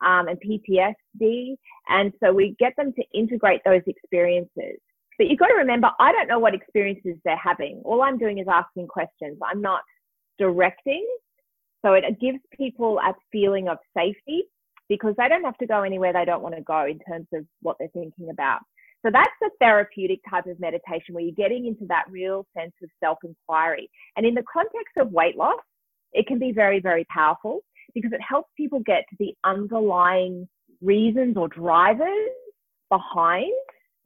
um, 0.05 0.29
and 0.29 0.39
PTSD. 0.39 1.57
And 1.89 2.13
so 2.23 2.33
we 2.33 2.55
get 2.59 2.75
them 2.77 2.93
to 2.93 3.03
integrate 3.15 3.63
those 3.65 3.81
experiences. 3.87 4.79
But 5.19 5.29
you've 5.29 5.39
got 5.39 5.49
to 5.49 5.55
remember, 5.55 5.91
I 6.01 6.13
don't 6.13 6.29
know 6.29 6.39
what 6.39 6.55
experiences 6.55 7.17
they're 7.25 7.37
having. 7.37 7.83
All 7.85 8.03
I'm 8.03 8.19
doing 8.19 8.39
is 8.39 8.47
asking 8.51 8.89
questions. 8.89 9.39
I'm 9.45 9.61
not 9.61 9.81
directing. 10.39 11.07
So 11.85 11.95
it 11.95 12.05
gives 12.21 12.39
people 12.57 12.99
a 12.99 13.15
feeling 13.31 13.69
of 13.69 13.79
safety 13.97 14.45
because 14.89 15.15
they 15.17 15.29
don't 15.29 15.45
have 15.45 15.59
to 15.59 15.67
go 15.67 15.83
anywhere 15.83 16.13
they 16.13 16.25
don't 16.25 16.43
want 16.43 16.55
to 16.55 16.63
go 16.63 16.87
in 16.87 16.99
terms 17.01 17.27
of 17.33 17.45
what 17.61 17.77
they're 17.79 17.89
thinking 17.89 18.31
about. 18.31 18.61
So 19.05 19.11
that's 19.13 19.31
a 19.43 19.51
therapeutic 19.59 20.21
type 20.31 20.47
of 20.47 20.61
meditation 20.61 21.15
where 21.15 21.25
you're 21.25 21.35
getting 21.35 21.67
into 21.67 21.87
that 21.89 22.05
real 22.09 22.47
sense 22.57 22.73
of 22.83 22.89
self 23.01 23.19
inquiry. 23.25 23.91
And 24.17 24.25
in 24.25 24.35
the 24.35 24.45
context 24.53 24.97
of 24.97 25.11
weight 25.11 25.37
loss, 25.37 25.61
it 26.13 26.27
can 26.27 26.39
be 26.39 26.53
very, 26.53 26.81
very 26.81 27.05
powerful 27.13 27.63
because 27.95 28.13
it 28.13 28.21
helps 28.27 28.51
people 28.57 28.81
get 28.81 29.05
to 29.11 29.17
the 29.19 29.35
underlying 29.45 30.49
reasons 30.81 31.37
or 31.37 31.49
drivers 31.49 32.31
behind 32.91 33.53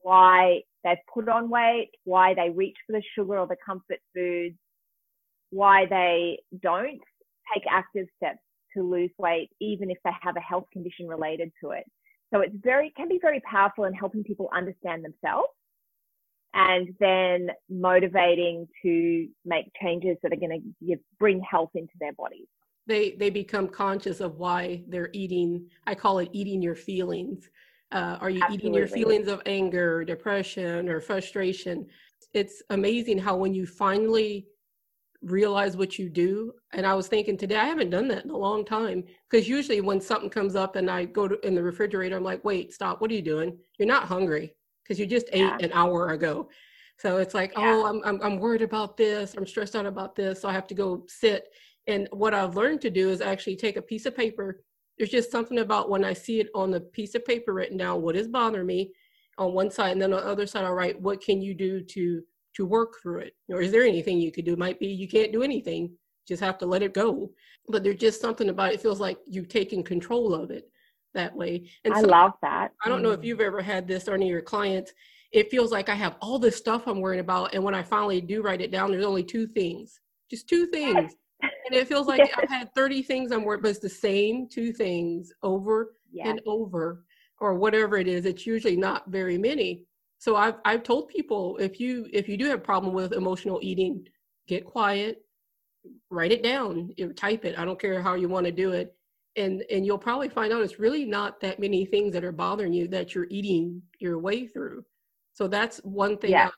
why 0.01 0.61
they've 0.87 0.97
put 1.13 1.29
on 1.29 1.51
weight, 1.51 1.91
why 2.05 2.33
they 2.33 2.51
reach 2.51 2.77
for 2.87 2.93
the 2.93 3.03
sugar 3.15 3.39
or 3.39 3.47
the 3.47 3.57
comfort 3.65 3.99
foods, 4.15 4.55
why 5.51 5.87
they 5.87 6.39
don't 6.63 7.01
take 7.53 7.65
active 7.71 8.07
steps 8.17 8.39
to 8.77 8.83
lose 8.83 9.11
weight, 9.19 9.51
even 9.61 9.91
if 9.91 9.99
they 10.05 10.11
have 10.23 10.37
a 10.37 10.41
health 10.41 10.67
condition 10.73 11.09
related 11.09 11.51
to 11.63 11.71
it. 11.71 11.85
So 12.33 12.41
it's 12.41 12.55
very, 12.63 12.93
can 12.97 13.09
be 13.09 13.19
very 13.21 13.41
powerful 13.41 13.85
in 13.85 13.95
helping 13.95 14.23
people 14.23 14.49
understand 14.55 15.05
themselves 15.05 15.49
and 16.55 16.89
then 17.01 17.51
motivating 17.69 18.69
to 18.83 19.29
make 19.45 19.67
changes 19.83 20.17
that 20.23 20.33
are 20.33 20.37
going 20.37 20.75
to 20.89 20.97
bring 21.19 21.41
health 21.41 21.71
into 21.75 21.93
their 22.01 22.13
bodies. 22.13 22.47
They, 22.87 23.11
they 23.11 23.31
become 23.31 23.69
conscious 23.69 24.21
of 24.21 24.39
why 24.39 24.85
they're 24.87 25.11
eating. 25.13 25.69
I 25.87 25.97
call 25.97 26.21
it 26.21 26.29
eating 26.33 26.63
your 26.63 26.77
feelings. 26.77 27.49
Uh, 27.93 28.19
are 28.21 28.31
you 28.31 28.43
Absolutely. 28.43 28.69
eating 28.69 28.75
your 28.75 28.89
feelings 28.89 29.29
of 29.29 29.43
anger, 29.47 30.05
depression, 30.05 30.89
or 30.89 31.01
frustration? 31.01 31.87
It's 32.35 32.63
amazing 32.71 33.19
how 33.19 33.37
when 33.37 33.55
you 33.55 33.67
finally 33.67 34.47
realize 35.23 35.77
what 35.77 35.99
you 35.99 36.09
do. 36.09 36.53
And 36.73 36.87
I 36.87 36.95
was 36.95 37.09
thinking 37.09 37.37
today, 37.37 37.57
I 37.57 37.65
haven't 37.65 37.91
done 37.91 38.09
that 38.09 38.25
in 38.25 38.31
a 38.31 38.37
long 38.37 38.65
time 38.65 39.05
because 39.31 39.49
usually 39.49 39.81
when 39.81 40.01
something 40.01 40.31
comes 40.31 40.55
up 40.57 40.77
and 40.77 40.91
I 40.91 41.05
go 41.05 41.29
to 41.29 41.39
in 41.47 41.55
the 41.55 41.63
refrigerator, 41.63 42.17
I'm 42.17 42.25
like, 42.25 42.45
wait, 42.45 42.73
stop. 42.73 43.01
What 43.01 43.11
are 43.11 43.15
you 43.15 43.23
doing? 43.23 43.57
You're 43.79 43.89
not 43.89 44.05
hungry 44.05 44.55
because 44.83 44.99
you 44.99 45.07
just 45.07 45.29
yeah. 45.33 45.57
ate 45.57 45.65
an 45.65 45.73
hour 45.73 46.11
ago. 46.11 46.49
So 46.99 47.19
it's 47.19 47.35
like, 47.35 47.53
yeah. 47.57 47.73
oh, 47.73 47.87
I'm, 47.87 48.03
I'm, 48.05 48.23
I'm 48.23 48.39
worried 48.39 48.63
about 48.63 48.97
this. 48.97 49.35
I'm 49.37 49.47
stressed 49.47 49.77
out 49.77 49.87
about 49.87 50.17
this. 50.17 50.41
So 50.41 50.49
I 50.49 50.53
have 50.53 50.67
to 50.69 50.75
go 50.75 51.05
sit. 51.09 51.49
And 51.87 52.09
what 52.13 52.35
I've 52.35 52.57
learned 52.57 52.81
to 52.83 52.91
do 52.91 53.11
is 53.11 53.21
actually 53.21 53.57
take 53.57 53.77
a 53.77 53.83
piece 53.83 54.07
of 54.07 54.17
paper. 54.17 54.63
There's 54.99 55.11
just 55.11 55.31
something 55.31 55.59
about 55.59 55.91
when 55.91 56.05
I 56.05 56.13
see 56.13 56.41
it 56.41 56.49
on 56.55 56.71
the 56.71 56.81
piece 56.81 57.15
of 57.15 57.25
paper 57.25 57.53
written 57.53 57.77
down, 57.77 58.03
what 58.03 58.17
is 58.17 58.29
bothering 58.29 58.67
me 58.67 58.93
on 59.39 59.53
one 59.53 59.71
side. 59.71 59.93
And 59.93 60.01
then 60.01 60.13
on 60.13 60.21
the 60.21 60.27
other 60.27 60.47
side, 60.47 60.65
I'll 60.65 60.73
write, 60.73 61.01
what 61.01 61.21
can 61.21 61.41
you 61.41 61.55
do 61.55 61.81
to 61.83 62.23
to 62.57 62.65
work 62.65 62.95
through 63.03 63.19
it? 63.19 63.37
Or 63.51 63.61
is 63.61 63.71
there 63.71 63.83
anything 63.85 64.19
you 64.19 64.33
could 64.33 64.47
do? 64.47 64.55
It 64.55 64.59
might 64.59 64.81
be 64.81 64.87
you 64.87 65.07
can't 65.07 65.33
do 65.33 65.43
anything, 65.43 65.91
just 66.27 66.43
have 66.43 66.59
to 66.59 66.67
let 66.67 66.83
it 66.83 66.95
go. 66.95 67.31
But 67.69 67.85
there's 67.85 67.99
just 67.99 68.21
something 68.21 68.49
about 68.49 68.71
it, 68.71 68.77
it 68.77 68.81
feels 68.81 69.01
like 69.01 69.19
you've 69.27 69.49
taken 69.49 69.83
control 69.83 70.35
of 70.35 70.51
it 70.51 70.71
that 71.13 71.37
way. 71.37 71.69
And 71.85 71.93
I 71.93 72.01
so, 72.01 72.07
love 72.07 72.33
that. 72.43 72.73
I 72.85 72.89
don't 72.89 73.03
know 73.03 73.11
if 73.11 73.25
you've 73.25 73.41
ever 73.41 73.61
had 73.61 73.87
this 73.87 74.09
or 74.09 74.15
any 74.15 74.27
of 74.27 74.31
your 74.31 74.41
clients. 74.41 74.93
It 75.33 75.51
feels 75.51 75.71
like 75.71 75.89
I 75.89 75.95
have 75.95 76.17
all 76.23 76.39
this 76.39 76.57
stuff 76.57 76.87
I'm 76.87 77.01
worrying 77.01 77.21
about. 77.21 77.53
And 77.55 77.63
when 77.63 77.75
I 77.75 77.83
finally 77.83 78.21
do 78.21 78.43
write 78.43 78.63
it 78.63 78.71
down, 78.71 78.91
there's 78.91 79.05
only 79.05 79.25
two 79.25 79.47
things, 79.47 80.01
just 80.31 80.49
two 80.49 80.67
things. 80.67 81.13
And 81.43 81.73
it 81.73 81.89
feels 81.89 82.07
like 82.09 82.19
yes. 82.19 82.35
I've 82.37 82.49
had 82.49 82.75
30 82.75 83.03
things 83.03 83.33
I'm 83.33 83.45
worried, 83.45 83.63
but 83.63 83.71
it's 83.71 83.79
the 83.79 83.89
same 83.89 84.49
two 84.49 84.73
things 84.73 85.33
over 85.43 85.95
yes. 86.13 86.27
and 86.29 86.41
over, 86.47 87.05
or 87.41 87.55
whatever 87.55 87.97
it 87.97 88.09
is. 88.09 88.25
It's 88.25 88.47
usually 88.47 88.77
not 88.77 89.09
very 89.09 89.39
many. 89.39 89.85
So 90.19 90.37
I've 90.37 90.55
I've 90.65 90.83
told 90.83 91.09
people 91.09 91.57
if 91.59 91.79
you 91.79 92.09
if 92.13 92.29
you 92.29 92.37
do 92.37 92.47
have 92.47 92.59
a 92.59 92.63
problem 92.63 92.95
with 92.95 93.13
emotional 93.13 93.61
eating, 93.63 94.07
get 94.49 94.65
quiet, 94.65 95.23
write 96.11 96.33
it 96.33 96.43
down, 96.43 96.91
type 97.17 97.45
it. 97.45 97.59
I 97.59 97.65
don't 97.65 97.81
care 97.81 98.01
how 98.01 98.15
you 98.15 98.29
want 98.29 98.47
to 98.47 98.53
do 98.53 98.73
it, 98.73 98.95
and 99.37 99.63
and 99.71 99.85
you'll 99.85 99.99
probably 99.99 100.29
find 100.29 100.53
out 100.53 100.63
it's 100.63 100.79
really 100.79 101.05
not 101.05 101.41
that 101.41 101.61
many 101.61 101.85
things 101.85 102.13
that 102.15 102.25
are 102.25 102.33
bothering 102.33 102.73
you 102.73 102.89
that 102.89 103.15
you're 103.15 103.27
eating 103.31 103.83
your 103.99 104.19
way 104.19 104.47
through. 104.47 104.85
So 105.33 105.49
that's 105.49 105.79
one 105.79 106.17
thing 106.17 106.31
yeah. 106.31 106.49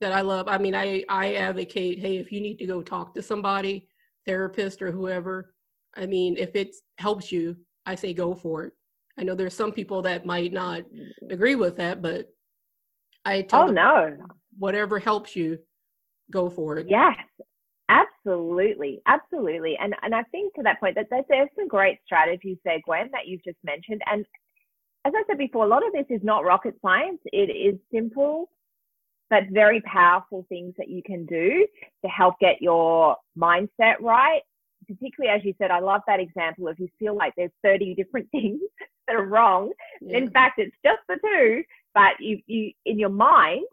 that 0.00 0.12
I 0.12 0.20
love. 0.20 0.46
I 0.46 0.58
mean, 0.58 0.74
I 0.74 1.02
I 1.08 1.34
advocate, 1.34 2.00
hey, 2.00 2.18
if 2.18 2.30
you 2.30 2.40
need 2.40 2.58
to 2.58 2.66
go 2.66 2.82
talk 2.82 3.14
to 3.14 3.22
somebody, 3.22 3.88
therapist 4.30 4.80
or 4.80 4.92
whoever, 4.92 5.52
I 5.96 6.06
mean, 6.06 6.36
if 6.38 6.54
it 6.54 6.76
helps 6.98 7.32
you, 7.32 7.56
I 7.84 7.96
say 7.96 8.14
go 8.14 8.32
for 8.34 8.64
it. 8.64 8.72
I 9.18 9.24
know 9.24 9.34
there's 9.34 9.54
some 9.54 9.72
people 9.72 10.02
that 10.02 10.24
might 10.24 10.52
not 10.52 10.82
agree 11.28 11.56
with 11.56 11.76
that, 11.78 12.00
but 12.00 12.32
I 13.24 13.42
tell 13.42 13.68
oh 13.68 13.72
no, 13.72 14.16
whatever 14.56 15.00
helps 15.00 15.34
you, 15.34 15.58
go 16.30 16.48
for 16.48 16.78
it. 16.78 16.86
Yes, 16.88 17.16
absolutely, 17.88 19.02
absolutely. 19.06 19.76
And 19.82 19.94
and 20.02 20.14
I 20.14 20.22
think 20.30 20.54
to 20.54 20.62
that 20.62 20.78
point 20.78 20.94
that, 20.94 21.08
that 21.10 21.24
there's 21.28 21.48
some 21.56 21.66
great 21.66 21.98
strategies 22.06 22.58
there, 22.64 22.78
Gwen, 22.84 23.10
that 23.12 23.26
you've 23.26 23.44
just 23.44 23.58
mentioned. 23.64 24.00
And 24.06 24.24
as 25.04 25.12
I 25.14 25.24
said 25.26 25.38
before, 25.38 25.64
a 25.64 25.68
lot 25.68 25.84
of 25.84 25.92
this 25.92 26.06
is 26.08 26.22
not 26.22 26.44
rocket 26.44 26.76
science. 26.80 27.20
It 27.32 27.50
is 27.50 27.78
simple 27.92 28.48
but 29.30 29.44
very 29.50 29.80
powerful 29.82 30.44
things 30.48 30.74
that 30.76 30.88
you 30.88 31.02
can 31.02 31.24
do 31.24 31.66
to 32.04 32.10
help 32.10 32.34
get 32.40 32.60
your 32.60 33.16
mindset 33.38 33.94
right. 34.00 34.42
Particularly 34.88 35.34
as 35.34 35.44
you 35.44 35.54
said, 35.58 35.70
I 35.70 35.78
love 35.78 36.02
that 36.06 36.20
example 36.20 36.66
of 36.68 36.78
you 36.78 36.88
feel 36.98 37.16
like 37.16 37.32
there's 37.36 37.52
30 37.62 37.94
different 37.94 38.28
things 38.32 38.60
that 39.06 39.16
are 39.16 39.24
wrong. 39.24 39.72
Yeah. 40.00 40.18
In 40.18 40.30
fact, 40.30 40.58
it's 40.58 40.76
just 40.84 41.00
the 41.08 41.16
two 41.22 41.62
but 41.94 42.12
you, 42.20 42.40
you 42.46 42.72
in 42.86 42.98
your 42.98 43.10
mind 43.10 43.64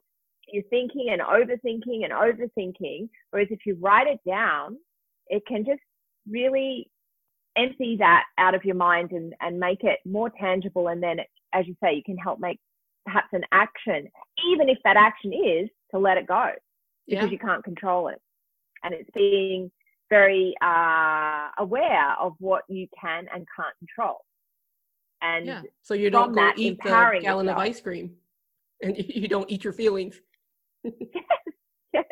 you're 0.52 0.64
thinking 0.64 1.10
and 1.10 1.22
overthinking 1.22 2.04
and 2.04 2.14
overthinking 2.14 3.10
whereas 3.32 3.48
if 3.52 3.60
you 3.66 3.78
write 3.80 4.08
it 4.08 4.20
down 4.28 4.78
it 5.28 5.44
can 5.46 5.66
just 5.66 5.82
really 6.30 6.90
empty 7.58 7.98
that 7.98 8.24
out 8.38 8.54
of 8.54 8.64
your 8.64 8.76
mind 8.76 9.12
and, 9.12 9.34
and 9.42 9.60
make 9.60 9.84
it 9.84 10.00
more 10.06 10.30
tangible 10.40 10.90
and 10.90 11.02
then 11.02 11.20
as 11.54 11.68
you 11.68 11.76
say 11.84 11.94
you 11.94 12.04
can 12.04 12.18
help 12.18 12.40
make 12.40 12.60
perhaps 13.08 13.30
an 13.32 13.44
action 13.52 14.08
even 14.52 14.70
if 14.70 14.78
that 14.84 14.98
action 14.98 15.32
is 15.34 15.70
to 15.92 15.98
let 15.98 16.18
it 16.18 16.28
go 16.28 16.52
because 17.08 17.26
yeah. 17.26 17.32
you 17.32 17.40
can't 17.40 17.64
control 17.64 18.10
it 18.10 18.20
and 18.84 18.94
it's 18.94 19.10
being 19.16 19.72
very 20.10 20.54
uh, 20.62 21.50
aware 21.58 22.16
of 22.20 22.34
what 22.40 22.64
you 22.70 22.88
can 23.02 23.26
and 23.34 23.46
can't 23.56 23.76
control 23.80 24.18
and 25.22 25.46
yeah. 25.46 25.62
so 25.82 25.94
you 25.94 26.10
don't 26.10 26.34
go 26.34 26.52
eat 26.56 26.78
the 26.84 27.20
gallon 27.22 27.50
of 27.50 27.58
ice 27.58 27.82
cream 27.82 28.12
and 28.82 28.96
you 29.10 29.28
don't 29.28 29.50
eat 29.50 29.64
your 29.64 29.74
feelings. 29.74 30.20
yes, 30.84 30.94
yes, 31.94 32.06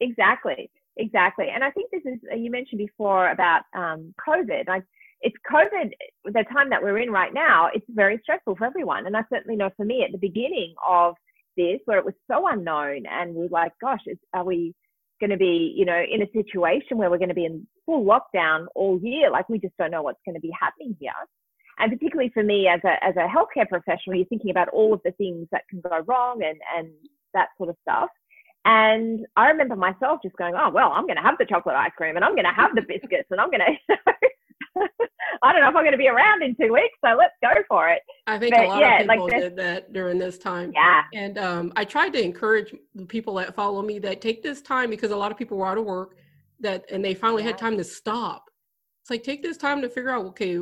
exactly, 0.00 0.70
exactly. 0.96 1.46
And 1.52 1.64
I 1.64 1.70
think 1.70 1.90
this 1.90 2.02
is 2.04 2.18
you 2.36 2.50
mentioned 2.50 2.78
before 2.78 3.30
about 3.30 3.62
um, 3.74 4.14
COVID. 4.26 4.68
Like 4.68 4.84
it's 5.20 5.36
COVID, 5.50 5.90
the 6.24 6.44
time 6.52 6.70
that 6.70 6.82
we're 6.82 6.98
in 6.98 7.10
right 7.10 7.32
now. 7.32 7.68
It's 7.72 7.86
very 7.88 8.18
stressful 8.22 8.56
for 8.56 8.66
everyone, 8.66 9.06
and 9.06 9.16
I 9.16 9.22
certainly 9.32 9.56
know 9.56 9.70
for 9.76 9.84
me 9.84 10.04
at 10.04 10.12
the 10.12 10.18
beginning 10.18 10.74
of 10.86 11.14
this, 11.56 11.80
where 11.86 11.98
it 11.98 12.04
was 12.04 12.14
so 12.30 12.46
unknown, 12.46 13.04
and 13.10 13.34
we 13.34 13.46
are 13.46 13.50
like, 13.50 13.72
gosh, 13.80 14.00
are 14.32 14.44
we 14.44 14.74
going 15.20 15.30
to 15.30 15.36
be, 15.36 15.74
you 15.76 15.84
know, 15.84 16.00
in 16.00 16.22
a 16.22 16.30
situation 16.32 16.96
where 16.96 17.10
we're 17.10 17.18
going 17.18 17.28
to 17.28 17.34
be 17.34 17.44
in 17.44 17.66
full 17.84 18.04
lockdown 18.04 18.66
all 18.74 19.00
year? 19.02 19.30
Like 19.30 19.48
we 19.48 19.58
just 19.58 19.76
don't 19.76 19.90
know 19.90 20.02
what's 20.02 20.20
going 20.24 20.36
to 20.36 20.40
be 20.40 20.52
happening 20.60 20.96
here 21.00 21.12
and 21.78 21.92
particularly 21.92 22.30
for 22.34 22.42
me 22.42 22.68
as 22.68 22.80
a 22.84 23.02
as 23.04 23.14
a 23.16 23.28
healthcare 23.28 23.68
professional, 23.68 24.16
you're 24.16 24.26
thinking 24.26 24.50
about 24.50 24.68
all 24.68 24.92
of 24.92 25.00
the 25.04 25.12
things 25.12 25.46
that 25.52 25.62
can 25.68 25.80
go 25.80 26.00
wrong 26.06 26.42
and 26.42 26.58
and 26.76 26.92
that 27.34 27.48
sort 27.56 27.70
of 27.70 27.76
stuff. 27.82 28.08
And 28.64 29.24
I 29.36 29.48
remember 29.48 29.76
myself 29.76 30.20
just 30.22 30.36
going, 30.36 30.54
oh 30.56 30.70
well, 30.70 30.92
I'm 30.92 31.06
going 31.06 31.16
to 31.16 31.22
have 31.22 31.38
the 31.38 31.46
chocolate 31.46 31.76
ice 31.76 31.92
cream 31.96 32.16
and 32.16 32.24
I'm 32.24 32.34
going 32.34 32.44
to 32.44 32.52
have 32.52 32.74
the 32.74 32.82
biscuits 32.82 33.28
and 33.30 33.40
I'm 33.40 33.50
going 33.50 33.62
to. 33.90 33.96
I 35.42 35.52
don't 35.52 35.62
know 35.62 35.68
if 35.68 35.76
I'm 35.76 35.82
going 35.82 35.92
to 35.92 35.98
be 35.98 36.08
around 36.08 36.42
in 36.42 36.54
two 36.56 36.72
weeks, 36.72 36.96
so 37.04 37.14
let's 37.16 37.34
go 37.42 37.50
for 37.68 37.88
it. 37.88 38.00
I 38.26 38.38
think 38.38 38.54
but, 38.54 38.64
a 38.64 38.68
lot 38.68 38.80
yeah, 38.80 39.00
of 39.00 39.08
people 39.08 39.26
like 39.26 39.40
did 39.40 39.56
that 39.56 39.92
during 39.92 40.18
this 40.18 40.38
time. 40.38 40.72
Yeah. 40.74 41.02
And 41.14 41.38
um, 41.38 41.72
I 41.76 41.84
tried 41.84 42.12
to 42.14 42.22
encourage 42.22 42.74
the 42.94 43.04
people 43.04 43.34
that 43.34 43.54
follow 43.54 43.82
me 43.82 43.98
that 44.00 44.20
take 44.20 44.42
this 44.42 44.60
time 44.60 44.90
because 44.90 45.10
a 45.10 45.16
lot 45.16 45.30
of 45.30 45.38
people 45.38 45.58
were 45.58 45.66
out 45.66 45.78
of 45.78 45.84
work 45.84 46.16
that 46.60 46.84
and 46.90 47.04
they 47.04 47.14
finally 47.14 47.42
yeah. 47.42 47.48
had 47.50 47.58
time 47.58 47.76
to 47.78 47.84
stop. 47.84 48.50
It's 49.02 49.10
like 49.10 49.22
take 49.22 49.42
this 49.42 49.56
time 49.56 49.80
to 49.82 49.88
figure 49.88 50.10
out, 50.10 50.24
okay, 50.26 50.58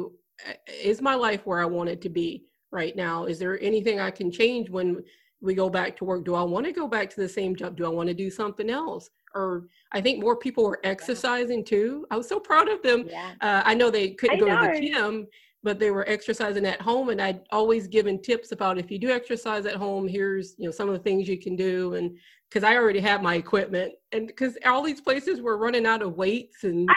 is 0.83 1.01
my 1.01 1.15
life 1.15 1.47
where 1.47 1.61
I 1.61 1.65
want 1.65 1.89
it 1.89 2.01
to 2.03 2.09
be 2.09 2.45
right 2.71 2.95
now? 2.95 3.25
Is 3.25 3.39
there 3.39 3.61
anything 3.61 4.01
I 4.01 4.11
can 4.11 4.31
change 4.31 4.69
when 4.71 5.03
we 5.41 5.55
go 5.55 5.69
back 5.69 5.97
to 5.97 6.05
work? 6.05 6.25
Do 6.25 6.35
I 6.35 6.43
want 6.43 6.67
to 6.67 6.73
go 6.73 6.89
back 6.89 7.11
to 7.11 7.21
the 7.21 7.29
same 7.29 7.55
job? 7.55 7.77
Do 7.77 7.85
I 7.85 7.89
want 7.89 8.09
to 8.09 8.15
do 8.15 8.31
something 8.31 8.71
else? 8.71 9.11
Or 9.35 9.67
I 9.93 10.01
think 10.01 10.23
more 10.23 10.37
people 10.37 10.65
were 10.65 10.81
exercising 10.83 11.65
too. 11.65 12.07
I 12.11 12.17
was 12.17 12.29
so 12.29 12.41
proud 12.41 12.69
of 12.69 12.83
them. 12.83 13.07
Yeah. 13.09 13.33
Uh, 13.41 13.63
I 13.65 13.75
know 13.75 13.91
they 13.91 14.11
couldn't 14.11 14.37
I 14.37 14.41
go 14.41 14.47
know. 14.47 14.73
to 14.73 14.81
the 14.81 14.89
gym, 14.89 15.27
but 15.63 15.79
they 15.79 15.91
were 15.91 16.09
exercising 16.09 16.65
at 16.65 16.81
home. 16.81 17.11
And 17.11 17.21
I'd 17.21 17.41
always 17.51 17.87
given 17.87 18.21
tips 18.23 18.53
about 18.53 18.79
if 18.79 18.91
you 18.91 18.99
do 18.99 19.11
exercise 19.11 19.67
at 19.67 19.77
home, 19.77 20.09
here's 20.09 20.55
you 20.59 20.65
know 20.65 20.71
some 20.71 20.89
of 20.89 20.95
the 20.95 21.03
things 21.03 21.29
you 21.29 21.39
can 21.39 21.55
do. 21.55 21.95
And 21.95 22.17
because 22.49 22.65
I 22.65 22.77
already 22.77 23.01
have 23.01 23.23
my 23.23 23.35
equipment, 23.35 23.93
and 24.13 24.27
because 24.29 24.57
all 24.65 24.83
these 24.83 25.01
places 25.01 25.41
were 25.41 25.59
running 25.59 25.85
out 25.85 26.03
of 26.03 26.17
weights 26.17 26.65
and 26.65 26.89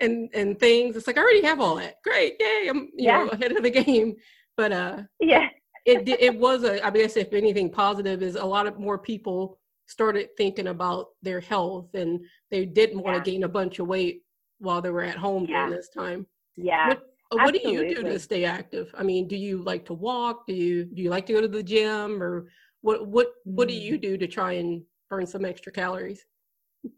and 0.00 0.28
and 0.34 0.58
things. 0.58 0.96
It's 0.96 1.06
like 1.06 1.18
I 1.18 1.22
already 1.22 1.42
have 1.42 1.60
all 1.60 1.76
that. 1.76 2.02
Great, 2.02 2.36
yay! 2.40 2.68
I'm 2.68 2.90
you 2.94 3.06
yeah. 3.06 3.24
know 3.24 3.28
ahead 3.28 3.52
of 3.52 3.62
the 3.62 3.70
game. 3.84 4.16
But 4.56 4.72
uh, 4.72 5.02
yeah, 5.20 5.48
it 5.86 6.08
it 6.08 6.38
was 6.38 6.64
a. 6.64 6.84
I 6.84 6.90
guess 6.90 7.16
if 7.16 7.32
anything 7.32 7.70
positive 7.70 8.22
is 8.22 8.36
a 8.36 8.44
lot 8.44 8.66
of 8.66 8.78
more 8.78 8.98
people 8.98 9.58
started 9.86 10.28
thinking 10.36 10.68
about 10.68 11.08
their 11.22 11.40
health 11.40 11.94
and 11.94 12.20
they 12.50 12.64
didn't 12.64 13.02
want 13.02 13.16
to 13.16 13.30
gain 13.30 13.44
a 13.44 13.48
bunch 13.48 13.78
of 13.78 13.86
weight 13.86 14.22
while 14.58 14.82
they 14.82 14.90
were 14.90 15.04
at 15.04 15.16
home 15.16 15.44
yeah. 15.44 15.66
during 15.66 15.76
this 15.76 15.88
time. 15.88 16.26
Yeah. 16.56 16.88
What, 16.88 16.98
uh, 17.30 17.36
what 17.44 17.54
do 17.54 17.60
you 17.70 17.94
do 17.94 18.02
to 18.02 18.18
stay 18.18 18.44
active? 18.44 18.92
I 18.98 19.02
mean, 19.02 19.28
do 19.28 19.36
you 19.36 19.62
like 19.62 19.84
to 19.86 19.94
walk? 19.94 20.46
Do 20.46 20.54
you 20.54 20.84
do 20.84 21.02
you 21.02 21.10
like 21.10 21.26
to 21.26 21.34
go 21.34 21.40
to 21.40 21.48
the 21.48 21.62
gym 21.62 22.22
or 22.22 22.48
What 22.82 23.06
what 23.08 23.28
what 23.44 23.68
do 23.68 23.74
you 23.74 23.94
mm. 23.98 24.02
do 24.02 24.12
to 24.18 24.26
try 24.26 24.52
and 24.60 24.82
burn 25.10 25.26
some 25.26 25.44
extra 25.44 25.72
calories? 25.72 26.24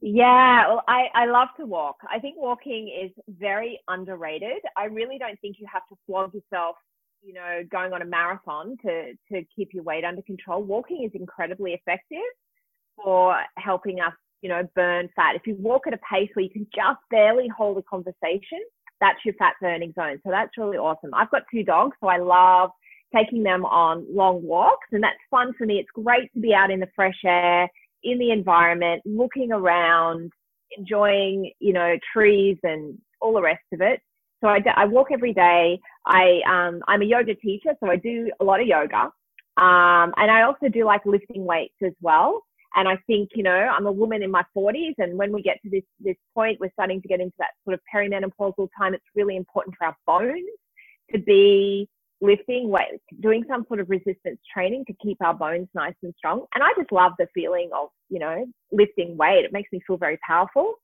Yeah, 0.03 0.69
well, 0.69 0.83
I, 0.87 1.09
I 1.15 1.25
love 1.27 1.49
to 1.59 1.65
walk. 1.65 1.97
I 2.15 2.19
think 2.19 2.37
walking 2.37 2.85
is 3.03 3.11
very 3.27 3.81
underrated. 3.89 4.61
I 4.77 4.85
really 4.99 5.19
don't 5.19 5.41
think 5.41 5.57
you 5.59 5.67
have 5.73 5.87
to 5.89 5.97
flog 6.05 6.35
yourself, 6.35 6.77
you 7.23 7.35
know, 7.35 7.63
going 7.71 7.93
on 7.93 8.03
a 8.03 8.05
marathon 8.05 8.77
to, 8.85 9.13
to 9.33 9.43
keep 9.55 9.71
your 9.73 9.83
weight 9.83 10.05
under 10.05 10.23
control. 10.23 10.63
Walking 10.63 11.05
is 11.05 11.11
incredibly 11.15 11.73
effective 11.73 12.19
for 13.03 13.37
helping 13.57 14.01
us, 14.01 14.13
you 14.43 14.49
know, 14.49 14.63
burn 14.75 15.09
fat. 15.15 15.37
If 15.37 15.47
you 15.47 15.57
walk 15.59 15.87
at 15.87 15.95
a 15.95 15.99
pace 15.99 16.31
where 16.35 16.45
you 16.45 16.51
can 16.51 16.67
just 16.75 17.01
barely 17.11 17.49
hold 17.49 17.79
a 17.79 17.83
conversation, 17.83 18.61
that's 19.01 19.19
your 19.25 19.35
fat 19.35 19.55
burning 19.61 19.93
zone. 19.99 20.21
So 20.25 20.31
that's 20.31 20.57
really 20.57 20.79
awesome. 20.79 21.11
I've 21.15 21.31
got 21.31 21.43
two 21.53 21.63
dogs, 21.63 21.97
so 22.01 22.09
I 22.09 22.19
love 22.19 22.71
taking 23.15 23.43
them 23.43 23.65
on 23.65 24.07
long 24.15 24.43
walks, 24.43 24.87
and 24.93 25.03
that's 25.03 25.17
fun 25.31 25.53
for 25.57 25.67
me. 25.67 25.79
It's 25.79 26.05
great 26.05 26.33
to 26.35 26.41
be 26.41 26.53
out 26.53 26.71
in 26.71 26.81
the 26.81 26.89
fresh 26.95 27.19
air 27.25 27.69
in 28.05 28.19
the 28.19 28.31
environment, 28.31 29.03
looking 29.05 29.53
around, 29.53 30.31
enjoying, 30.77 31.51
you 31.59 31.73
know, 31.73 31.97
trees 32.13 32.59
and 32.63 32.99
all 33.21 33.35
the 33.35 33.43
rest 33.43 33.65
of 33.73 33.81
it. 33.81 34.01
So 34.41 34.49
I, 34.49 34.61
I 34.77 34.85
walk 34.85 35.09
every 35.13 35.33
day. 35.33 35.81
I, 36.09 36.41
um, 36.49 36.81
I'm 36.89 37.03
a 37.03 37.07
yoga 37.07 37.35
teacher, 37.35 37.75
so 37.81 37.91
I 37.91 37.97
do 37.97 38.31
a 38.41 38.45
lot 38.45 38.61
of 38.61 38.67
yoga. 38.67 39.11
Um, 39.59 40.15
and 40.17 40.31
I 40.31 40.43
also 40.43 40.69
do 40.69 40.85
like 40.85 41.05
lifting 41.05 41.45
weights 41.45 41.75
as 41.85 41.93
well. 42.01 42.43
And 42.75 42.89
I 42.89 42.97
think, 43.07 43.31
you 43.35 43.43
know, 43.43 43.51
I'm 43.51 43.87
a 43.87 43.93
woman 43.93 44.23
in 44.23 44.31
my 44.31 44.45
40s, 44.57 44.95
and 44.99 45.19
when 45.19 45.33
we 45.33 45.43
get 45.43 45.57
to 45.65 45.71
this 45.71 45.85
this 46.01 46.17
point, 46.35 46.61
we're 46.61 46.73
starting 46.73 47.03
to 47.03 47.09
get 47.09 47.21
into 47.21 47.35
that 47.39 47.51
sort 47.65 47.75
of 47.75 47.81
perimenopausal 47.95 48.69
time. 48.79 48.95
It's 48.95 49.05
really 49.17 49.37
important 49.37 49.77
for 49.79 49.87
our 49.87 49.97
bones 50.07 50.45
to 51.13 51.19
be 51.19 51.89
lifting 52.21 52.69
weight, 52.69 53.01
doing 53.21 53.45
some 53.49 53.65
sort 53.69 53.81
of 53.81 53.89
resistance 53.89 54.39
training 54.53 54.85
to 54.87 54.95
keep 55.03 55.19
our 55.23 55.35
bones 55.35 55.69
nice 55.75 55.95
and 56.03 56.15
strong. 56.19 56.45
And 56.55 56.63
I 56.63 56.69
just 56.77 56.93
love 56.93 57.13
the 57.19 57.27
feeling 57.35 57.71
of, 57.75 57.89
you 58.11 58.19
know, 58.19 58.45
lifting 58.73 59.17
weight. 59.17 59.45
It 59.45 59.53
makes 59.53 59.73
me 59.73 59.81
feel 59.87 59.97
very 59.97 60.19
powerful. 60.27 60.75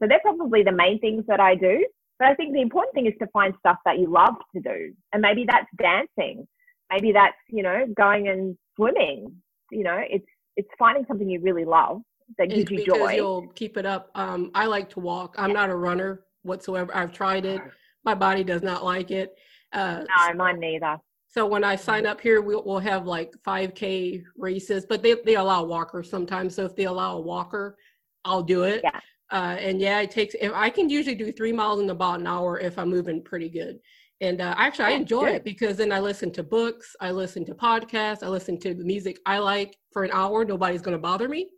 So 0.00 0.06
they're 0.08 0.20
probably 0.20 0.62
the 0.62 0.72
main 0.72 1.00
things 1.00 1.24
that 1.28 1.40
I 1.40 1.54
do. 1.54 1.84
But 2.18 2.28
I 2.28 2.34
think 2.34 2.52
the 2.52 2.60
important 2.60 2.94
thing 2.94 3.06
is 3.06 3.14
to 3.20 3.26
find 3.28 3.54
stuff 3.58 3.76
that 3.84 3.98
you 3.98 4.10
love 4.10 4.34
to 4.54 4.60
do. 4.60 4.94
And 5.12 5.20
maybe 5.22 5.46
that's 5.48 5.66
dancing. 5.78 6.46
Maybe 6.92 7.12
that's, 7.12 7.36
you 7.48 7.62
know, 7.62 7.86
going 7.96 8.28
and 8.28 8.56
swimming. 8.76 9.34
You 9.70 9.84
know, 9.84 10.00
it's 10.08 10.26
it's 10.56 10.68
finding 10.78 11.04
something 11.06 11.28
you 11.28 11.40
really 11.40 11.64
love 11.64 12.02
that 12.38 12.50
gives 12.50 12.70
you 12.70 12.84
joy. 12.84 13.12
You'll 13.12 13.48
keep 13.54 13.76
it 13.76 13.86
up. 13.86 14.10
Um, 14.14 14.50
I 14.54 14.66
like 14.66 14.88
to 14.90 15.00
walk. 15.00 15.34
I'm 15.38 15.52
not 15.52 15.70
a 15.70 15.74
runner 15.74 16.24
whatsoever. 16.42 16.94
I've 16.94 17.12
tried 17.12 17.44
it. 17.44 17.60
My 18.04 18.14
body 18.14 18.44
does 18.44 18.62
not 18.62 18.84
like 18.84 19.10
it. 19.10 19.34
Uh, 19.72 20.04
no, 20.28 20.34
mine 20.34 20.60
neither. 20.60 20.98
So 21.28 21.46
when 21.46 21.64
I 21.64 21.74
sign 21.74 22.06
up 22.06 22.20
here, 22.20 22.42
we'll, 22.42 22.62
we'll 22.64 22.78
have 22.78 23.06
like 23.06 23.34
5K 23.44 24.22
races, 24.36 24.86
but 24.88 25.02
they, 25.02 25.16
they 25.24 25.34
allow 25.34 25.64
walkers 25.64 26.08
sometimes. 26.08 26.54
So 26.54 26.64
if 26.64 26.76
they 26.76 26.84
allow 26.84 27.16
a 27.16 27.20
walker, 27.20 27.76
I'll 28.24 28.42
do 28.42 28.62
it. 28.62 28.82
Yeah. 28.84 29.00
Uh, 29.30 29.56
and 29.58 29.80
yeah, 29.80 30.00
it 30.00 30.10
takes, 30.10 30.34
if 30.40 30.52
I 30.54 30.70
can 30.70 30.88
usually 30.88 31.14
do 31.14 31.32
three 31.32 31.52
miles 31.52 31.80
in 31.80 31.90
about 31.90 32.20
an 32.20 32.26
hour 32.26 32.60
if 32.60 32.78
I'm 32.78 32.90
moving 32.90 33.22
pretty 33.22 33.48
good. 33.48 33.78
And 34.20 34.40
uh, 34.40 34.54
actually, 34.56 34.86
I 34.86 34.90
enjoy 34.90 35.26
good. 35.26 35.34
it 35.36 35.44
because 35.44 35.76
then 35.76 35.92
I 35.92 36.00
listen 36.00 36.30
to 36.32 36.42
books, 36.42 36.94
I 37.00 37.10
listen 37.10 37.44
to 37.46 37.54
podcasts, 37.54 38.22
I 38.22 38.28
listen 38.28 38.58
to 38.60 38.74
the 38.74 38.84
music 38.84 39.18
I 39.26 39.38
like 39.38 39.76
for 39.92 40.04
an 40.04 40.10
hour. 40.12 40.44
Nobody's 40.44 40.82
going 40.82 40.96
to 40.96 41.02
bother 41.02 41.28
me. 41.28 41.48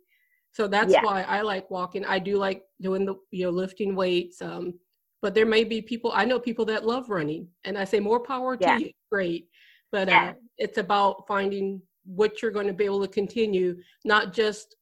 So 0.53 0.67
that's 0.67 0.91
yeah. 0.91 1.03
why 1.03 1.21
I 1.23 1.41
like 1.41 1.69
walking. 1.69 2.03
I 2.03 2.19
do 2.19 2.37
like 2.37 2.63
doing 2.81 3.05
the, 3.05 3.15
you 3.31 3.45
know, 3.45 3.51
lifting 3.51 3.95
weights. 3.95 4.41
Um, 4.41 4.73
but 5.21 5.33
there 5.33 5.45
may 5.45 5.63
be 5.63 5.81
people 5.81 6.11
i 6.13 6.25
know 6.25 6.39
people 6.39 6.65
that 6.65 6.85
love 6.85 7.09
running 7.09 7.47
and 7.63 7.77
i 7.77 7.83
say 7.83 7.99
more 7.99 8.19
power 8.19 8.57
yeah. 8.59 8.77
to 8.77 8.85
you 8.85 8.91
great 9.11 9.47
but 9.91 10.07
yeah. 10.07 10.29
uh, 10.29 10.33
it's 10.57 10.77
about 10.77 11.27
finding 11.27 11.81
what 12.05 12.41
you're 12.41 12.51
going 12.51 12.67
to 12.67 12.73
be 12.73 12.85
able 12.85 13.01
to 13.01 13.07
continue 13.07 13.75
not 14.05 14.33
just 14.33 14.76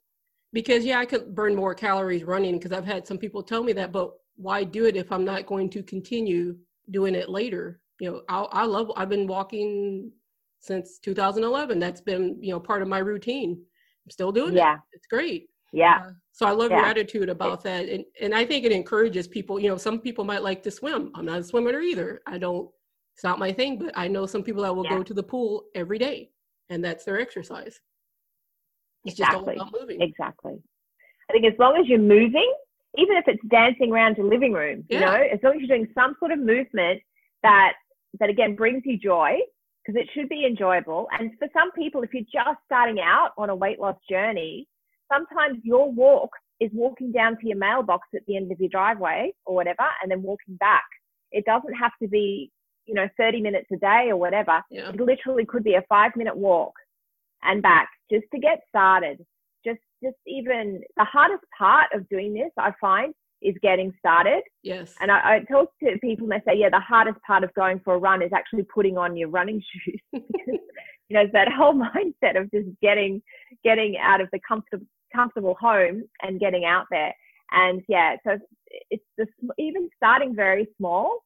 because 0.55 0.83
yeah 0.83 0.99
i 0.99 1.05
could 1.05 1.35
burn 1.35 1.55
more 1.55 1.75
calories 1.75 2.23
running 2.23 2.57
because 2.57 2.71
i've 2.71 2.85
had 2.85 3.05
some 3.05 3.17
people 3.17 3.43
tell 3.43 3.63
me 3.63 3.73
that 3.73 3.91
but 3.91 4.11
why 4.37 4.63
do 4.63 4.85
it 4.85 4.95
if 4.95 5.11
i'm 5.11 5.25
not 5.25 5.45
going 5.45 5.69
to 5.69 5.83
continue 5.83 6.55
doing 6.89 7.13
it 7.13 7.29
later 7.29 7.79
you 7.99 8.09
know 8.09 8.21
i, 8.29 8.39
I 8.61 8.65
love 8.65 8.91
i've 8.95 9.09
been 9.09 9.27
walking 9.27 10.11
since 10.59 10.97
2011 10.99 11.77
that's 11.79 12.01
been 12.01 12.37
you 12.41 12.51
know 12.51 12.59
part 12.59 12.81
of 12.81 12.87
my 12.87 12.99
routine 12.99 13.51
i'm 13.51 14.09
still 14.09 14.31
doing 14.31 14.55
yeah. 14.55 14.75
it 14.75 14.79
it's 14.93 15.07
great 15.07 15.49
yeah. 15.75 16.03
Uh, 16.05 16.11
so 16.31 16.45
I 16.45 16.51
love 16.51 16.71
yeah. 16.71 16.77
your 16.77 16.85
attitude 16.85 17.29
about 17.29 17.61
that. 17.63 17.89
And, 17.89 18.05
and 18.21 18.33
I 18.33 18.45
think 18.45 18.65
it 18.65 18.71
encourages 18.71 19.27
people, 19.27 19.59
you 19.59 19.67
know, 19.67 19.77
some 19.77 19.99
people 19.99 20.23
might 20.23 20.41
like 20.41 20.63
to 20.63 20.71
swim. 20.71 21.11
I'm 21.15 21.25
not 21.25 21.39
a 21.39 21.43
swimmer 21.43 21.79
either. 21.81 22.21
I 22.25 22.37
don't, 22.37 22.69
it's 23.13 23.23
not 23.23 23.39
my 23.39 23.51
thing, 23.51 23.77
but 23.77 23.91
I 23.95 24.07
know 24.07 24.25
some 24.25 24.41
people 24.41 24.63
that 24.63 24.75
will 24.75 24.85
yeah. 24.85 24.91
go 24.91 25.03
to 25.03 25.13
the 25.13 25.23
pool 25.23 25.65
every 25.75 25.97
day 25.97 26.31
and 26.69 26.83
that's 26.83 27.03
their 27.03 27.19
exercise. 27.19 27.79
Exactly. 29.05 29.57
Exactly. 30.01 30.61
I 31.29 31.33
think 31.33 31.45
as 31.45 31.57
long 31.59 31.77
as 31.77 31.87
you're 31.87 31.99
moving, 31.99 32.53
even 32.97 33.17
if 33.17 33.25
it's 33.27 33.43
dancing 33.49 33.91
around 33.91 34.17
your 34.17 34.27
living 34.27 34.53
room, 34.53 34.85
yeah. 34.89 34.99
you 34.99 35.05
know, 35.05 35.27
as 35.33 35.39
long 35.43 35.53
as 35.55 35.59
you're 35.59 35.77
doing 35.77 35.87
some 35.93 36.15
sort 36.19 36.31
of 36.31 36.39
movement 36.39 37.01
that, 37.43 37.73
that 38.19 38.29
again 38.29 38.55
brings 38.55 38.83
you 38.85 38.97
joy, 38.97 39.37
because 39.85 40.01
it 40.01 40.09
should 40.13 40.29
be 40.29 40.45
enjoyable. 40.45 41.07
And 41.17 41.31
for 41.37 41.47
some 41.53 41.71
people, 41.71 42.01
if 42.01 42.13
you're 42.13 42.23
just 42.23 42.59
starting 42.65 42.99
out 42.99 43.31
on 43.37 43.49
a 43.49 43.55
weight 43.55 43.79
loss 43.79 43.97
journey, 44.09 44.67
sometimes 45.11 45.59
your 45.63 45.91
walk 45.91 46.29
is 46.59 46.71
walking 46.73 47.11
down 47.11 47.37
to 47.39 47.47
your 47.47 47.57
mailbox 47.57 48.07
at 48.15 48.21
the 48.27 48.37
end 48.37 48.51
of 48.51 48.59
your 48.59 48.69
driveway 48.69 49.31
or 49.45 49.55
whatever, 49.55 49.85
and 50.01 50.09
then 50.09 50.21
walking 50.21 50.55
back. 50.55 50.85
It 51.31 51.45
doesn't 51.45 51.73
have 51.73 51.91
to 52.01 52.07
be, 52.07 52.51
you 52.85 52.93
know, 52.93 53.07
30 53.17 53.41
minutes 53.41 53.67
a 53.73 53.77
day 53.77 54.07
or 54.09 54.15
whatever. 54.15 54.61
Yeah. 54.71 54.89
It 54.89 54.99
literally 54.99 55.45
could 55.45 55.63
be 55.63 55.73
a 55.75 55.83
five 55.89 56.11
minute 56.15 56.35
walk 56.35 56.73
and 57.45 57.61
back 57.61 57.89
just 58.11 58.25
to 58.33 58.39
get 58.39 58.61
started. 58.69 59.25
Just, 59.65 59.79
just 60.03 60.17
even 60.27 60.81
the 60.97 61.05
hardest 61.05 61.43
part 61.57 61.87
of 61.93 62.07
doing 62.09 62.33
this, 62.33 62.51
I 62.57 62.71
find, 62.79 63.13
is 63.41 63.55
getting 63.61 63.93
started. 63.99 64.41
Yes. 64.63 64.95
And 64.99 65.11
I, 65.11 65.35
I 65.35 65.39
talk 65.51 65.69
to 65.83 65.97
people 65.99 66.31
and 66.31 66.31
they 66.31 66.51
say, 66.51 66.57
yeah, 66.57 66.69
the 66.69 66.79
hardest 66.79 67.19
part 67.25 67.43
of 67.43 67.53
going 67.53 67.79
for 67.83 67.95
a 67.95 67.97
run 67.97 68.21
is 68.21 68.31
actually 68.33 68.63
putting 68.63 68.97
on 68.97 69.17
your 69.17 69.29
running 69.29 69.61
shoes. 69.71 69.99
you 70.13 70.59
know, 71.11 71.21
it's 71.21 71.33
that 71.33 71.51
whole 71.51 71.73
mindset 71.95 72.39
of 72.39 72.51
just 72.51 72.69
getting, 72.81 73.21
getting 73.63 73.97
out 74.01 74.21
of 74.21 74.29
the 74.31 74.39
comfortable, 74.47 74.85
comfortable 75.13 75.55
home 75.59 76.03
and 76.21 76.39
getting 76.39 76.65
out 76.65 76.85
there. 76.91 77.13
And 77.51 77.81
yeah, 77.87 78.15
so 78.25 78.37
it's 78.89 79.03
just 79.17 79.31
even 79.57 79.89
starting 79.95 80.35
very 80.35 80.67
small 80.77 81.19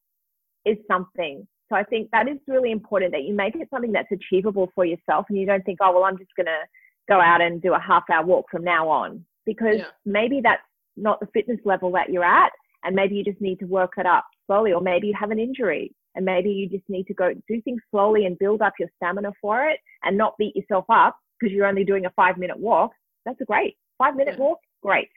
is 0.66 0.78
something. 0.88 1.48
So 1.70 1.76
I 1.76 1.84
think 1.84 2.10
that 2.12 2.28
is 2.28 2.38
really 2.48 2.72
important 2.72 3.12
that 3.14 3.24
you 3.24 3.34
make 3.34 3.56
it 3.56 3.68
something 3.72 3.92
that's 3.92 4.12
achievable 4.12 4.72
for 4.74 4.86
yourself 4.86 5.26
and 5.30 5.38
you 5.38 5.46
don't 5.46 5.64
think, 5.64 5.80
oh, 5.82 5.94
well, 5.94 6.04
I'm 6.04 6.18
just 6.18 6.32
going 6.36 6.48
to 6.48 6.62
go 7.08 7.22
out 7.22 7.42
and 7.42 7.62
do 7.62 7.74
a 7.74 7.80
half 7.80 8.04
hour 8.12 8.26
walk 8.26 8.46
from 8.52 8.64
now 8.64 8.90
on 8.90 9.24
because 9.46 9.78
yeah. 9.78 9.86
maybe 10.06 10.42
that's 10.44 10.62
not 10.98 11.20
the 11.20 11.28
fitness 11.34 11.60
level 11.66 11.92
that 11.92 12.10
you're 12.10 12.24
at. 12.24 12.52
And 12.84 12.96
maybe 12.96 13.16
you 13.16 13.24
just 13.24 13.42
need 13.42 13.60
to 13.60 13.66
work 13.66 13.94
it 13.98 14.06
up 14.06 14.26
slowly, 14.48 14.72
or 14.72 14.82
maybe 14.82 15.08
you 15.08 15.14
have 15.20 15.32
an 15.32 15.40
injury 15.40 15.94
and 16.16 16.26
maybe 16.26 16.50
you 16.50 16.68
just 16.68 16.88
need 16.88 17.06
to 17.08 17.14
go 17.14 17.34
do 17.48 17.62
things 17.62 17.82
slowly 17.92 18.26
and 18.26 18.40
build 18.40 18.62
up 18.62 18.74
your 18.80 18.90
stamina 18.96 19.32
for 19.42 19.66
it 19.68 19.80
and 20.04 20.18
not 20.18 20.34
beat 20.40 20.56
yourself 20.56 20.86
up 20.90 21.18
because 21.40 21.54
you're 21.54 21.68
only 21.68 21.84
doing 21.84 22.06
a 22.06 22.10
five 22.12 22.38
minute 22.38 22.58
walk 22.58 22.92
that's 23.26 23.42
a 23.42 23.46
great 23.46 23.76
five 23.98 24.16
minute 24.16 24.36
yeah. 24.38 24.44
walk. 24.44 24.60
Great. 24.82 25.10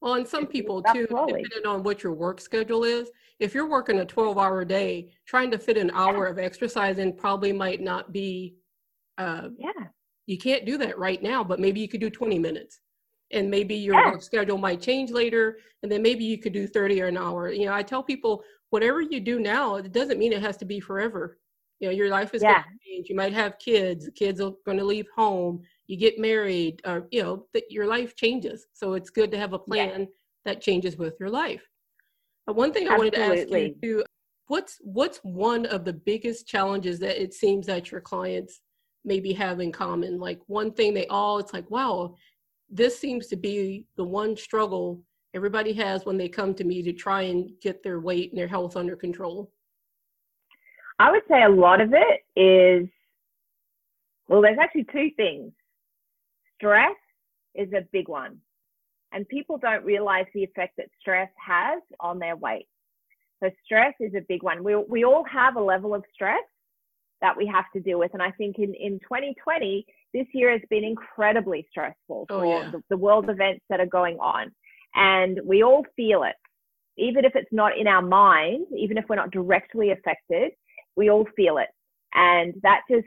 Well, 0.00 0.14
and 0.14 0.26
some 0.26 0.46
people 0.46 0.82
too, 0.82 1.06
slowly. 1.10 1.42
depending 1.42 1.66
on 1.66 1.82
what 1.82 2.02
your 2.02 2.12
work 2.12 2.40
schedule 2.40 2.84
is, 2.84 3.10
if 3.40 3.54
you're 3.54 3.68
working 3.68 4.00
a 4.00 4.04
12 4.04 4.38
hour 4.38 4.64
day, 4.64 5.12
trying 5.26 5.50
to 5.50 5.58
fit 5.58 5.76
an 5.76 5.90
hour 5.92 6.26
of 6.26 6.38
exercise 6.38 6.98
in 6.98 7.12
probably 7.12 7.52
might 7.52 7.80
not 7.80 8.12
be, 8.12 8.56
uh, 9.18 9.48
yeah, 9.58 9.86
you 10.26 10.38
can't 10.38 10.66
do 10.66 10.76
that 10.78 10.98
right 10.98 11.22
now, 11.22 11.42
but 11.42 11.60
maybe 11.60 11.80
you 11.80 11.88
could 11.88 12.00
do 12.00 12.10
20 12.10 12.38
minutes 12.38 12.80
and 13.30 13.50
maybe 13.50 13.74
your 13.74 13.94
yeah. 13.94 14.10
work 14.10 14.22
schedule 14.22 14.58
might 14.58 14.80
change 14.80 15.10
later. 15.10 15.58
And 15.82 15.90
then 15.90 16.02
maybe 16.02 16.24
you 16.24 16.38
could 16.38 16.52
do 16.52 16.66
30 16.66 17.02
or 17.02 17.06
an 17.06 17.16
hour. 17.16 17.50
You 17.50 17.66
know, 17.66 17.74
I 17.74 17.82
tell 17.82 18.02
people, 18.02 18.42
whatever 18.70 19.00
you 19.00 19.20
do 19.20 19.38
now, 19.38 19.76
it 19.76 19.92
doesn't 19.92 20.18
mean 20.18 20.32
it 20.32 20.42
has 20.42 20.56
to 20.58 20.64
be 20.64 20.80
forever. 20.80 21.38
You 21.80 21.88
know, 21.88 21.94
your 21.94 22.08
life 22.08 22.34
is 22.34 22.42
yeah. 22.42 22.62
going 22.62 22.64
to 22.64 22.90
change. 22.90 23.08
You 23.08 23.16
might 23.16 23.32
have 23.32 23.58
kids, 23.58 24.10
kids 24.14 24.40
are 24.40 24.52
going 24.66 24.78
to 24.78 24.84
leave 24.84 25.06
home 25.14 25.62
you 25.88 25.96
get 25.96 26.18
married 26.18 26.80
or 26.86 27.08
you 27.10 27.22
know 27.22 27.46
that 27.54 27.70
your 27.70 27.86
life 27.86 28.14
changes 28.14 28.66
so 28.72 28.92
it's 28.92 29.10
good 29.10 29.32
to 29.32 29.38
have 29.38 29.54
a 29.54 29.58
plan 29.58 30.00
yeah. 30.00 30.06
that 30.44 30.60
changes 30.60 30.96
with 30.96 31.16
your 31.18 31.30
life 31.30 31.66
but 32.48 32.56
one 32.56 32.72
thing 32.72 32.88
Absolutely. 32.88 33.18
i 33.18 33.28
wanted 33.28 33.46
to 33.46 33.60
ask 33.60 33.62
you 33.62 33.74
too 33.82 34.04
what's 34.46 34.78
what's 34.80 35.18
one 35.18 35.66
of 35.66 35.84
the 35.84 35.92
biggest 35.92 36.48
challenges 36.48 36.98
that 36.98 37.22
it 37.22 37.34
seems 37.34 37.66
that 37.66 37.90
your 37.90 38.00
clients 38.00 38.62
maybe 39.04 39.32
have 39.34 39.60
in 39.60 39.70
common 39.70 40.18
like 40.18 40.40
one 40.46 40.72
thing 40.72 40.94
they 40.94 41.06
all 41.08 41.38
it's 41.38 41.52
like 41.52 41.70
wow 41.70 42.14
this 42.70 42.98
seems 42.98 43.26
to 43.26 43.36
be 43.36 43.84
the 43.96 44.04
one 44.04 44.34
struggle 44.34 45.02
everybody 45.34 45.74
has 45.74 46.06
when 46.06 46.16
they 46.16 46.28
come 46.28 46.54
to 46.54 46.64
me 46.64 46.82
to 46.82 46.92
try 46.92 47.22
and 47.22 47.50
get 47.60 47.82
their 47.82 48.00
weight 48.00 48.30
and 48.30 48.38
their 48.38 48.48
health 48.48 48.76
under 48.76 48.96
control 48.96 49.52
i 50.98 51.10
would 51.10 51.22
say 51.30 51.42
a 51.42 51.48
lot 51.48 51.82
of 51.82 51.92
it 51.92 52.40
is 52.40 52.88
well 54.28 54.40
there's 54.40 54.58
actually 54.58 54.86
two 54.90 55.10
things 55.16 55.52
stress 56.56 56.96
is 57.54 57.72
a 57.72 57.82
big 57.92 58.08
one. 58.08 58.38
And 59.12 59.28
people 59.28 59.58
don't 59.58 59.84
realize 59.84 60.26
the 60.34 60.44
effect 60.44 60.76
that 60.76 60.88
stress 61.00 61.30
has 61.44 61.80
on 62.00 62.18
their 62.18 62.36
weight. 62.36 62.66
So 63.42 63.50
stress 63.64 63.94
is 64.00 64.14
a 64.14 64.20
big 64.28 64.42
one. 64.42 64.64
We, 64.64 64.74
we 64.76 65.04
all 65.04 65.24
have 65.24 65.56
a 65.56 65.62
level 65.62 65.94
of 65.94 66.04
stress 66.12 66.42
that 67.20 67.36
we 67.36 67.46
have 67.46 67.64
to 67.74 67.80
deal 67.80 67.98
with. 67.98 68.12
And 68.12 68.22
I 68.22 68.30
think 68.32 68.58
in, 68.58 68.74
in 68.74 68.98
2020, 69.00 69.86
this 70.14 70.26
year 70.32 70.52
has 70.52 70.60
been 70.70 70.84
incredibly 70.84 71.66
stressful 71.70 72.26
Oh, 72.30 72.40
for 72.40 72.46
yeah. 72.46 72.70
the, 72.70 72.82
the 72.90 72.96
world 72.96 73.28
events 73.28 73.64
that 73.70 73.80
are 73.80 73.86
going 73.86 74.18
on. 74.18 74.52
And 74.94 75.40
we 75.44 75.62
all 75.62 75.84
feel 75.96 76.24
it. 76.24 76.36
Even 76.96 77.24
if 77.24 77.32
it's 77.36 77.52
not 77.52 77.78
in 77.78 77.86
our 77.86 78.02
mind, 78.02 78.66
even 78.76 78.98
if 78.98 79.04
we're 79.08 79.16
not 79.16 79.30
directly 79.30 79.90
affected, 79.92 80.52
we 80.96 81.10
all 81.10 81.26
feel 81.36 81.58
it. 81.58 81.68
And 82.14 82.54
that 82.62 82.80
just, 82.90 83.06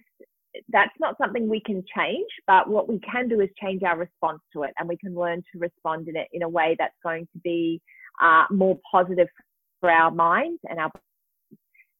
that's 0.69 0.93
not 0.99 1.17
something 1.17 1.47
we 1.47 1.61
can 1.61 1.83
change, 1.95 2.27
but 2.47 2.69
what 2.69 2.89
we 2.89 2.99
can 2.99 3.27
do 3.27 3.39
is 3.41 3.49
change 3.61 3.83
our 3.83 3.97
response 3.97 4.41
to 4.53 4.63
it. 4.63 4.71
And 4.77 4.87
we 4.87 4.97
can 4.97 5.15
learn 5.15 5.43
to 5.53 5.59
respond 5.59 6.07
in 6.07 6.15
it 6.15 6.27
in 6.33 6.43
a 6.43 6.49
way 6.49 6.75
that's 6.77 6.95
going 7.03 7.27
to 7.33 7.39
be 7.39 7.81
uh, 8.21 8.45
more 8.51 8.77
positive 8.91 9.27
for 9.79 9.89
our 9.89 10.11
minds 10.11 10.59
and 10.69 10.79
our 10.79 10.91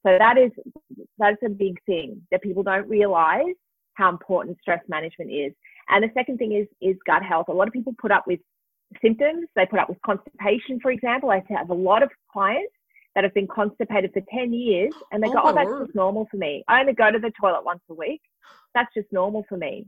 so 0.06 0.18
that 0.18 0.38
is 0.38 0.52
that's 1.18 1.38
a 1.45 1.49
big 1.49 1.78
thing 1.86 2.22
that 2.32 2.41
people 2.41 2.64
don't 2.64 2.89
realize 2.89 3.54
how 3.93 4.10
important 4.10 4.58
stress 4.62 4.80
management 4.88 5.32
is. 5.32 5.54
And 5.89 6.04
the 6.04 6.10
second 6.16 6.38
thing 6.38 6.54
is 6.54 6.68
is 6.82 6.97
gut 7.06 7.24
health. 7.24 7.47
A 7.49 7.54
lot 7.54 7.68
of 7.68 7.74
people 7.74 7.93
put 8.02 8.12
up 8.12 8.26
with 8.26 8.39
symptoms. 9.02 9.47
They 9.56 9.66
put 9.66 9.80
up 9.80 9.89
with 9.89 10.02
constipation, 10.04 10.80
for 10.82 10.91
example. 10.91 11.30
I 11.30 11.43
have 11.49 11.70
a 11.70 11.76
lot 11.76 12.02
of 12.02 12.10
clients 12.32 12.74
that 13.16 13.24
have 13.24 13.34
been 13.34 13.47
constipated 13.47 14.12
for 14.14 14.22
10 14.34 14.53
years 14.53 14.93
and 15.12 15.22
they 15.22 15.28
Oh, 15.30 15.34
go, 15.34 15.39
Oh, 15.45 15.53
that's 15.53 15.68
word. 15.68 15.86
just 15.86 15.95
normal 15.95 16.28
for 16.32 16.38
me. 16.38 16.64
I 16.68 16.80
only 16.80 16.93
go 16.93 17.12
to 17.12 17.20
the 17.20 17.32
toilet 17.39 17.64
once 17.66 17.82
a 17.89 17.93
week. 17.93 18.22
That's 18.74 18.93
just 18.95 19.12
normal 19.12 19.45
for 19.49 19.57
me. 19.57 19.86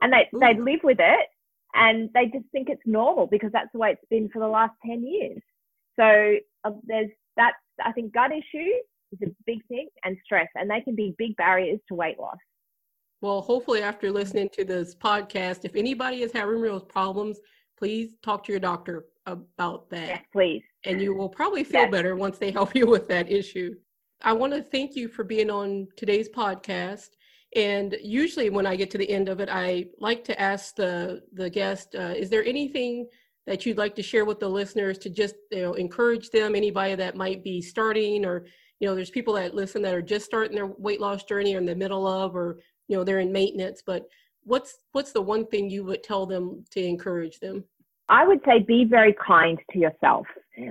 And 0.00 0.12
they, 0.12 0.28
they 0.38 0.54
live 0.54 0.80
with 0.84 0.98
it 1.00 1.26
and 1.74 2.10
they 2.14 2.26
just 2.26 2.44
think 2.52 2.68
it's 2.68 2.82
normal 2.86 3.26
because 3.26 3.50
that's 3.52 3.70
the 3.72 3.78
way 3.78 3.92
it's 3.92 4.04
been 4.10 4.28
for 4.32 4.38
the 4.40 4.48
last 4.48 4.72
10 4.86 5.04
years. 5.06 5.40
So 5.98 6.36
uh, 6.64 6.70
there's 6.84 7.10
that, 7.36 7.54
I 7.84 7.92
think 7.92 8.12
gut 8.12 8.30
issues 8.32 8.82
is 9.12 9.18
a 9.22 9.30
big 9.46 9.66
thing 9.68 9.88
and 10.04 10.16
stress, 10.24 10.48
and 10.54 10.70
they 10.70 10.80
can 10.82 10.94
be 10.94 11.14
big 11.18 11.34
barriers 11.36 11.80
to 11.88 11.94
weight 11.94 12.18
loss. 12.18 12.36
Well, 13.20 13.40
hopefully, 13.40 13.82
after 13.82 14.12
listening 14.12 14.48
to 14.52 14.64
this 14.64 14.94
podcast, 14.94 15.64
if 15.64 15.74
anybody 15.74 16.22
is 16.22 16.30
having 16.32 16.60
real 16.60 16.78
problems, 16.80 17.40
please 17.76 18.14
talk 18.22 18.44
to 18.44 18.52
your 18.52 18.60
doctor 18.60 19.06
about 19.26 19.90
that. 19.90 20.08
Yes, 20.08 20.22
please. 20.32 20.62
And 20.88 21.00
you 21.00 21.14
will 21.14 21.28
probably 21.28 21.62
feel 21.62 21.82
Yes. 21.82 21.90
better 21.92 22.16
once 22.16 22.38
they 22.38 22.50
help 22.50 22.74
you 22.74 22.86
with 22.86 23.06
that 23.08 23.30
issue. 23.30 23.74
I 24.22 24.32
want 24.32 24.52
to 24.54 24.62
thank 24.62 24.96
you 24.96 25.06
for 25.08 25.22
being 25.22 25.50
on 25.50 25.86
today's 25.96 26.28
podcast. 26.28 27.10
And 27.54 27.96
usually, 28.02 28.50
when 28.50 28.66
I 28.66 28.74
get 28.74 28.90
to 28.90 28.98
the 28.98 29.08
end 29.08 29.28
of 29.28 29.40
it, 29.40 29.48
I 29.50 29.86
like 29.98 30.24
to 30.24 30.40
ask 30.40 30.74
the 30.74 31.22
the 31.32 31.48
guest, 31.48 31.94
uh, 31.94 32.14
"Is 32.16 32.28
there 32.30 32.44
anything 32.44 33.08
that 33.46 33.64
you'd 33.64 33.78
like 33.78 33.94
to 33.94 34.02
share 34.02 34.24
with 34.26 34.40
the 34.40 34.48
listeners 34.48 34.98
to 34.98 35.10
just 35.10 35.36
you 35.50 35.62
know 35.62 35.74
encourage 35.74 36.30
them? 36.30 36.54
Anybody 36.54 36.94
that 36.96 37.16
might 37.16 37.42
be 37.44 37.62
starting, 37.62 38.26
or 38.26 38.44
you 38.80 38.88
know, 38.88 38.94
there's 38.94 39.10
people 39.10 39.34
that 39.34 39.54
listen 39.54 39.82
that 39.82 39.94
are 39.94 40.02
just 40.02 40.26
starting 40.26 40.56
their 40.56 40.66
weight 40.66 41.00
loss 41.00 41.24
journey, 41.24 41.54
or 41.54 41.58
in 41.58 41.64
the 41.66 41.74
middle 41.74 42.06
of, 42.06 42.34
or 42.36 42.58
you 42.88 42.96
know, 42.96 43.04
they're 43.04 43.20
in 43.20 43.32
maintenance. 43.32 43.82
But 43.84 44.06
what's 44.44 44.78
what's 44.92 45.12
the 45.12 45.22
one 45.22 45.46
thing 45.46 45.70
you 45.70 45.84
would 45.84 46.02
tell 46.02 46.26
them 46.26 46.64
to 46.72 46.82
encourage 46.82 47.38
them? 47.40 47.64
I 48.10 48.26
would 48.26 48.40
say 48.44 48.58
be 48.60 48.84
very 48.84 49.14
kind 49.26 49.58
to 49.72 49.78
yourself. 49.78 50.26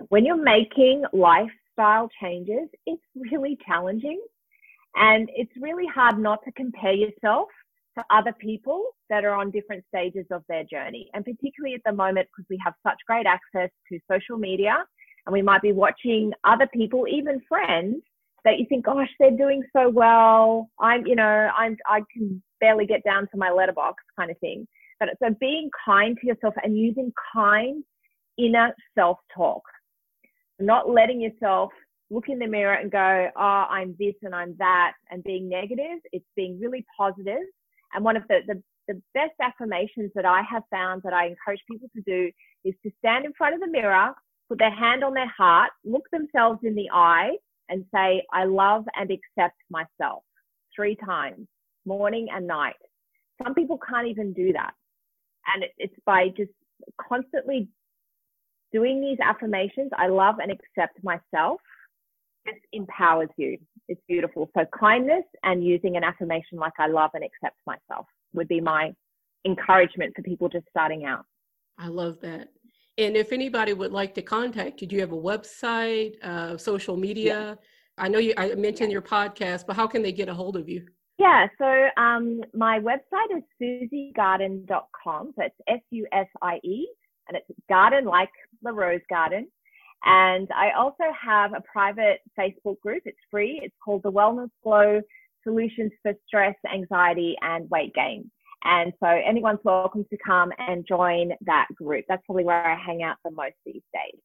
When 0.09 0.25
you're 0.25 0.41
making 0.41 1.03
lifestyle 1.13 2.09
changes, 2.21 2.69
it's 2.85 3.01
really 3.15 3.57
challenging 3.65 4.21
and 4.95 5.29
it's 5.35 5.51
really 5.59 5.85
hard 5.93 6.19
not 6.19 6.39
to 6.45 6.51
compare 6.53 6.93
yourself 6.93 7.47
to 7.97 8.03
other 8.09 8.33
people 8.39 8.83
that 9.09 9.25
are 9.25 9.33
on 9.33 9.51
different 9.51 9.83
stages 9.87 10.25
of 10.31 10.43
their 10.49 10.63
journey. 10.63 11.09
And 11.13 11.25
particularly 11.25 11.75
at 11.75 11.81
the 11.85 11.93
moment, 11.93 12.27
because 12.27 12.47
we 12.49 12.59
have 12.63 12.73
such 12.85 12.97
great 13.07 13.25
access 13.25 13.69
to 13.91 13.99
social 14.11 14.37
media 14.37 14.85
and 15.25 15.33
we 15.33 15.41
might 15.41 15.61
be 15.61 15.71
watching 15.71 16.31
other 16.43 16.67
people, 16.73 17.05
even 17.07 17.41
friends, 17.47 18.01
that 18.43 18.59
you 18.59 18.65
think, 18.69 18.85
gosh, 18.85 19.09
they're 19.19 19.31
doing 19.31 19.63
so 19.75 19.89
well. 19.89 20.69
I'm, 20.79 21.05
you 21.05 21.15
know, 21.15 21.49
I'm, 21.57 21.75
I 21.85 22.01
can 22.13 22.41
barely 22.61 22.85
get 22.85 23.03
down 23.03 23.27
to 23.31 23.37
my 23.37 23.51
letterbox 23.51 24.01
kind 24.17 24.31
of 24.31 24.37
thing. 24.39 24.67
But 24.99 25.09
so 25.21 25.35
being 25.39 25.69
kind 25.85 26.17
to 26.21 26.27
yourself 26.27 26.53
and 26.63 26.77
using 26.77 27.11
kind 27.33 27.83
inner 28.37 28.73
self 28.95 29.17
talk, 29.35 29.63
not 30.59 30.89
letting 30.89 31.21
yourself 31.21 31.71
look 32.09 32.29
in 32.29 32.39
the 32.39 32.47
mirror 32.47 32.73
and 32.73 32.91
go, 32.91 33.29
oh, 33.35 33.65
I'm 33.69 33.95
this 33.99 34.15
and 34.23 34.33
I'm 34.33 34.55
that, 34.59 34.93
and 35.11 35.23
being 35.23 35.49
negative. 35.49 35.99
It's 36.11 36.25
being 36.35 36.59
really 36.59 36.85
positive. 36.97 37.43
And 37.93 38.03
one 38.03 38.15
of 38.17 38.23
the, 38.29 38.39
the, 38.47 38.61
the 38.87 39.01
best 39.13 39.33
affirmations 39.41 40.11
that 40.15 40.25
I 40.25 40.41
have 40.49 40.63
found 40.71 41.01
that 41.03 41.13
I 41.13 41.27
encourage 41.27 41.61
people 41.69 41.89
to 41.95 42.01
do 42.01 42.31
is 42.63 42.73
to 42.83 42.91
stand 42.99 43.25
in 43.25 43.33
front 43.33 43.55
of 43.55 43.61
the 43.61 43.67
mirror, 43.67 44.13
put 44.49 44.59
their 44.59 44.73
hand 44.73 45.03
on 45.03 45.13
their 45.13 45.31
heart, 45.37 45.71
look 45.83 46.03
themselves 46.11 46.59
in 46.63 46.75
the 46.75 46.89
eye, 46.93 47.31
and 47.69 47.83
say, 47.93 48.23
I 48.31 48.45
love 48.45 48.85
and 48.95 49.11
accept 49.11 49.57
myself 49.69 50.23
three 50.75 50.95
times, 50.95 51.47
morning 51.85 52.27
and 52.33 52.47
night. 52.47 52.75
Some 53.43 53.53
people 53.53 53.77
can't 53.77 54.07
even 54.07 54.33
do 54.33 54.53
that. 54.53 54.71
And 55.53 55.65
it's 55.77 55.93
by 56.05 56.29
just 56.29 56.51
constantly 57.01 57.69
doing 58.71 59.01
these 59.01 59.17
affirmations, 59.21 59.91
I 59.97 60.07
love 60.07 60.35
and 60.39 60.51
accept 60.51 61.03
myself, 61.03 61.59
just 62.45 62.59
empowers 62.73 63.29
you. 63.37 63.57
It's 63.87 64.01
beautiful. 64.07 64.49
So, 64.57 64.65
kindness 64.77 65.23
and 65.43 65.63
using 65.63 65.97
an 65.97 66.03
affirmation 66.03 66.57
like 66.57 66.73
I 66.79 66.87
love 66.87 67.11
and 67.13 67.23
accept 67.23 67.57
myself 67.65 68.05
would 68.33 68.47
be 68.47 68.61
my 68.61 68.93
encouragement 69.45 70.13
for 70.15 70.21
people 70.23 70.49
just 70.49 70.65
starting 70.69 71.05
out. 71.05 71.25
I 71.77 71.87
love 71.87 72.19
that. 72.21 72.49
And 72.97 73.15
if 73.15 73.31
anybody 73.31 73.73
would 73.73 73.91
like 73.91 74.15
to 74.15 74.21
contact 74.21 74.81
you, 74.81 74.87
do 74.87 74.95
you 74.95 75.01
have 75.01 75.11
a 75.11 75.15
website, 75.15 76.15
uh, 76.23 76.57
social 76.57 76.97
media? 76.97 77.57
I 77.97 78.07
know 78.07 78.19
you. 78.19 78.33
I 78.37 78.55
mentioned 78.55 78.91
your 78.91 79.01
podcast, 79.01 79.65
but 79.67 79.75
how 79.75 79.87
can 79.87 80.01
they 80.01 80.11
get 80.11 80.29
a 80.29 80.33
hold 80.33 80.57
of 80.57 80.67
you? 80.67 80.85
Yeah, 81.17 81.47
so 81.57 81.89
um, 82.01 82.41
my 82.53 82.79
website 82.79 83.37
is 83.37 83.43
susiegarden.com. 83.61 85.33
So 85.35 85.43
it's 85.43 85.55
S 85.67 85.79
U 85.91 86.07
S 86.11 86.27
I 86.41 86.59
E, 86.63 86.87
and 87.27 87.37
it's 87.37 87.59
garden 87.69 88.05
like 88.05 88.29
the 88.61 88.71
rose 88.71 89.01
garden. 89.09 89.47
And 90.05 90.47
I 90.55 90.71
also 90.77 91.03
have 91.19 91.53
a 91.53 91.61
private 91.61 92.19
Facebook 92.37 92.79
group. 92.81 93.03
It's 93.05 93.17
free. 93.31 93.59
It's 93.63 93.75
called 93.83 94.03
the 94.03 94.11
Wellness 94.11 94.49
Flow 94.63 95.01
Solutions 95.43 95.91
for 96.01 96.13
Stress, 96.27 96.55
Anxiety, 96.71 97.35
and 97.41 97.69
Weight 97.69 97.93
Gain. 97.93 98.29
And 98.63 98.91
so 99.01 99.07
anyone's 99.07 99.59
welcome 99.63 100.05
to 100.09 100.17
come 100.25 100.51
and 100.57 100.85
join 100.87 101.31
that 101.45 101.67
group. 101.75 102.05
That's 102.07 102.23
probably 102.25 102.43
where 102.43 102.65
I 102.65 102.75
hang 102.75 103.03
out 103.03 103.17
the 103.23 103.31
most 103.31 103.55
these 103.65 103.81
days. 103.93 104.21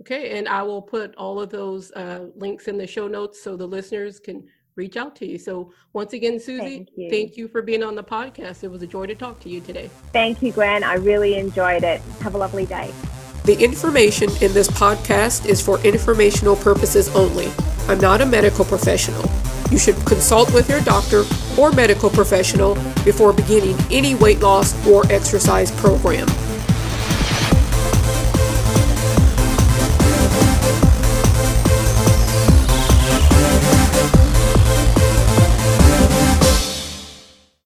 Okay, 0.00 0.38
and 0.38 0.48
I 0.48 0.62
will 0.62 0.82
put 0.82 1.14
all 1.16 1.40
of 1.40 1.50
those 1.50 1.90
uh, 1.92 2.26
links 2.36 2.68
in 2.68 2.78
the 2.78 2.86
show 2.86 3.08
notes 3.08 3.42
so 3.42 3.56
the 3.56 3.66
listeners 3.66 4.20
can 4.20 4.46
reach 4.76 4.96
out 4.96 5.16
to 5.16 5.26
you. 5.26 5.38
So 5.38 5.72
once 5.92 6.12
again, 6.12 6.38
Susie, 6.38 6.60
Thank 6.60 6.88
you. 6.96 7.10
thank 7.10 7.36
you 7.36 7.48
for 7.48 7.62
being 7.62 7.82
on 7.82 7.96
the 7.96 8.04
podcast. 8.04 8.62
It 8.62 8.68
was 8.68 8.82
a 8.82 8.86
joy 8.86 9.06
to 9.06 9.14
talk 9.14 9.40
to 9.40 9.48
you 9.48 9.60
today. 9.60 9.90
Thank 10.12 10.40
you, 10.40 10.52
Gwen. 10.52 10.84
I 10.84 10.94
really 10.94 11.34
enjoyed 11.34 11.82
it. 11.82 12.00
Have 12.20 12.36
a 12.36 12.38
lovely 12.38 12.64
day. 12.64 12.92
The 13.48 13.64
information 13.64 14.28
in 14.42 14.52
this 14.52 14.68
podcast 14.68 15.46
is 15.46 15.62
for 15.62 15.80
informational 15.80 16.54
purposes 16.54 17.08
only. 17.16 17.50
I'm 17.88 17.98
not 17.98 18.20
a 18.20 18.26
medical 18.26 18.62
professional. 18.62 19.24
You 19.70 19.78
should 19.78 19.96
consult 20.04 20.52
with 20.52 20.68
your 20.68 20.82
doctor 20.82 21.24
or 21.58 21.72
medical 21.72 22.10
professional 22.10 22.74
before 23.06 23.32
beginning 23.32 23.78
any 23.90 24.14
weight 24.14 24.40
loss 24.40 24.76
or 24.86 25.10
exercise 25.10 25.70
program. 25.80 26.28